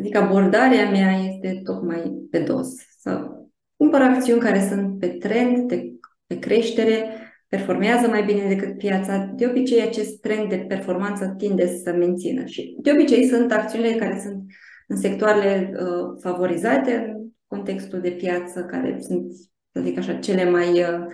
Adică 0.00 0.18
abordarea 0.18 0.90
mea 0.90 1.12
este 1.12 1.60
tocmai 1.64 2.26
pe 2.30 2.38
dos. 2.38 2.68
Să 2.98 3.30
cumpăr 3.76 4.00
acțiuni 4.00 4.40
care 4.40 4.66
sunt 4.68 4.98
pe 4.98 5.06
trend, 5.06 5.68
de, 5.68 5.92
pe 6.26 6.38
creștere, 6.38 7.04
performează 7.48 8.08
mai 8.08 8.24
bine 8.24 8.48
decât 8.48 8.78
piața. 8.78 9.32
De 9.36 9.46
obicei, 9.46 9.82
acest 9.82 10.20
trend 10.20 10.48
de 10.48 10.56
performanță 10.56 11.34
tinde 11.38 11.66
să 11.66 11.92
mențină. 11.92 12.44
Și 12.44 12.76
de 12.82 12.90
obicei 12.90 13.24
sunt 13.24 13.52
acțiunile 13.52 13.94
care 13.94 14.20
sunt 14.22 14.42
în 14.86 14.96
sectoarele 14.96 15.72
uh, 15.72 16.18
favorizate 16.20 16.94
în 16.94 17.28
contextul 17.46 18.00
de 18.00 18.10
piață, 18.10 18.64
care 18.64 18.98
sunt, 19.00 19.32
să 19.72 19.80
zic 19.80 19.98
așa, 19.98 20.14
cele 20.14 20.50
mai, 20.50 20.68
uh, 20.68 21.04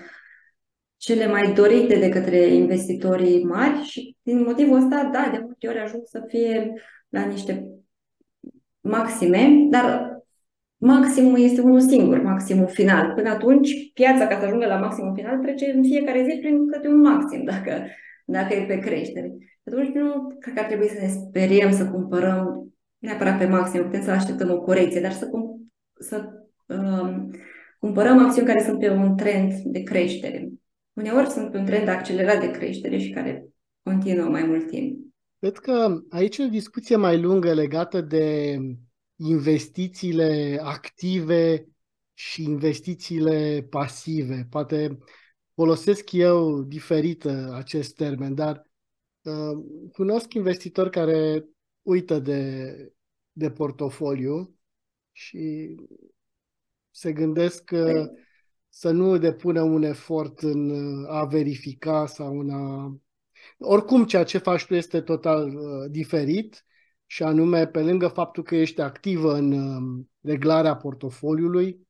cele 0.96 1.26
mai 1.26 1.52
dorite 1.52 1.98
de 1.98 2.08
către 2.08 2.38
investitorii 2.46 3.44
mari 3.44 3.82
și 3.82 4.16
din 4.22 4.42
motivul 4.42 4.76
ăsta, 4.76 5.10
da, 5.12 5.28
de 5.32 5.38
multe 5.44 5.68
ori 5.68 5.78
ajung 5.78 6.02
să 6.04 6.24
fie 6.28 6.72
la 7.08 7.24
niște 7.24 7.70
maxime, 8.86 9.66
dar 9.70 10.16
maximul 10.76 11.40
este 11.40 11.60
unul 11.60 11.80
singur, 11.80 12.22
maximul 12.22 12.68
final. 12.68 13.12
Până 13.14 13.30
atunci, 13.30 13.92
piața, 13.92 14.26
ca 14.26 14.38
să 14.38 14.44
ajungă 14.44 14.66
la 14.66 14.76
maximul 14.76 15.12
final, 15.16 15.38
trece 15.38 15.70
în 15.70 15.82
fiecare 15.82 16.26
zi 16.30 16.38
prin 16.38 16.68
câte 16.68 16.88
un 16.88 17.00
maxim, 17.00 17.44
dacă, 17.44 17.86
dacă 18.24 18.54
e 18.54 18.64
pe 18.66 18.78
creștere. 18.78 19.32
Atunci 19.66 19.94
nu 19.94 20.36
cred 20.40 20.54
că 20.54 20.60
ar 20.60 20.66
trebui 20.66 20.88
să 20.88 21.00
ne 21.00 21.08
speriem 21.08 21.72
să 21.72 21.90
cumpărăm 21.90 22.72
neapărat 22.98 23.38
pe 23.38 23.46
maxim, 23.46 23.82
putem 23.82 24.02
să 24.02 24.10
așteptăm 24.10 24.50
o 24.50 24.60
corecție, 24.60 25.00
dar 25.00 25.12
să, 25.12 25.26
cum, 25.26 25.70
să 25.98 26.28
um, 26.66 27.30
cumpărăm 27.78 28.18
acțiuni 28.18 28.46
care 28.46 28.62
sunt 28.62 28.78
pe 28.78 28.90
un 28.90 29.16
trend 29.16 29.52
de 29.52 29.82
creștere. 29.82 30.48
Uneori 30.92 31.28
sunt 31.28 31.50
pe 31.50 31.58
un 31.58 31.64
trend 31.64 31.88
accelerat 31.88 32.40
de 32.40 32.50
creștere 32.50 32.98
și 32.98 33.10
care 33.10 33.46
continuă 33.82 34.28
mai 34.28 34.42
mult 34.42 34.70
timp. 34.70 35.05
Cred 35.38 35.58
că 35.58 36.02
aici 36.10 36.36
e 36.36 36.44
o 36.44 36.48
discuție 36.48 36.96
mai 36.96 37.20
lungă 37.20 37.52
legată 37.52 38.00
de 38.00 38.58
investițiile 39.16 40.58
active 40.62 41.68
și 42.14 42.42
investițiile 42.42 43.66
pasive. 43.70 44.46
Poate 44.50 44.98
folosesc 45.54 46.12
eu 46.12 46.62
diferit 46.62 47.24
acest 47.52 47.94
termen, 47.94 48.34
dar 48.34 48.70
uh, 49.22 49.64
cunosc 49.92 50.34
investitori 50.34 50.90
care 50.90 51.44
uită 51.82 52.18
de, 52.18 52.72
de 53.32 53.50
portofoliu 53.50 54.56
și 55.12 55.74
se 56.90 57.12
gândesc 57.12 57.64
că 57.64 58.10
să 58.68 58.90
nu 58.90 59.18
depună 59.18 59.62
un 59.62 59.82
efort 59.82 60.38
în 60.38 60.70
a 61.08 61.24
verifica 61.24 62.06
sau 62.06 62.38
în 62.38 62.50
a 62.50 62.96
oricum, 63.58 64.04
ceea 64.04 64.24
ce 64.24 64.38
faci 64.38 64.66
tu 64.66 64.74
este 64.74 65.00
total 65.00 65.54
uh, 65.54 65.90
diferit 65.90 66.64
și 67.06 67.22
anume, 67.22 67.66
pe 67.66 67.80
lângă 67.80 68.08
faptul 68.08 68.42
că 68.42 68.56
ești 68.56 68.80
activă 68.80 69.34
în 69.34 69.52
uh, 69.52 70.04
reglarea 70.20 70.76
portofoliului, 70.76 71.86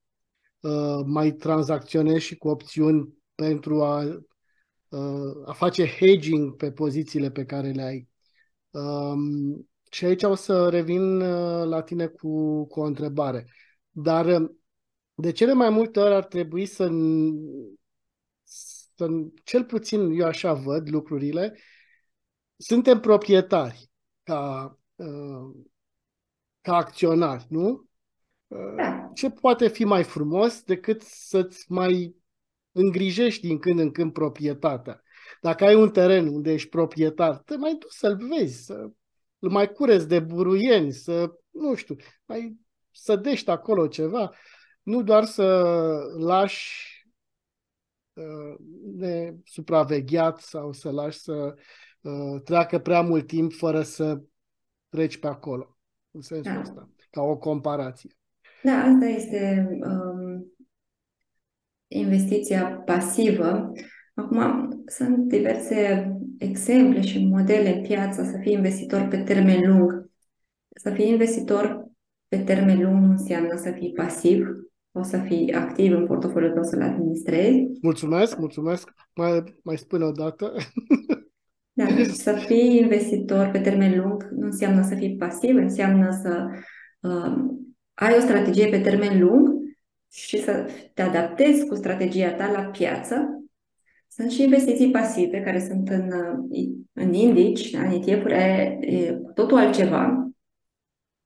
uh, 0.60 1.00
mai 1.04 1.32
tranzacționezi 1.32 2.24
și 2.24 2.36
cu 2.36 2.48
opțiuni 2.48 3.14
pentru 3.34 3.82
a, 3.82 4.02
uh, 4.88 5.42
a 5.44 5.52
face 5.52 5.86
hedging 5.86 6.56
pe 6.56 6.72
pozițiile 6.72 7.30
pe 7.30 7.44
care 7.44 7.70
le 7.70 7.82
ai. 7.82 8.08
Um, 8.70 9.68
și 9.90 10.04
aici 10.04 10.22
o 10.22 10.34
să 10.34 10.68
revin 10.68 11.20
uh, 11.20 11.64
la 11.64 11.82
tine 11.82 12.06
cu, 12.06 12.64
cu 12.66 12.80
o 12.80 12.84
întrebare. 12.84 13.46
Dar 13.90 14.40
uh, 14.40 14.50
de 15.14 15.32
cele 15.32 15.52
mai 15.52 15.70
multe 15.70 16.00
ori 16.00 16.14
ar 16.14 16.24
trebui 16.24 16.66
să 16.66 16.88
cel 19.44 19.64
puțin 19.64 20.10
eu 20.20 20.26
așa 20.26 20.52
văd 20.52 20.88
lucrurile, 20.90 21.58
suntem 22.56 23.00
proprietari 23.00 23.90
ca, 24.22 24.78
uh, 24.94 25.64
ca 26.60 26.76
acționari, 26.76 27.46
nu? 27.48 27.88
Da. 28.46 29.10
Ce 29.14 29.30
poate 29.30 29.68
fi 29.68 29.84
mai 29.84 30.04
frumos 30.04 30.62
decât 30.62 31.02
să-ți 31.02 31.64
mai 31.72 32.16
îngrijești 32.72 33.46
din 33.46 33.58
când 33.58 33.78
în 33.78 33.90
când 33.90 34.12
proprietatea? 34.12 35.02
Dacă 35.40 35.64
ai 35.64 35.74
un 35.74 35.90
teren 35.90 36.26
unde 36.26 36.52
ești 36.52 36.68
proprietar, 36.68 37.36
te 37.36 37.56
mai 37.56 37.70
duci 37.70 37.90
să-l 37.90 38.16
vezi, 38.16 38.64
să 38.64 38.88
îl 39.38 39.50
mai 39.50 39.72
cureți 39.72 40.08
de 40.08 40.20
buruieni, 40.20 40.92
să, 40.92 41.32
nu 41.50 41.74
știu, 41.74 41.96
mai 42.24 42.56
sădești 42.90 43.50
acolo 43.50 43.86
ceva, 43.86 44.32
nu 44.82 45.02
doar 45.02 45.24
să 45.24 45.44
lași 46.18 46.95
nesupravegheat 48.96 50.40
sau 50.40 50.72
să 50.72 50.90
lași 50.90 51.18
să 51.18 51.54
uh, 52.00 52.42
treacă 52.44 52.78
prea 52.78 53.00
mult 53.00 53.26
timp 53.26 53.52
fără 53.52 53.82
să 53.82 54.20
treci 54.88 55.18
pe 55.18 55.26
acolo, 55.26 55.78
în 56.10 56.20
sensul 56.20 56.52
da. 56.52 56.60
ăsta, 56.60 56.90
ca 57.10 57.22
o 57.22 57.36
comparație. 57.36 58.10
Da, 58.62 58.72
asta 58.72 59.04
este 59.04 59.68
um, 59.80 60.52
investiția 61.88 62.82
pasivă. 62.84 63.72
Acum, 64.14 64.68
sunt 64.86 65.16
diverse 65.16 66.10
exemple 66.38 67.00
și 67.00 67.24
modele 67.24 67.74
în 67.74 67.82
piață 67.82 68.22
să 68.22 68.38
fii 68.40 68.52
investitor 68.52 69.08
pe 69.08 69.22
termen 69.22 69.70
lung. 69.70 70.10
Să 70.68 70.90
fii 70.90 71.08
investitor 71.08 71.86
pe 72.28 72.38
termen 72.38 72.80
lung 72.80 73.02
nu 73.04 73.10
înseamnă 73.10 73.56
să 73.56 73.70
fii 73.70 73.92
pasiv, 73.92 74.46
o 74.98 75.02
să 75.02 75.18
fii 75.18 75.52
activ 75.52 75.92
în 75.92 76.06
portofoliul 76.06 76.52
tău 76.52 76.62
să-l 76.62 76.82
administrezi. 76.82 77.64
Mulțumesc, 77.82 78.38
mulțumesc. 78.38 78.92
Mai, 79.14 79.42
mai 79.62 79.76
spune 79.76 80.04
o 80.04 80.10
dată. 80.10 80.52
Da, 81.72 81.86
să 82.24 82.32
fii 82.32 82.76
investitor 82.76 83.48
pe 83.48 83.60
termen 83.60 84.00
lung 84.00 84.28
nu 84.30 84.46
înseamnă 84.46 84.82
să 84.82 84.94
fii 84.94 85.16
pasiv, 85.16 85.56
înseamnă 85.56 86.10
să 86.22 86.46
uh, 87.00 87.34
ai 87.94 88.14
o 88.16 88.20
strategie 88.20 88.68
pe 88.68 88.80
termen 88.80 89.20
lung 89.20 89.48
și 90.10 90.42
să 90.42 90.70
te 90.94 91.02
adaptezi 91.02 91.66
cu 91.66 91.74
strategia 91.74 92.32
ta 92.32 92.50
la 92.50 92.62
piață. 92.62 93.44
Sunt 94.08 94.30
și 94.30 94.42
investiții 94.42 94.90
pasive 94.90 95.40
care 95.40 95.66
sunt 95.66 95.88
în, 95.88 96.12
uh, 96.12 96.68
în 96.92 97.12
indici, 97.12 97.72
în 97.72 97.90
ETF-uri, 97.90 98.34
e 98.80 99.20
totul 99.34 99.58
altceva. 99.58 100.30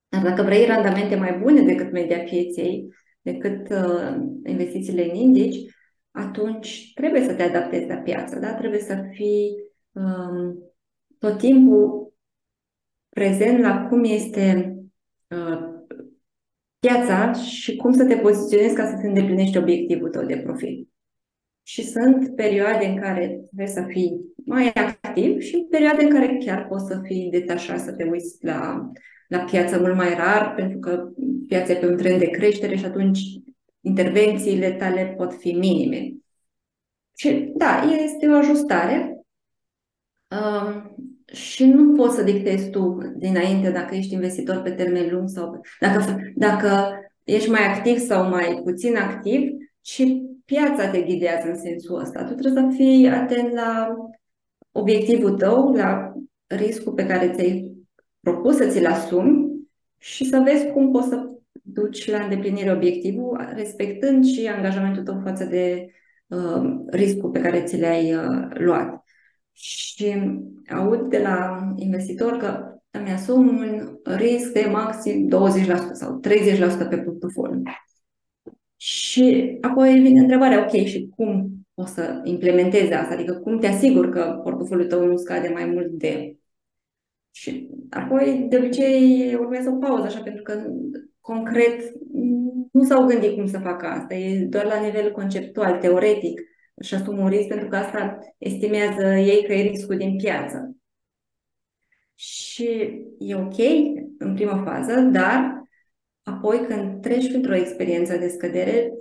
Dar 0.07 0.21
dacă 0.21 0.43
vrei 0.43 0.65
randamente 0.65 1.15
mai 1.15 1.37
bune 1.37 1.61
decât 1.61 1.91
media 1.91 2.19
pieței, 2.19 2.87
decât 3.21 3.69
uh, 3.69 4.15
investițiile 4.45 5.09
în 5.09 5.15
indici, 5.15 5.73
atunci 6.11 6.91
trebuie 6.93 7.23
să 7.23 7.33
te 7.33 7.43
adaptezi 7.43 7.87
la 7.87 7.95
piață, 7.95 8.39
da? 8.39 8.53
Trebuie 8.53 8.79
să 8.79 9.03
fii 9.11 9.49
um, 9.91 10.57
tot 11.17 11.37
timpul 11.37 12.13
prezent 13.09 13.59
la 13.59 13.87
cum 13.87 14.03
este 14.03 14.75
uh, 15.27 15.71
piața 16.79 17.33
și 17.33 17.75
cum 17.75 17.91
să 17.91 18.05
te 18.05 18.15
poziționezi 18.15 18.75
ca 18.75 18.89
să-ți 18.89 19.05
îndeplinești 19.05 19.57
obiectivul 19.57 20.09
tău 20.09 20.25
de 20.25 20.37
profit. 20.37 20.89
Și 21.63 21.83
sunt 21.83 22.35
perioade 22.35 22.85
în 22.85 22.95
care 22.95 23.25
trebuie 23.45 23.67
să 23.67 23.83
fii 23.87 24.33
mai 24.45 24.71
activ 24.73 25.39
și 25.39 25.67
perioade 25.69 26.03
în 26.03 26.09
care 26.09 26.37
chiar 26.37 26.67
poți 26.67 26.87
să 26.87 26.99
fii 27.03 27.29
detașat, 27.29 27.79
să 27.79 27.93
te 27.93 28.03
uiți 28.03 28.45
la, 28.45 28.91
la 29.31 29.39
piață 29.39 29.79
mult 29.79 29.95
mai 29.95 30.13
rar, 30.13 30.53
pentru 30.55 30.79
că 30.79 31.09
piața 31.47 31.71
e 31.71 31.75
pe 31.75 31.87
un 31.87 31.97
trend 31.97 32.19
de 32.19 32.29
creștere 32.29 32.75
și 32.75 32.85
atunci 32.85 33.19
intervențiile 33.81 34.71
tale 34.71 35.13
pot 35.17 35.33
fi 35.33 35.51
minime. 35.51 36.13
Și 37.17 37.51
da, 37.55 37.81
este 38.03 38.27
o 38.27 38.35
ajustare 38.35 39.25
uh, 40.29 40.81
și 41.33 41.65
nu 41.65 41.93
poți 41.93 42.15
să 42.15 42.23
dictezi 42.23 42.69
tu 42.69 42.97
dinainte 43.15 43.71
dacă 43.71 43.95
ești 43.95 44.13
investitor 44.13 44.61
pe 44.61 44.71
termen 44.71 45.09
lung 45.11 45.29
sau 45.29 45.61
dacă, 45.79 46.17
dacă 46.35 46.99
ești 47.23 47.49
mai 47.49 47.73
activ 47.73 47.97
sau 47.97 48.29
mai 48.29 48.61
puțin 48.63 48.95
activ, 48.95 49.49
și 49.81 50.21
piața 50.45 50.89
te 50.89 51.01
ghidează 51.01 51.47
în 51.47 51.59
sensul 51.59 51.99
ăsta. 51.99 52.23
Tu 52.23 52.33
trebuie 52.33 52.63
să 52.63 52.75
fii 52.75 53.07
atent 53.07 53.53
la 53.53 53.95
obiectivul 54.71 55.37
tău, 55.37 55.71
la 55.73 56.13
riscul 56.47 56.93
pe 56.93 57.05
care 57.05 57.31
ți-ai 57.31 57.70
propus 58.21 58.55
să 58.55 58.67
ți-l 58.67 58.85
asumi 58.85 59.49
și 59.97 60.25
să 60.25 60.41
vezi 60.45 60.71
cum 60.71 60.91
poți 60.91 61.07
să 61.07 61.29
duci 61.51 62.11
la 62.11 62.23
îndeplinire 62.23 62.71
obiectivul, 62.71 63.51
respectând 63.55 64.25
și 64.25 64.47
angajamentul 64.47 65.03
tău 65.03 65.21
față 65.23 65.45
de 65.45 65.87
uh, 66.27 66.61
riscul 66.87 67.29
pe 67.29 67.41
care 67.41 67.63
ți 67.63 67.79
l-ai 67.79 68.15
uh, 68.15 68.47
luat. 68.53 69.03
Și 69.51 70.13
aud 70.69 71.09
de 71.09 71.17
la 71.17 71.67
investitor 71.75 72.37
că 72.37 72.71
îmi 72.91 73.11
asum 73.11 73.47
un 73.47 73.99
risc 74.03 74.51
de 74.51 74.67
maxim 74.71 75.29
20% 75.29 75.29
sau 75.91 76.19
30% 76.85 76.89
pe 76.89 76.97
portofoliu. 76.97 77.61
Și 78.75 79.57
apoi 79.61 79.99
vine 79.99 80.19
întrebarea, 80.19 80.63
ok, 80.63 80.85
și 80.85 81.09
cum 81.15 81.51
o 81.73 81.85
să 81.85 82.21
implementezi 82.23 82.93
asta? 82.93 83.13
Adică 83.13 83.33
cum 83.33 83.59
te 83.59 83.67
asiguri 83.67 84.11
că 84.11 84.39
portofoliul 84.43 84.87
tău 84.87 85.05
nu 85.05 85.17
scade 85.17 85.47
mai 85.47 85.65
mult 85.65 85.87
de... 85.91 86.35
Și 87.31 87.69
apoi, 87.89 88.45
de 88.49 88.57
obicei, 88.57 89.35
urmează 89.35 89.69
o 89.69 89.75
pauză, 89.75 90.05
așa, 90.05 90.21
pentru 90.21 90.43
că 90.43 90.63
concret 91.19 91.91
nu 92.71 92.83
s-au 92.83 93.05
gândit 93.05 93.35
cum 93.35 93.47
să 93.47 93.59
facă 93.59 93.85
asta. 93.85 94.13
E 94.13 94.45
doar 94.45 94.65
la 94.65 94.79
nivel 94.79 95.11
conceptual, 95.11 95.79
teoretic 95.79 96.41
și 96.81 96.93
asumă 96.93 97.21
un 97.21 97.29
risc 97.29 97.47
pentru 97.47 97.67
că 97.67 97.75
asta 97.75 98.19
estimează 98.37 99.15
ei 99.15 99.43
că 99.45 99.53
e 99.53 99.67
riscul 99.67 99.97
din 99.97 100.17
piață. 100.17 100.75
Și 102.15 102.67
e 103.19 103.35
ok 103.35 103.57
în 104.17 104.33
prima 104.33 104.63
fază, 104.63 104.99
dar 104.99 105.63
apoi 106.23 106.65
când 106.67 107.01
treci 107.01 107.27
printr-o 107.27 107.55
experiență 107.55 108.17
de 108.17 108.27
scădere, 108.27 108.91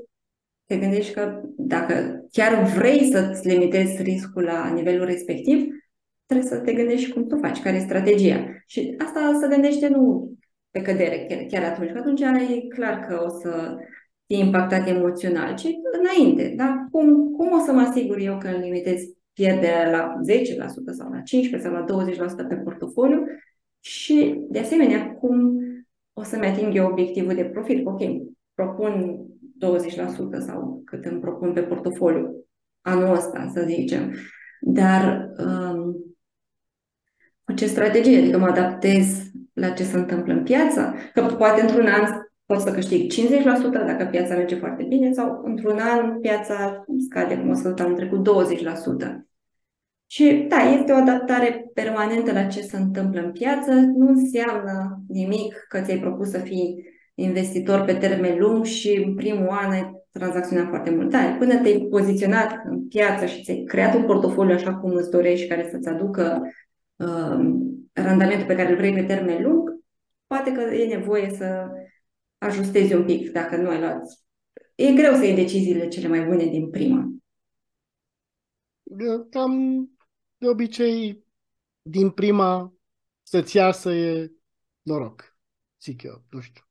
te 0.65 0.77
gândești 0.77 1.13
că 1.13 1.41
dacă 1.57 2.25
chiar 2.33 2.65
vrei 2.65 3.11
să-ți 3.11 3.49
limitezi 3.49 4.03
riscul 4.03 4.43
la 4.43 4.73
nivelul 4.73 5.07
respectiv, 5.07 5.67
trebuie 6.31 6.51
să 6.51 6.59
te 6.59 6.73
gândești 6.73 7.13
cum 7.13 7.27
tu 7.27 7.37
faci, 7.37 7.63
care 7.63 7.77
e 7.77 7.81
strategia. 7.81 8.63
Și 8.67 8.95
asta 8.99 9.39
se 9.41 9.49
gândește 9.49 9.89
nu 9.89 10.33
pe 10.71 10.83
cădere 10.83 11.27
chiar, 11.29 11.45
chiar 11.49 11.73
atunci, 11.73 11.91
că 11.93 11.99
atunci 11.99 12.21
e 12.21 12.69
clar 12.69 12.99
că 12.99 13.23
o 13.25 13.29
să 13.29 13.77
fie 14.27 14.45
impactat 14.45 14.89
emoțional, 14.89 15.55
ci 15.55 15.69
înainte. 16.01 16.53
Da? 16.57 16.87
Cum, 16.91 17.31
cum 17.31 17.53
o 17.53 17.59
să 17.59 17.73
mă 17.73 17.81
asigur 17.81 18.19
eu 18.19 18.39
că 18.39 18.49
îmi 18.49 18.65
limitez 18.65 19.03
pierderea 19.33 19.91
la 19.91 20.15
10% 20.93 20.95
sau 20.97 21.11
la 21.11 21.23
15% 21.59 21.61
sau 21.61 21.73
la 21.73 21.85
20% 22.45 22.49
pe 22.49 22.57
portofoliu 22.57 23.25
și, 23.81 24.41
de 24.49 24.59
asemenea, 24.59 25.13
cum 25.13 25.61
o 26.13 26.23
să-mi 26.23 26.47
ating 26.47 26.75
eu 26.75 26.87
obiectivul 26.87 27.35
de 27.35 27.45
profit. 27.45 27.87
Ok, 27.87 28.01
propun 28.55 29.19
20% 30.39 30.39
sau 30.39 30.83
cât 30.85 31.05
îmi 31.05 31.21
propun 31.21 31.53
pe 31.53 31.63
portofoliu 31.63 32.45
anul 32.81 33.15
ăsta, 33.15 33.51
să 33.55 33.65
zicem. 33.67 34.15
Dar 34.61 35.31
um, 35.39 35.93
cu 35.93 36.10
ce 37.55 37.67
strategie? 37.67 38.19
Adică 38.19 38.39
mă 38.39 38.47
adaptez 38.47 39.07
la 39.53 39.69
ce 39.69 39.83
se 39.83 39.97
întâmplă 39.97 40.33
în 40.33 40.43
piață? 40.43 40.95
Că 41.15 41.23
poate 41.23 41.61
într-un 41.61 41.87
an 41.87 42.21
pot 42.47 42.61
să 42.61 42.73
câștig 42.73 43.13
50% 43.13 43.17
dacă 43.73 44.09
piața 44.11 44.35
merge 44.35 44.55
foarte 44.55 44.83
bine 44.83 45.13
sau 45.13 45.43
într-un 45.45 45.79
an 45.79 46.21
piața 46.21 46.85
scade, 47.09 47.37
cum 47.37 47.51
o 47.51 47.55
să 47.55 47.75
anul 47.79 47.97
trecut, 47.97 48.29
20%. 48.29 49.31
Și 50.07 50.47
da, 50.49 50.57
este 50.57 50.93
o 50.93 50.97
adaptare 50.97 51.71
permanentă 51.75 52.33
la 52.33 52.45
ce 52.45 52.61
se 52.61 52.77
întâmplă 52.77 53.21
în 53.21 53.33
piață. 53.33 53.73
Nu 53.73 54.09
înseamnă 54.09 55.03
nimic 55.09 55.67
că 55.69 55.81
ți-ai 55.81 55.99
propus 55.99 56.31
să 56.31 56.39
fii 56.39 56.85
investitor 57.15 57.81
pe 57.81 57.93
termen 57.93 58.39
lung 58.39 58.65
și 58.65 59.03
în 59.07 59.15
primul 59.15 59.49
an 59.49 59.71
ai 59.71 59.91
tranzacționat 60.13 60.69
foarte 60.69 60.91
mult. 60.91 61.11
Da, 61.11 61.37
până 61.39 61.57
te-ai 61.57 61.87
poziționat 61.91 62.63
în 62.65 62.89
piață 62.89 63.27
și 63.27 63.43
ți-ai 63.43 63.65
creat 63.67 63.95
un 63.95 64.05
portofoliu 64.05 64.55
așa 64.55 64.75
cum 64.75 64.93
îți 64.93 65.11
dorești, 65.11 65.49
care 65.49 65.69
să-ți 65.71 65.89
aducă 65.89 66.41
uh, 66.43 66.49
randamentul 67.93 68.47
pe 68.47 68.55
care 68.55 68.71
îl 68.71 68.77
vrei 68.77 68.93
pe 68.93 69.03
termen 69.03 69.43
lung, 69.43 69.69
poate 70.27 70.53
că 70.53 70.61
e 70.61 70.97
nevoie 70.97 71.31
să 71.31 71.69
ajustezi 72.39 72.95
un 72.95 73.05
pic 73.05 73.31
dacă 73.31 73.57
nu 73.57 73.69
ai 73.69 73.81
luat. 73.81 74.03
E 74.75 74.93
greu 74.93 75.15
să 75.15 75.25
iei 75.25 75.35
deciziile 75.35 75.89
cele 75.89 76.09
mai 76.09 76.25
bune 76.25 76.45
din 76.45 76.71
prima. 76.71 77.09
Cam 79.31 79.89
de 80.39 80.49
obicei, 80.49 81.25
din 81.83 82.11
prima 82.11 82.75
să-ți 83.23 83.57
iasă 83.57 83.93
e 83.93 84.33
noroc, 84.83 85.37
zic 85.83 86.03
eu, 86.03 86.25
nu 86.31 86.41
știu. 86.41 86.65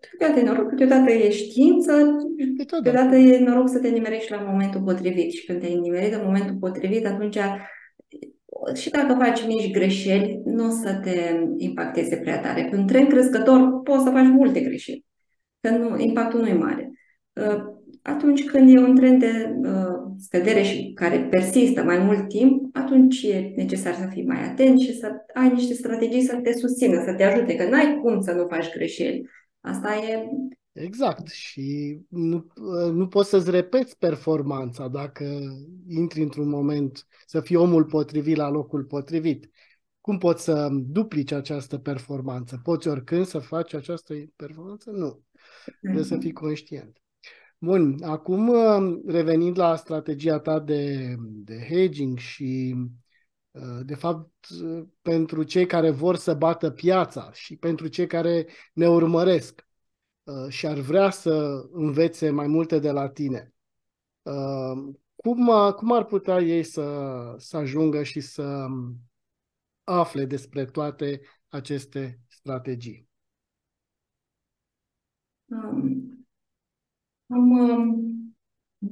Câteodată 0.00 0.40
e 0.40 0.44
noroc, 0.44 0.68
câteodată 0.68 1.10
e 1.10 1.30
știință, 1.30 1.92
câteodată 2.56 3.16
e 3.16 3.44
noroc 3.44 3.68
să 3.68 3.78
te 3.78 3.88
nimerești 3.88 4.30
la 4.30 4.40
momentul 4.40 4.82
potrivit 4.82 5.32
și 5.32 5.46
când 5.46 5.60
te-ai 5.60 5.74
nimerit 5.74 6.14
în 6.14 6.24
momentul 6.24 6.56
potrivit, 6.56 7.06
atunci 7.06 7.38
și 8.74 8.90
dacă 8.90 9.14
faci 9.18 9.46
mici 9.46 9.70
greșeli, 9.70 10.40
nu 10.44 10.66
o 10.66 10.70
să 10.70 11.00
te 11.02 11.40
impacteze 11.56 12.16
prea 12.16 12.40
tare. 12.40 12.68
Pe 12.70 12.76
un 12.76 12.86
trend 12.86 13.08
crescător 13.08 13.82
poți 13.82 14.04
să 14.04 14.10
faci 14.10 14.26
multe 14.26 14.60
greșeli, 14.60 15.04
că 15.60 15.70
nu, 15.70 15.98
impactul 15.98 16.40
nu 16.40 16.46
e 16.46 16.54
mare. 16.54 16.90
Uh, 17.32 17.76
atunci 18.02 18.44
când 18.44 18.74
e 18.74 18.78
un 18.78 18.96
trend 18.96 19.20
de 19.20 19.56
uh, 19.62 20.08
scădere 20.18 20.62
și 20.62 20.92
care 20.94 21.26
persistă 21.30 21.82
mai 21.82 21.98
mult 21.98 22.28
timp, 22.28 22.76
atunci 22.76 23.22
e 23.22 23.52
necesar 23.56 23.94
să 23.94 24.08
fii 24.10 24.26
mai 24.26 24.44
atent 24.44 24.80
și 24.80 24.98
să 24.98 25.12
ai 25.34 25.52
niște 25.52 25.74
strategii 25.74 26.22
să 26.22 26.36
te 26.36 26.52
susțină, 26.52 27.02
să 27.04 27.14
te 27.14 27.24
ajute, 27.24 27.54
că 27.54 27.68
n-ai 27.68 27.98
cum 28.02 28.20
să 28.20 28.32
nu 28.32 28.46
faci 28.48 28.72
greșeli. 28.72 29.28
Asta 29.60 29.94
e... 29.94 30.28
Exact. 30.80 31.28
Și 31.28 31.98
nu, 32.08 32.46
nu 32.92 33.08
poți 33.08 33.28
să-ți 33.28 33.50
repeți 33.50 33.98
performanța 33.98 34.88
dacă 34.88 35.24
intri 35.88 36.22
într-un 36.22 36.48
moment 36.48 37.06
să 37.26 37.40
fii 37.40 37.56
omul 37.56 37.84
potrivit 37.84 38.36
la 38.36 38.48
locul 38.48 38.84
potrivit. 38.84 39.50
Cum 40.00 40.18
poți 40.18 40.44
să 40.44 40.68
duplici 40.72 41.32
această 41.32 41.78
performanță? 41.78 42.60
Poți 42.62 42.88
oricând 42.88 43.26
să 43.26 43.38
faci 43.38 43.74
această 43.74 44.14
performanță? 44.36 44.90
Nu. 44.90 45.22
Trebuie 45.80 46.04
să 46.04 46.18
fii 46.18 46.32
conștient. 46.32 47.02
Bun, 47.58 48.02
acum 48.02 48.52
revenind 49.06 49.58
la 49.58 49.76
strategia 49.76 50.38
ta 50.38 50.60
de, 50.60 51.14
de 51.20 51.66
hedging 51.68 52.18
și 52.18 52.76
de 53.82 53.94
fapt 53.94 54.46
pentru 55.02 55.42
cei 55.42 55.66
care 55.66 55.90
vor 55.90 56.16
să 56.16 56.34
bată 56.34 56.70
piața 56.70 57.30
și 57.32 57.56
pentru 57.56 57.86
cei 57.86 58.06
care 58.06 58.46
ne 58.72 58.88
urmăresc 58.88 59.67
și 60.48 60.66
ar 60.66 60.78
vrea 60.78 61.10
să 61.10 61.66
învețe 61.72 62.30
mai 62.30 62.46
multe 62.46 62.78
de 62.78 62.90
la 62.90 63.08
tine. 63.08 63.52
Cum, 65.16 65.50
cum 65.76 65.92
ar 65.92 66.04
putea 66.04 66.38
ei 66.38 66.62
să, 66.62 67.34
să 67.38 67.56
ajungă 67.56 68.02
și 68.02 68.20
să 68.20 68.66
afle 69.84 70.24
despre 70.24 70.64
toate 70.64 71.20
aceste 71.48 72.20
strategii? 72.26 73.08
Um, 75.50 76.26
am 77.26 77.50
um, 77.50 78.36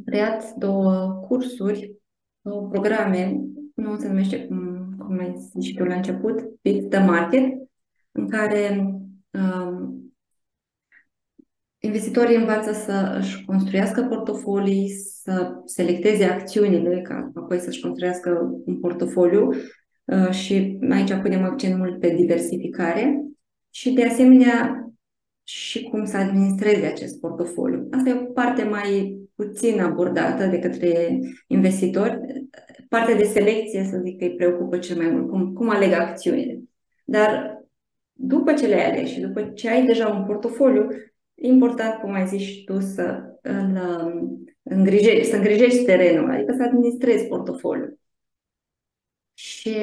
creat 0.04 0.54
două 0.54 1.12
cursuri, 1.28 1.96
două 2.40 2.68
programe, 2.68 3.40
nu 3.74 3.96
se 3.96 4.08
numește 4.08 4.46
cum, 4.46 4.94
cum 4.98 5.18
ai 5.18 5.34
zis 5.36 5.64
și 5.64 5.74
tu 5.74 5.84
la 5.84 5.94
început, 5.94 6.34
Beat 6.62 6.88
the 6.88 7.04
Market, 7.04 7.68
în 8.12 8.28
care 8.28 8.90
um, 9.30 10.05
investitorii 11.86 12.36
învață 12.36 12.72
să 12.72 13.16
își 13.20 13.44
construiască 13.44 14.02
portofolii, 14.02 14.88
să 15.22 15.52
selecteze 15.64 16.24
acțiunile, 16.24 17.00
ca 17.00 17.30
apoi 17.34 17.58
să-și 17.58 17.80
construiască 17.80 18.50
un 18.64 18.80
portofoliu 18.80 19.50
Uh, 20.06 20.30
și 20.30 20.78
aici 20.90 21.14
punem 21.14 21.42
accent 21.42 21.78
mult 21.78 22.00
pe 22.00 22.08
diversificare 22.08 23.24
și 23.70 23.92
de 23.92 24.04
asemenea 24.04 24.88
și 25.42 25.82
cum 25.82 26.04
să 26.04 26.16
administreze 26.16 26.86
acest 26.86 27.20
portofoliu. 27.20 27.88
Asta 27.90 28.08
e 28.08 28.26
o 28.28 28.32
parte 28.32 28.62
mai 28.62 29.18
puțin 29.34 29.80
abordată 29.80 30.46
de 30.46 30.58
către 30.58 31.18
investitori. 31.46 32.18
Partea 32.88 33.16
de 33.16 33.24
selecție, 33.24 33.84
să 33.84 34.00
zic 34.04 34.18
că 34.18 34.24
îi 34.24 34.34
preocupă 34.34 34.78
cel 34.78 34.96
mai 34.96 35.08
mult, 35.08 35.28
cum, 35.28 35.52
cum 35.52 35.68
aleg 35.68 35.92
acțiunile. 35.92 36.60
Dar 37.04 37.60
după 38.12 38.52
ce 38.52 38.66
le-ai 38.66 38.90
ales 38.90 39.08
și 39.08 39.20
după 39.20 39.42
ce 39.42 39.70
ai 39.70 39.86
deja 39.86 40.08
un 40.08 40.24
portofoliu, 40.24 40.88
e 40.90 41.15
important, 41.42 41.94
cum 42.00 42.12
ai 42.12 42.26
zis 42.26 42.40
și 42.40 42.64
tu, 42.64 42.80
să 42.80 43.36
îl 43.42 43.80
um, 44.04 44.44
îngrijești, 44.62 45.30
să 45.30 45.36
îngrijești 45.36 45.84
terenul, 45.84 46.30
adică 46.30 46.54
să 46.56 46.62
administrezi 46.62 47.26
portofoliul. 47.26 47.98
Și 49.34 49.76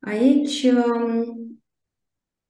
aici 0.00 0.62
um, 0.62 1.24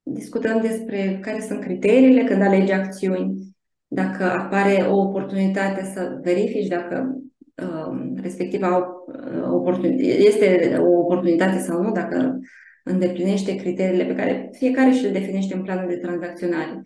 discutăm 0.03 0.61
despre 0.61 1.19
care 1.23 1.41
sunt 1.41 1.61
criteriile 1.61 2.25
când 2.25 2.43
alegi 2.43 2.73
acțiuni, 2.73 3.55
dacă 3.87 4.25
apare 4.25 4.87
o 4.89 4.97
oportunitate 4.97 5.85
să 5.85 6.19
verifici 6.23 6.67
dacă 6.67 7.17
um, 7.63 8.17
respectiva 8.23 8.77
uh, 8.79 9.43
oportunitate, 9.51 10.05
este 10.05 10.77
o 10.81 10.99
oportunitate 10.99 11.59
sau 11.59 11.83
nu, 11.83 11.93
dacă 11.93 12.39
îndeplinește 12.85 13.57
criteriile 13.57 14.05
pe 14.05 14.15
care 14.15 14.51
fiecare 14.53 14.91
și 14.91 15.03
le 15.03 15.11
definește 15.11 15.55
în 15.55 15.63
planul 15.63 15.89
de 15.89 15.97
tranzacționare. 15.97 16.83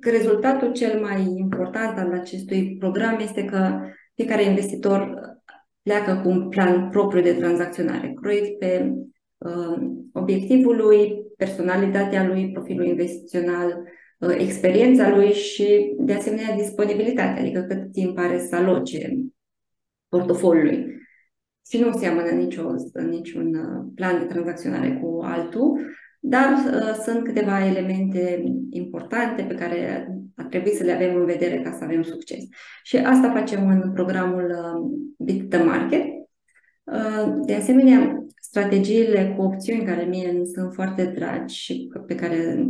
Rezultatul 0.00 0.72
cel 0.72 1.00
mai 1.00 1.22
important 1.36 1.98
al 1.98 2.12
acestui 2.12 2.76
program 2.76 3.18
este 3.18 3.44
că 3.44 3.80
fiecare 4.14 4.42
investitor 4.42 5.28
pleacă 5.82 6.20
cu 6.22 6.28
un 6.28 6.48
plan 6.48 6.90
propriu 6.90 7.22
de 7.22 7.32
tranzacționare, 7.32 8.14
croit 8.20 8.58
pe 8.58 8.94
uh, 9.38 9.76
obiectivul 10.12 10.76
lui, 10.76 11.26
personalitatea 11.36 12.26
lui, 12.26 12.50
profilul 12.52 12.86
investițional, 12.86 13.82
uh, 14.18 14.34
experiența 14.38 15.16
lui 15.16 15.32
și, 15.32 15.94
de 15.98 16.12
asemenea, 16.12 16.56
disponibilitatea, 16.56 17.42
adică 17.42 17.60
cât 17.60 17.92
timp 17.92 18.18
are 18.18 18.38
să 18.38 18.56
aloce 18.56 19.16
portofoliului. 20.08 20.96
Și 21.70 21.78
nu 21.78 21.92
seamănă 21.92 22.30
nicio, 22.30 22.74
niciun 23.10 23.54
uh, 23.54 23.86
plan 23.94 24.18
de 24.18 24.24
tranzacționare 24.24 25.00
cu 25.02 25.20
altul, 25.22 25.80
dar 26.18 26.52
uh, 26.52 26.94
sunt 27.04 27.24
câteva 27.24 27.66
elemente 27.66 28.42
importante 28.70 29.42
pe 29.42 29.54
care 29.54 30.08
ar 30.36 30.44
trebui 30.44 30.70
să 30.70 30.84
le 30.84 30.92
avem 30.92 31.16
în 31.16 31.24
vedere 31.24 31.60
ca 31.60 31.72
să 31.72 31.84
avem 31.84 32.02
succes. 32.02 32.44
Și 32.82 32.96
asta 32.96 33.32
facem 33.32 33.68
în 33.68 33.92
programul 33.92 34.50
uh, 34.50 35.00
Bit 35.26 35.50
the 35.50 35.62
Market. 35.62 36.04
Uh, 36.84 37.38
de 37.44 37.54
asemenea, 37.54 38.24
strategiile 38.40 39.34
cu 39.36 39.42
opțiuni 39.42 39.84
care 39.84 40.04
mie 40.04 40.28
îmi 40.28 40.46
sunt 40.46 40.74
foarte 40.74 41.04
dragi 41.04 41.56
și 41.56 41.90
pe 42.06 42.14
care 42.14 42.66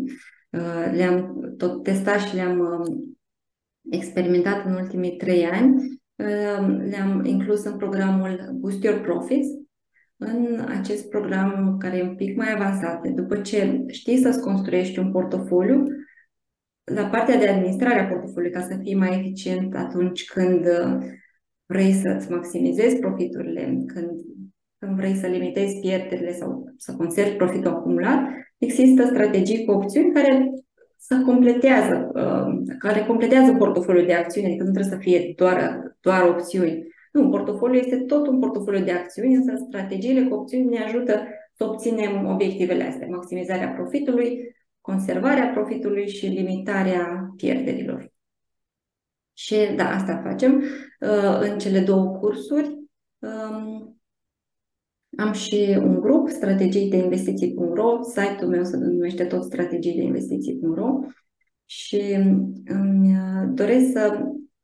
uh, 0.51 0.93
le-am 0.93 1.41
tot 1.57 1.83
testat 1.83 2.21
și 2.21 2.35
le-am 2.35 2.59
um, 2.59 3.19
experimentat 3.91 4.65
în 4.65 4.73
ultimii 4.73 5.17
trei 5.17 5.47
ani, 5.47 5.97
le-am 6.89 7.25
inclus 7.25 7.65
în 7.65 7.77
programul 7.77 8.51
Boost 8.53 8.83
Your 8.83 9.01
Profits, 9.01 9.49
în 10.19 10.65
acest 10.69 11.09
program 11.09 11.77
care 11.79 11.97
e 11.97 12.03
un 12.03 12.15
pic 12.15 12.37
mai 12.37 12.53
avansat, 12.53 13.07
după 13.07 13.37
ce 13.41 13.85
știi 13.89 14.19
să-ți 14.19 14.41
construiești 14.41 14.99
un 14.99 15.11
portofoliu, 15.11 15.85
la 16.85 17.05
partea 17.05 17.39
de 17.39 17.49
administrare 17.49 18.01
a 18.01 18.07
portofoliului, 18.07 18.59
ca 18.59 18.61
să 18.61 18.79
fii 18.83 18.95
mai 18.95 19.19
eficient 19.19 19.75
atunci 19.75 20.25
când 20.25 20.67
uh, 20.67 20.97
vrei 21.67 21.93
să-ți 21.93 22.31
maximizezi 22.31 22.99
profiturile, 22.99 23.85
când, 23.87 24.11
când 24.79 24.97
vrei 24.97 25.15
să 25.15 25.27
limitezi 25.27 25.81
pierderile 25.81 26.33
sau 26.33 26.73
să 26.77 26.95
conservi 26.97 27.37
profitul 27.37 27.71
acumulat, 27.71 28.19
există 28.59 29.05
strategii 29.05 29.65
cu 29.65 29.71
opțiuni 29.71 30.13
care 30.13 30.51
să 30.97 31.23
completează, 31.25 32.11
uh, 32.15 32.75
care 32.79 33.05
completează 33.07 33.53
portofoliul 33.53 34.07
de 34.07 34.15
acțiuni, 34.15 34.47
adică 34.47 34.65
nu 34.65 34.71
trebuie 34.71 34.93
să 34.93 34.99
fie 35.01 35.33
doar, 35.37 35.83
doar 36.01 36.29
opțiuni. 36.29 36.87
Nu, 37.19 37.29
portofoliul 37.29 37.85
este 37.85 37.97
tot 37.97 38.27
un 38.27 38.39
portofoliu 38.39 38.85
de 38.85 38.93
acțiuni, 38.93 39.35
însă 39.35 39.53
strategiile 39.67 40.29
cu 40.29 40.35
opțiuni 40.35 40.69
ne 40.69 40.83
ajută 40.83 41.23
să 41.55 41.65
obținem 41.65 42.27
obiectivele 42.27 42.85
astea, 42.85 43.07
maximizarea 43.07 43.69
profitului, 43.69 44.57
conservarea 44.81 45.49
profitului 45.49 46.09
și 46.09 46.27
limitarea 46.27 47.33
pierderilor. 47.37 48.13
Și 49.33 49.57
da, 49.77 49.91
asta 49.91 50.23
facem 50.25 50.63
uh, 51.01 51.51
în 51.51 51.59
cele 51.59 51.81
două 51.81 52.17
cursuri. 52.19 52.79
Um, 53.19 54.01
am 55.17 55.33
și 55.33 55.77
un 55.79 56.01
grup, 56.01 56.29
strategii 56.29 56.91
de 56.91 56.97
investiții.ro, 56.97 58.03
site-ul 58.03 58.51
meu 58.51 58.65
se 58.65 58.77
numește 58.77 59.25
tot 59.25 59.45
strategii 59.45 59.95
de 59.95 60.03
investiții.ro 60.03 60.99
și 61.65 62.17
îmi 62.65 63.17
uh, 63.17 63.49
doresc 63.55 63.93
să 63.93 64.23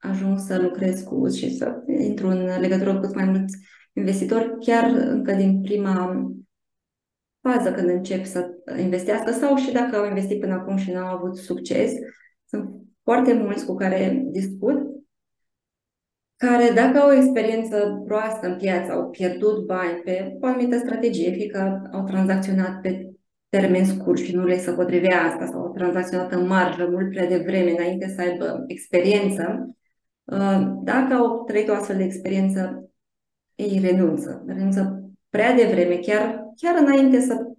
ajung 0.08 0.38
să 0.38 0.60
lucrez 0.60 1.02
cu 1.02 1.28
și 1.28 1.56
să 1.56 1.82
intru 1.98 2.28
în 2.28 2.60
legătură 2.60 2.94
cu 2.94 3.00
cât 3.00 3.14
mai 3.14 3.24
mulți 3.24 3.56
investitori, 3.92 4.56
chiar 4.60 4.84
încă 4.90 5.32
din 5.32 5.60
prima 5.62 6.26
fază 7.40 7.72
când 7.72 7.88
încep 7.88 8.24
să 8.24 8.50
investească 8.78 9.30
sau 9.30 9.56
și 9.56 9.72
dacă 9.72 9.96
au 9.96 10.06
investit 10.06 10.40
până 10.40 10.52
acum 10.52 10.76
și 10.76 10.90
n-au 10.90 11.16
avut 11.16 11.36
succes. 11.36 11.92
Sunt 12.44 12.70
foarte 13.02 13.32
mulți 13.32 13.66
cu 13.66 13.74
care 13.74 14.22
discut, 14.26 14.94
care 16.36 16.70
dacă 16.74 16.98
au 16.98 17.08
o 17.08 17.14
experiență 17.14 18.02
proastă 18.04 18.46
în 18.46 18.56
piață, 18.56 18.92
au 18.92 19.10
pierdut 19.10 19.66
bani 19.66 20.00
pe 20.04 20.36
o 20.40 20.46
anumită 20.46 20.78
strategie, 20.78 21.30
fie 21.30 21.46
că 21.46 21.80
au 21.92 22.04
tranzacționat 22.04 22.80
pe 22.80 23.14
termen 23.48 23.84
scurt 23.84 24.18
și 24.18 24.34
nu 24.34 24.44
le 24.44 24.58
să 24.58 24.72
potrivea 24.72 25.22
asta 25.22 25.46
sau 25.46 25.60
au 25.60 25.72
tranzacționat 25.72 26.32
în 26.32 26.46
marjă 26.46 26.88
mult 26.90 27.10
prea 27.10 27.26
devreme 27.26 27.70
înainte 27.70 28.08
să 28.08 28.20
aibă 28.20 28.64
experiență, 28.66 29.66
uh, 29.66 29.74
dacă 30.82 31.14
au 31.14 31.44
trăit 31.44 31.68
o 31.68 31.74
astfel 31.74 31.96
de 31.96 32.04
experiență, 32.04 32.90
ei 33.54 33.78
renunță. 33.82 34.44
Renunță 34.46 35.10
prea 35.30 35.54
devreme, 35.54 35.96
chiar 35.96 36.44
chiar 36.56 36.74
înainte 36.78 37.20
să 37.20 37.54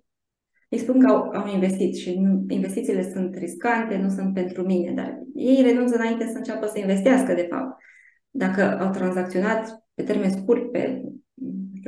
îi 0.70 0.78
spun 0.78 1.00
că 1.00 1.08
au, 1.08 1.30
au 1.34 1.54
investit 1.54 1.96
și 1.96 2.20
nu, 2.20 2.46
investițiile 2.48 3.12
sunt 3.12 3.36
riscante, 3.36 3.98
nu 3.98 4.10
sunt 4.10 4.34
pentru 4.34 4.64
mine, 4.64 4.92
dar 4.92 5.20
ei 5.36 5.62
renunță 5.62 5.96
înainte 5.96 6.26
să 6.26 6.38
înceapă 6.38 6.66
să 6.66 6.80
investească, 6.80 7.34
de 7.34 7.48
fapt. 7.50 7.82
Dacă 8.30 8.80
au 8.80 8.90
tranzacționat 8.90 9.84
pe 9.94 10.04
termen 10.04 10.30
scurt 10.30 10.72
pe, 10.72 11.04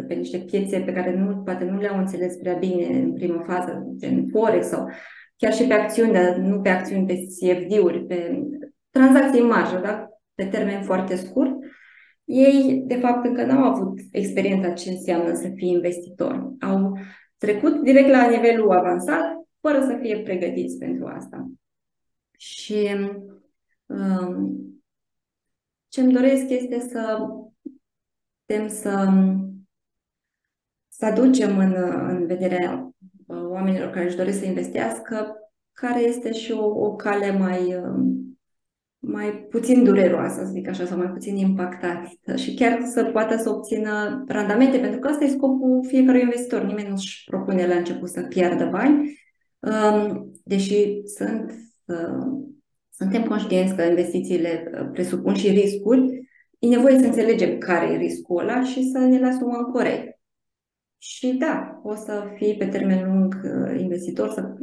pe 0.07 0.13
niște 0.13 0.37
piețe 0.37 0.79
pe 0.79 0.93
care 0.93 1.15
nu, 1.15 1.37
poate 1.37 1.63
nu 1.63 1.79
le-au 1.79 1.97
înțeles 1.97 2.35
prea 2.35 2.53
bine 2.53 2.85
în 2.85 3.13
primă 3.13 3.43
fază, 3.47 3.93
gen 3.95 4.27
Forex 4.31 4.67
sau 4.67 4.89
chiar 5.35 5.53
și 5.53 5.63
pe 5.63 5.73
acțiuni, 5.73 6.13
dar 6.13 6.35
nu 6.35 6.61
pe 6.61 6.69
acțiuni, 6.69 7.05
pe 7.05 7.13
CFD-uri, 7.13 8.05
pe 8.05 8.43
tranzacții 8.89 9.41
în 9.41 9.47
marjă, 9.47 9.79
da? 9.83 10.07
Pe 10.37 10.45
termen 10.45 10.83
foarte 10.83 11.15
scurt, 11.15 11.55
ei, 12.23 12.83
de 12.87 12.95
fapt, 12.95 13.25
încă 13.25 13.45
n-au 13.45 13.63
avut 13.63 13.99
experiența 14.11 14.73
ce 14.73 14.89
înseamnă 14.89 15.33
să 15.33 15.51
fii 15.55 15.69
investitor. 15.69 16.53
Au 16.59 16.97
trecut 17.37 17.81
direct 17.83 18.09
la 18.09 18.29
nivelul 18.29 18.71
avansat, 18.71 19.47
fără 19.59 19.81
să 19.81 19.97
fie 20.01 20.19
pregătiți 20.19 20.77
pentru 20.77 21.05
asta. 21.05 21.51
Și 22.37 22.87
um, 23.85 24.59
ce 25.87 26.01
îmi 26.01 26.13
doresc 26.13 26.49
este 26.49 26.79
să 26.79 27.27
putem 28.45 28.67
să, 28.67 29.13
să 30.87 31.05
aducem 31.05 31.57
în, 31.57 31.73
în 32.07 32.25
vederea 32.25 32.91
uh, 33.27 33.43
oamenilor 33.43 33.89
care 33.89 34.05
își 34.05 34.15
doresc 34.15 34.39
să 34.39 34.45
investească 34.45 35.35
care 35.71 35.99
este 35.99 36.33
și 36.33 36.51
o, 36.51 36.65
o 36.65 36.95
cale 36.95 37.31
mai, 37.31 37.75
um, 37.75 38.26
mai 39.07 39.47
puțin 39.49 39.83
dureroasă, 39.83 40.43
să 40.45 40.51
zic 40.51 40.67
așa, 40.67 40.85
sau 40.85 40.97
mai 40.97 41.09
puțin 41.09 41.35
impactată 41.35 42.35
și 42.35 42.53
chiar 42.53 42.81
să 42.85 43.03
poată 43.03 43.37
să 43.37 43.49
obțină 43.49 44.23
randamente, 44.27 44.77
pentru 44.77 44.99
că 44.99 45.09
ăsta 45.11 45.23
e 45.23 45.27
scopul 45.27 45.85
fiecărui 45.87 46.21
investitor. 46.21 46.63
Nimeni 46.63 46.87
nu 46.87 46.93
își 46.93 47.23
propune 47.25 47.67
la 47.67 47.75
început 47.75 48.09
să 48.09 48.21
piardă 48.21 48.65
bani, 48.65 49.19
um, 49.59 50.31
deși 50.43 51.01
sunt, 51.05 51.51
uh, 51.85 52.47
suntem 52.89 53.23
conștienți 53.23 53.75
că 53.75 53.81
investițiile 53.81 54.71
uh, 54.73 54.89
presupun 54.91 55.33
și 55.33 55.49
riscuri, 55.49 56.29
e 56.59 56.67
nevoie 56.67 56.99
să 56.99 57.05
înțelegem 57.05 57.57
care 57.57 57.93
e 57.93 57.97
riscul 57.97 58.39
ăla 58.39 58.63
și 58.63 58.89
să 58.91 58.97
ne-l 58.97 59.23
asumăm 59.23 59.63
corect. 59.63 60.19
Și 60.97 61.33
da, 61.33 61.81
o 61.83 61.95
să 61.95 62.23
fii 62.35 62.55
pe 62.55 62.65
termen 62.65 63.05
lung 63.05 63.41
uh, 63.43 63.79
investitor, 63.79 64.29
să 64.29 64.53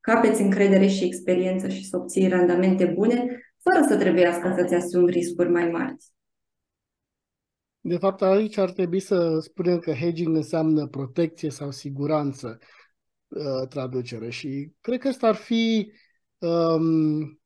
capeți 0.00 0.42
încredere 0.42 0.86
și 0.86 1.04
experiență 1.04 1.68
și 1.68 1.84
să 1.88 1.96
obții 1.96 2.28
randamente 2.28 2.84
bune, 2.84 3.43
fără 3.64 3.86
să 3.88 3.96
trebuiască 3.98 4.54
să-ți 4.56 4.74
asumi 4.74 5.10
riscuri 5.10 5.48
mai 5.48 5.68
mari. 5.70 5.96
De 7.80 7.96
fapt, 7.96 8.22
aici 8.22 8.56
ar 8.56 8.70
trebui 8.70 9.00
să 9.00 9.38
spunem 9.38 9.78
că 9.78 9.92
hedging 9.92 10.36
înseamnă 10.36 10.86
protecție 10.86 11.50
sau 11.50 11.70
siguranță, 11.70 12.58
uh, 13.28 13.68
traducere. 13.68 14.30
Și 14.30 14.72
cred 14.80 15.00
că 15.00 15.08
ăsta 15.08 15.26
ar 15.26 15.34
fi 15.34 15.92
um, 16.38 17.40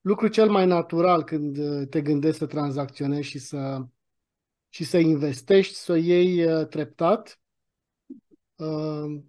lucru 0.00 0.28
cel 0.28 0.50
mai 0.50 0.66
natural 0.66 1.24
când 1.24 1.56
uh, 1.56 1.88
te 1.88 2.00
gândești 2.00 2.38
să 2.38 2.46
tranzacționezi 2.46 3.28
și 3.28 3.38
să, 3.38 3.84
și 4.68 4.84
să 4.84 4.98
investești, 4.98 5.74
să 5.74 5.92
o 5.92 5.94
iei 5.94 6.44
uh, 6.44 6.66
treptat. 6.66 7.40
Uh, 8.54 9.22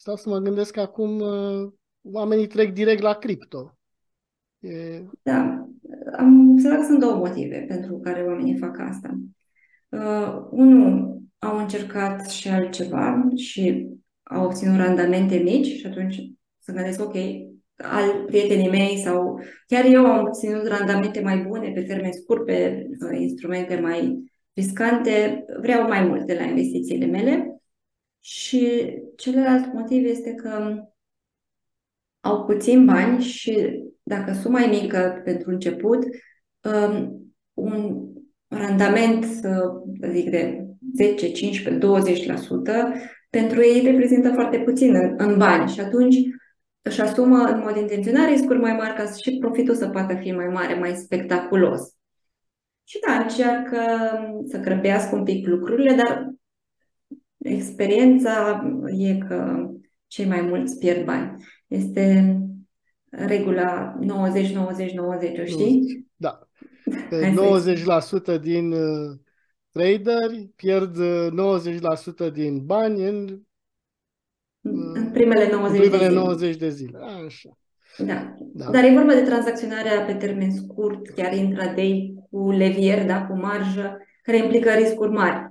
Stau 0.00 0.16
să 0.16 0.28
mă 0.28 0.38
gândesc 0.38 0.72
că 0.72 0.80
acum 0.80 1.18
uh, 1.18 1.72
oamenii 2.02 2.46
trec 2.46 2.72
direct 2.72 3.02
la 3.02 3.14
cripto. 3.14 3.78
E... 4.60 5.04
Da, 5.22 5.66
am 6.16 6.50
observat 6.50 6.78
că 6.78 6.84
sunt 6.84 7.00
două 7.00 7.14
motive 7.16 7.64
pentru 7.68 7.98
care 7.98 8.22
oamenii 8.22 8.58
fac 8.58 8.78
asta. 8.78 9.18
Uh, 9.88 10.46
unul, 10.50 11.20
au 11.38 11.58
încercat 11.58 12.30
și 12.30 12.48
altceva 12.48 13.28
și 13.36 13.88
au 14.22 14.44
obținut 14.44 14.76
randamente 14.76 15.36
mici 15.36 15.66
și 15.66 15.86
atunci 15.86 16.16
să 16.58 16.72
gândesc, 16.72 17.00
ok, 17.00 17.14
al 17.76 18.24
prietenii 18.26 18.68
mei 18.68 18.96
sau 18.96 19.40
chiar 19.66 19.84
eu 19.84 20.06
am 20.06 20.26
obținut 20.26 20.66
randamente 20.66 21.20
mai 21.20 21.38
bune 21.38 21.70
pe 21.72 21.82
termen 21.82 22.12
scurt, 22.12 22.44
pe 22.44 22.86
uh, 23.10 23.20
instrumente 23.20 23.80
mai 23.80 24.30
riscante, 24.52 25.44
vreau 25.60 25.88
mai 25.88 26.06
multe 26.06 26.34
la 26.34 26.42
investițiile 26.42 27.06
mele 27.06 27.60
și 28.20 28.92
celălalt 29.16 29.72
motiv 29.72 30.04
este 30.04 30.34
că 30.34 30.84
au 32.20 32.44
puțin 32.44 32.84
bani 32.84 33.22
și 33.22 33.82
dacă 34.02 34.32
suma 34.32 34.60
e 34.60 34.80
mică 34.80 35.20
pentru 35.24 35.50
început, 35.50 35.98
um, 36.60 37.22
un 37.54 38.06
randament, 38.48 39.24
să 39.24 39.72
zic, 40.12 40.30
de 40.30 40.64
10, 40.96 41.32
15, 41.32 41.78
20%, 41.78 42.94
pentru 43.30 43.60
ei 43.60 43.82
reprezintă 43.84 44.32
foarte 44.32 44.58
puțin 44.58 44.94
în, 44.94 45.14
în 45.16 45.38
bani 45.38 45.70
și 45.70 45.80
atunci 45.80 46.16
își 46.82 47.00
asumă 47.00 47.38
în 47.38 47.58
mod 47.64 47.76
intenționat 47.76 48.28
riscuri 48.28 48.58
mai 48.58 48.72
mari 48.72 48.94
ca 48.94 49.04
și 49.04 49.38
profitul 49.38 49.74
să 49.74 49.88
poată 49.88 50.14
fi 50.14 50.32
mai 50.32 50.46
mare, 50.46 50.74
mai 50.74 50.94
spectaculos. 50.94 51.80
Și 52.84 52.98
da, 53.06 53.12
încearcă 53.12 53.78
să 54.46 54.58
grăbească 54.58 55.16
un 55.16 55.24
pic 55.24 55.46
lucrurile, 55.46 55.94
dar 55.94 56.30
Experiența 57.42 58.64
e 58.98 59.18
că 59.18 59.68
cei 60.06 60.26
mai 60.26 60.40
mulți 60.40 60.78
pierd 60.78 61.04
bani. 61.04 61.44
Este 61.66 62.36
regula 63.10 63.98
90-90-90, 64.02 65.40
o 65.40 65.44
știi? 65.44 66.06
Da. 66.16 66.48
90% 68.36 68.40
din 68.40 68.72
uh, 68.72 69.18
traderi 69.70 70.50
pierd 70.56 70.96
90% 70.96 71.00
uh, 72.18 72.32
din 72.32 72.64
bani 72.64 73.04
în, 73.08 73.40
în 74.60 75.10
primele 75.12 75.50
90, 75.50 75.84
în 75.84 75.88
primele 75.88 76.08
de, 76.08 76.14
90 76.14 76.56
de 76.56 76.68
zile. 76.68 76.98
Așa. 77.26 77.58
Da. 77.98 78.34
da. 78.52 78.70
Dar 78.70 78.84
e 78.84 78.94
vorba 78.94 79.14
de 79.14 79.22
tranzacționarea 79.22 80.04
pe 80.04 80.14
termen 80.14 80.50
scurt, 80.50 81.08
chiar 81.08 81.34
intraday, 81.34 82.14
cu 82.30 82.50
levier, 82.50 83.06
da, 83.06 83.26
cu 83.26 83.36
marjă, 83.36 83.96
care 84.22 84.36
implică 84.36 84.70
riscuri 84.70 85.10
mari 85.10 85.50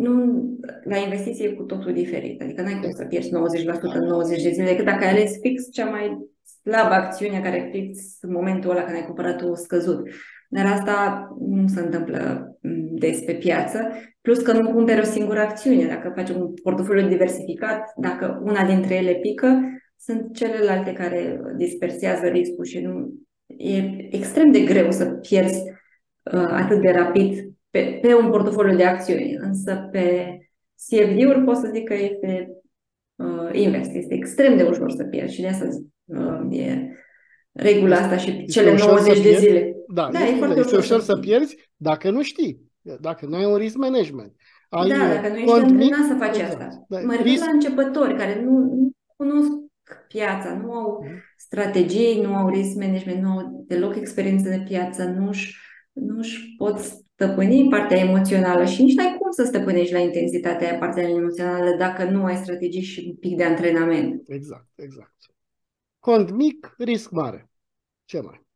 nu, 0.00 0.42
la 0.84 0.96
investiție 0.96 1.48
e 1.48 1.52
cu 1.52 1.62
totul 1.62 1.92
diferit. 1.92 2.42
Adică 2.42 2.62
n-ai 2.62 2.80
cum 2.80 2.90
să 2.90 3.04
pierzi 3.04 3.30
90% 3.30 3.32
în 3.80 4.06
90 4.06 4.42
de 4.42 4.50
zile, 4.50 4.66
decât 4.66 4.84
dacă 4.84 5.04
ai 5.04 5.10
ales 5.10 5.38
fix 5.40 5.70
cea 5.72 5.90
mai 5.90 6.18
slabă 6.62 6.94
acțiune 6.94 7.40
care 7.40 7.68
fix 7.72 7.98
în 8.20 8.32
momentul 8.32 8.70
ăla 8.70 8.82
când 8.82 8.96
ai 8.96 9.04
cumpărat-o 9.04 9.54
scăzut. 9.54 10.08
Dar 10.48 10.66
asta 10.66 11.28
nu 11.38 11.68
se 11.68 11.80
întâmplă 11.80 12.50
mm, 12.60 12.96
des 12.98 13.20
pe 13.20 13.32
piață, 13.32 13.88
plus 14.20 14.38
că 14.38 14.52
nu 14.52 14.72
cumperi 14.72 15.00
o 15.00 15.04
singură 15.04 15.40
acțiune. 15.40 15.86
Dacă 15.86 16.12
faci 16.16 16.30
un 16.30 16.54
portofoliu 16.62 17.08
diversificat, 17.08 17.92
dacă 17.96 18.40
una 18.44 18.64
dintre 18.64 18.94
ele 18.94 19.14
pică, 19.14 19.60
sunt 19.96 20.34
celelalte 20.34 20.92
care 20.92 21.40
dispersează 21.56 22.26
riscul 22.26 22.64
și 22.64 22.80
nu 22.80 23.12
e 23.46 24.06
extrem 24.16 24.50
de 24.52 24.60
greu 24.60 24.90
să 24.90 25.06
pierzi 25.06 25.62
uh, 26.32 26.48
atât 26.50 26.80
de 26.80 26.90
rapid 26.90 27.50
pe, 27.70 27.98
pe 28.02 28.14
un 28.14 28.30
portofoliu 28.30 28.76
de 28.76 28.84
acțiuni, 28.84 29.34
însă 29.40 29.88
pe 29.92 30.36
CFD-uri 30.88 31.44
pot 31.44 31.56
să 31.56 31.70
zic 31.74 31.84
că 31.84 31.94
este 31.94 32.48
uh, 32.48 32.59
invers, 33.54 33.88
este 33.92 34.14
extrem 34.14 34.56
de 34.56 34.62
ușor 34.62 34.90
să 34.90 35.04
pierzi 35.04 35.34
și 35.34 35.40
de 35.40 35.48
asta 35.48 35.68
uh, 36.04 36.58
e 36.58 36.88
regula 37.52 37.96
asta 37.96 38.16
și 38.16 38.28
este 38.28 38.44
cele 38.44 38.76
90 38.76 39.22
de 39.22 39.36
zile. 39.38 39.74
Da, 39.88 40.08
da 40.12 40.18
este, 40.18 40.34
e 40.34 40.36
foarte 40.38 40.58
este 40.58 40.76
ușor, 40.76 40.84
ușor 40.84 41.00
să 41.00 41.16
pierzi 41.16 41.56
dacă 41.76 42.10
nu 42.10 42.22
știi, 42.22 42.60
dacă 43.00 43.26
nu 43.26 43.36
ai 43.36 43.44
un 43.44 43.56
risk 43.56 43.76
management. 43.76 44.32
Ai 44.68 44.88
da, 44.88 44.96
dacă 44.96 45.28
nu 45.28 45.36
ești 45.36 45.52
antrenat 45.52 46.06
să 46.06 46.14
faci 46.18 46.36
exact. 46.36 46.60
asta. 46.60 46.84
Da, 46.88 47.00
mă 47.00 47.12
refer 47.12 47.38
la 47.38 47.50
începători 47.52 48.16
care 48.16 48.42
nu, 48.44 48.50
nu 48.50 48.90
cunosc 49.16 49.50
piața, 50.08 50.54
nu 50.54 50.72
au 50.72 51.04
mm. 51.04 51.08
strategii, 51.36 52.20
nu 52.22 52.34
au 52.34 52.48
risk 52.48 52.76
management, 52.76 53.22
nu 53.22 53.30
au 53.30 53.64
deloc 53.66 53.96
experiență 53.96 54.48
de 54.48 54.64
piață, 54.68 55.04
nu-și, 55.04 55.56
nu-și 55.92 56.54
pot 56.56 56.78
stăpâni 56.78 57.68
partea 57.68 57.98
emoțională 57.98 58.64
și 58.64 58.82
nici 58.82 58.94
n-ai 58.94 59.16
cum 59.30 59.44
să 59.44 59.50
stăpânești 59.52 59.92
la 59.92 59.98
intensitatea 59.98 60.68
aia 60.70 60.78
partea 60.78 61.08
emoțională 61.08 61.76
dacă 61.76 62.04
nu 62.04 62.24
ai 62.24 62.36
strategii 62.36 62.82
și 62.82 63.04
un 63.08 63.16
pic 63.16 63.36
de 63.36 63.44
antrenament. 63.44 64.22
Exact, 64.28 64.68
exact. 64.74 65.14
Cont 65.98 66.30
mic, 66.30 66.74
risc 66.78 67.10
mare. 67.10 67.50
Ce 68.04 68.20
mai? 68.20 68.46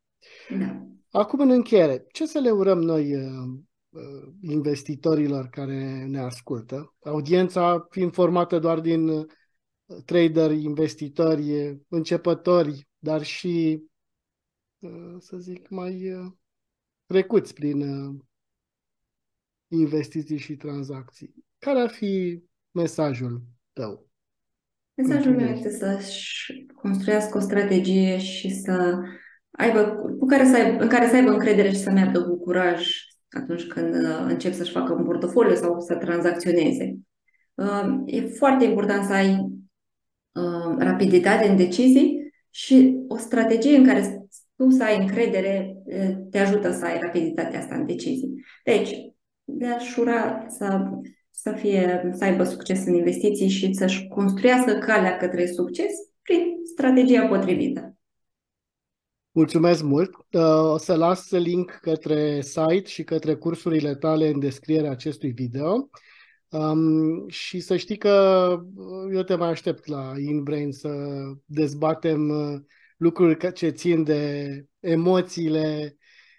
Da. 0.59 0.87
Acum, 1.11 1.41
în 1.41 1.51
încheiere, 1.51 2.07
ce 2.13 2.27
să 2.27 2.39
le 2.39 2.51
urăm 2.51 2.79
noi 2.79 3.15
uh, 3.15 3.59
uh, 3.89 4.33
investitorilor 4.41 5.49
care 5.49 6.05
ne 6.05 6.19
ascultă? 6.19 6.95
Audiența 7.05 7.87
fiind 7.91 8.13
formată 8.13 8.59
doar 8.59 8.81
din 8.81 9.09
uh, 9.09 9.27
traderi, 10.05 10.63
investitori, 10.63 11.79
începători, 11.89 12.89
dar 12.99 13.23
și, 13.23 13.83
să 15.19 15.37
zic, 15.37 15.69
mai 15.69 16.13
trecuți 17.07 17.55
prin 17.55 17.81
investiții 19.81 20.39
și 20.39 20.57
tranzacții. 20.57 21.35
Care 21.59 21.81
ar 21.81 21.91
fi 21.91 22.43
mesajul 22.71 23.43
tău? 23.73 24.09
Mesajul 24.95 25.35
meu 25.35 25.49
este 25.49 25.71
să-și 25.71 26.67
construiască 26.75 27.39
o 27.39 27.41
strategie 27.41 28.19
și 28.19 28.51
să 28.51 28.99
aibă, 29.51 29.85
cu 30.19 30.27
care 30.27 30.45
să 30.45 30.57
aibă, 30.57 30.83
în 30.83 30.89
care 30.89 31.09
să 31.09 31.15
aibă 31.15 31.31
încredere 31.31 31.69
și 31.69 31.83
să 31.83 31.91
meargă 31.91 32.23
cu 32.23 32.39
curaj 32.39 32.87
atunci 33.31 33.67
când 33.67 33.95
uh, 33.95 34.25
încep 34.29 34.53
să-și 34.53 34.73
facă 34.73 34.93
un 34.93 35.05
portofoliu 35.05 35.55
sau 35.55 35.81
să 35.81 35.95
tranzacționeze. 35.95 36.99
Uh, 37.55 38.03
e 38.07 38.21
foarte 38.21 38.65
important 38.65 39.05
să 39.05 39.13
ai 39.13 39.31
uh, 40.33 40.77
rapiditate 40.79 41.49
în 41.49 41.57
decizii 41.57 42.33
și 42.51 42.97
o 43.09 43.17
strategie 43.17 43.77
în 43.77 43.85
care 43.85 44.27
tu 44.57 44.71
să 44.71 44.83
ai 44.83 45.01
încredere 45.01 45.77
te 46.31 46.39
ajută 46.39 46.73
să 46.73 46.85
ai 46.85 46.99
rapiditatea 46.99 47.59
asta 47.59 47.75
în 47.75 47.87
decizii. 47.87 48.45
Deci, 48.65 48.91
de 49.45 49.67
a-și 49.67 49.93
șura 49.93 50.47
să, 50.49 50.91
să, 51.31 51.53
fie, 51.53 52.11
să 52.15 52.25
aibă 52.25 52.45
succes 52.45 52.87
în 52.87 52.95
investiții 52.95 53.49
și 53.49 53.73
să-și 53.73 54.09
construiască 54.09 54.73
calea 54.73 55.17
către 55.17 55.47
succes 55.47 55.93
prin 56.23 56.43
strategia 56.65 57.27
potrivită. 57.27 57.97
Mulțumesc 59.31 59.83
mult! 59.83 60.15
Uh, 60.15 60.73
o 60.73 60.79
să 60.79 60.95
las 60.95 61.31
link 61.31 61.71
către 61.71 62.41
site 62.41 62.85
și 62.85 63.05
către 63.05 63.35
cursurile 63.35 63.95
tale 63.95 64.29
în 64.29 64.39
descrierea 64.39 64.91
acestui 64.91 65.31
video. 65.31 65.91
Um, 66.49 67.29
și 67.29 67.61
să 67.61 67.77
știi 67.77 67.97
că 67.97 68.59
eu 69.13 69.23
te 69.23 69.35
mai 69.35 69.49
aștept 69.49 69.87
la 69.87 70.13
InBrain 70.17 70.73
să 70.73 70.91
dezbatem 71.45 72.29
uh, 72.29 72.61
lucruri 72.97 73.53
ce 73.53 73.69
țin 73.69 74.05
de 74.05 74.65
emoțiile 74.81 75.97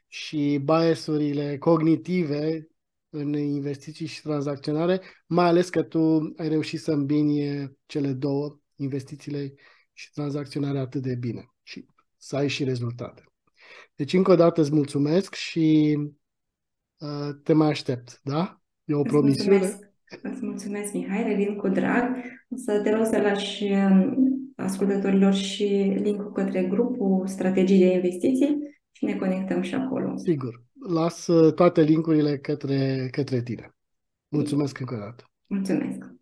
și 0.08 0.62
biasurile 0.64 1.58
cognitive 1.58 2.68
în 3.16 3.34
investiții 3.34 4.06
și 4.06 4.22
tranzacționare, 4.22 5.02
mai 5.28 5.46
ales 5.46 5.70
că 5.70 5.84
tu 5.84 6.34
ai 6.38 6.48
reușit 6.48 6.80
să 6.80 6.92
îmbini 6.92 7.72
cele 7.86 8.14
două, 8.14 8.60
investițiile 8.76 9.54
și 9.94 10.12
tranzacționarea 10.12 10.82
atât 10.82 11.02
de 11.02 11.16
bine 11.16 11.46
și 11.64 11.86
să 12.18 12.36
ai 12.36 12.48
și 12.48 12.64
rezultate. 12.64 13.24
Deci, 13.96 14.14
încă 14.14 14.32
o 14.32 14.36
dată 14.36 14.62
îți 14.62 14.74
mulțumesc 14.74 15.34
și 15.34 15.98
uh, 16.98 17.36
te 17.44 17.54
mai 17.54 17.68
aștept, 17.68 18.20
da? 18.24 18.62
E 18.84 18.94
o 18.94 19.00
îți 19.00 19.10
promisiune. 19.10 19.58
Mulțumesc. 19.58 19.94
Îți 20.22 20.46
mulțumesc, 20.46 20.94
Mihai, 20.94 21.24
revin 21.24 21.56
cu 21.56 21.68
drag. 21.68 22.16
O 22.50 22.56
să 22.56 22.82
te 22.84 22.96
rog 22.96 23.06
să 23.06 23.22
lași 23.22 23.64
um, 23.64 24.54
ascultătorilor 24.56 25.34
și 25.34 25.64
link 26.02 26.34
către 26.34 26.64
grupul 26.64 27.28
Strategii 27.28 27.78
de 27.78 27.94
Investiții 27.94 28.58
și 28.92 29.06
ne 29.06 29.16
conectăm 29.16 29.62
și 29.62 29.76
acolo. 29.76 30.18
Sigur. 30.18 30.65
Las 30.88 31.28
uh, 31.28 31.54
toate 31.54 31.82
linkurile 31.82 32.38
către, 32.38 33.08
către 33.12 33.42
tine. 33.42 33.76
Mulțumesc 34.28 34.80
încă 34.80 34.94
o 34.96 34.98
dată. 34.98 35.24
Mulțumesc. 35.48 36.14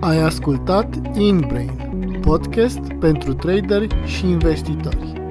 Ai 0.00 0.18
ascultat 0.18 1.16
InBrain, 1.16 2.20
podcast 2.20 2.92
pentru 2.92 3.34
traderi 3.34 4.06
și 4.06 4.26
investitori. 4.26 5.25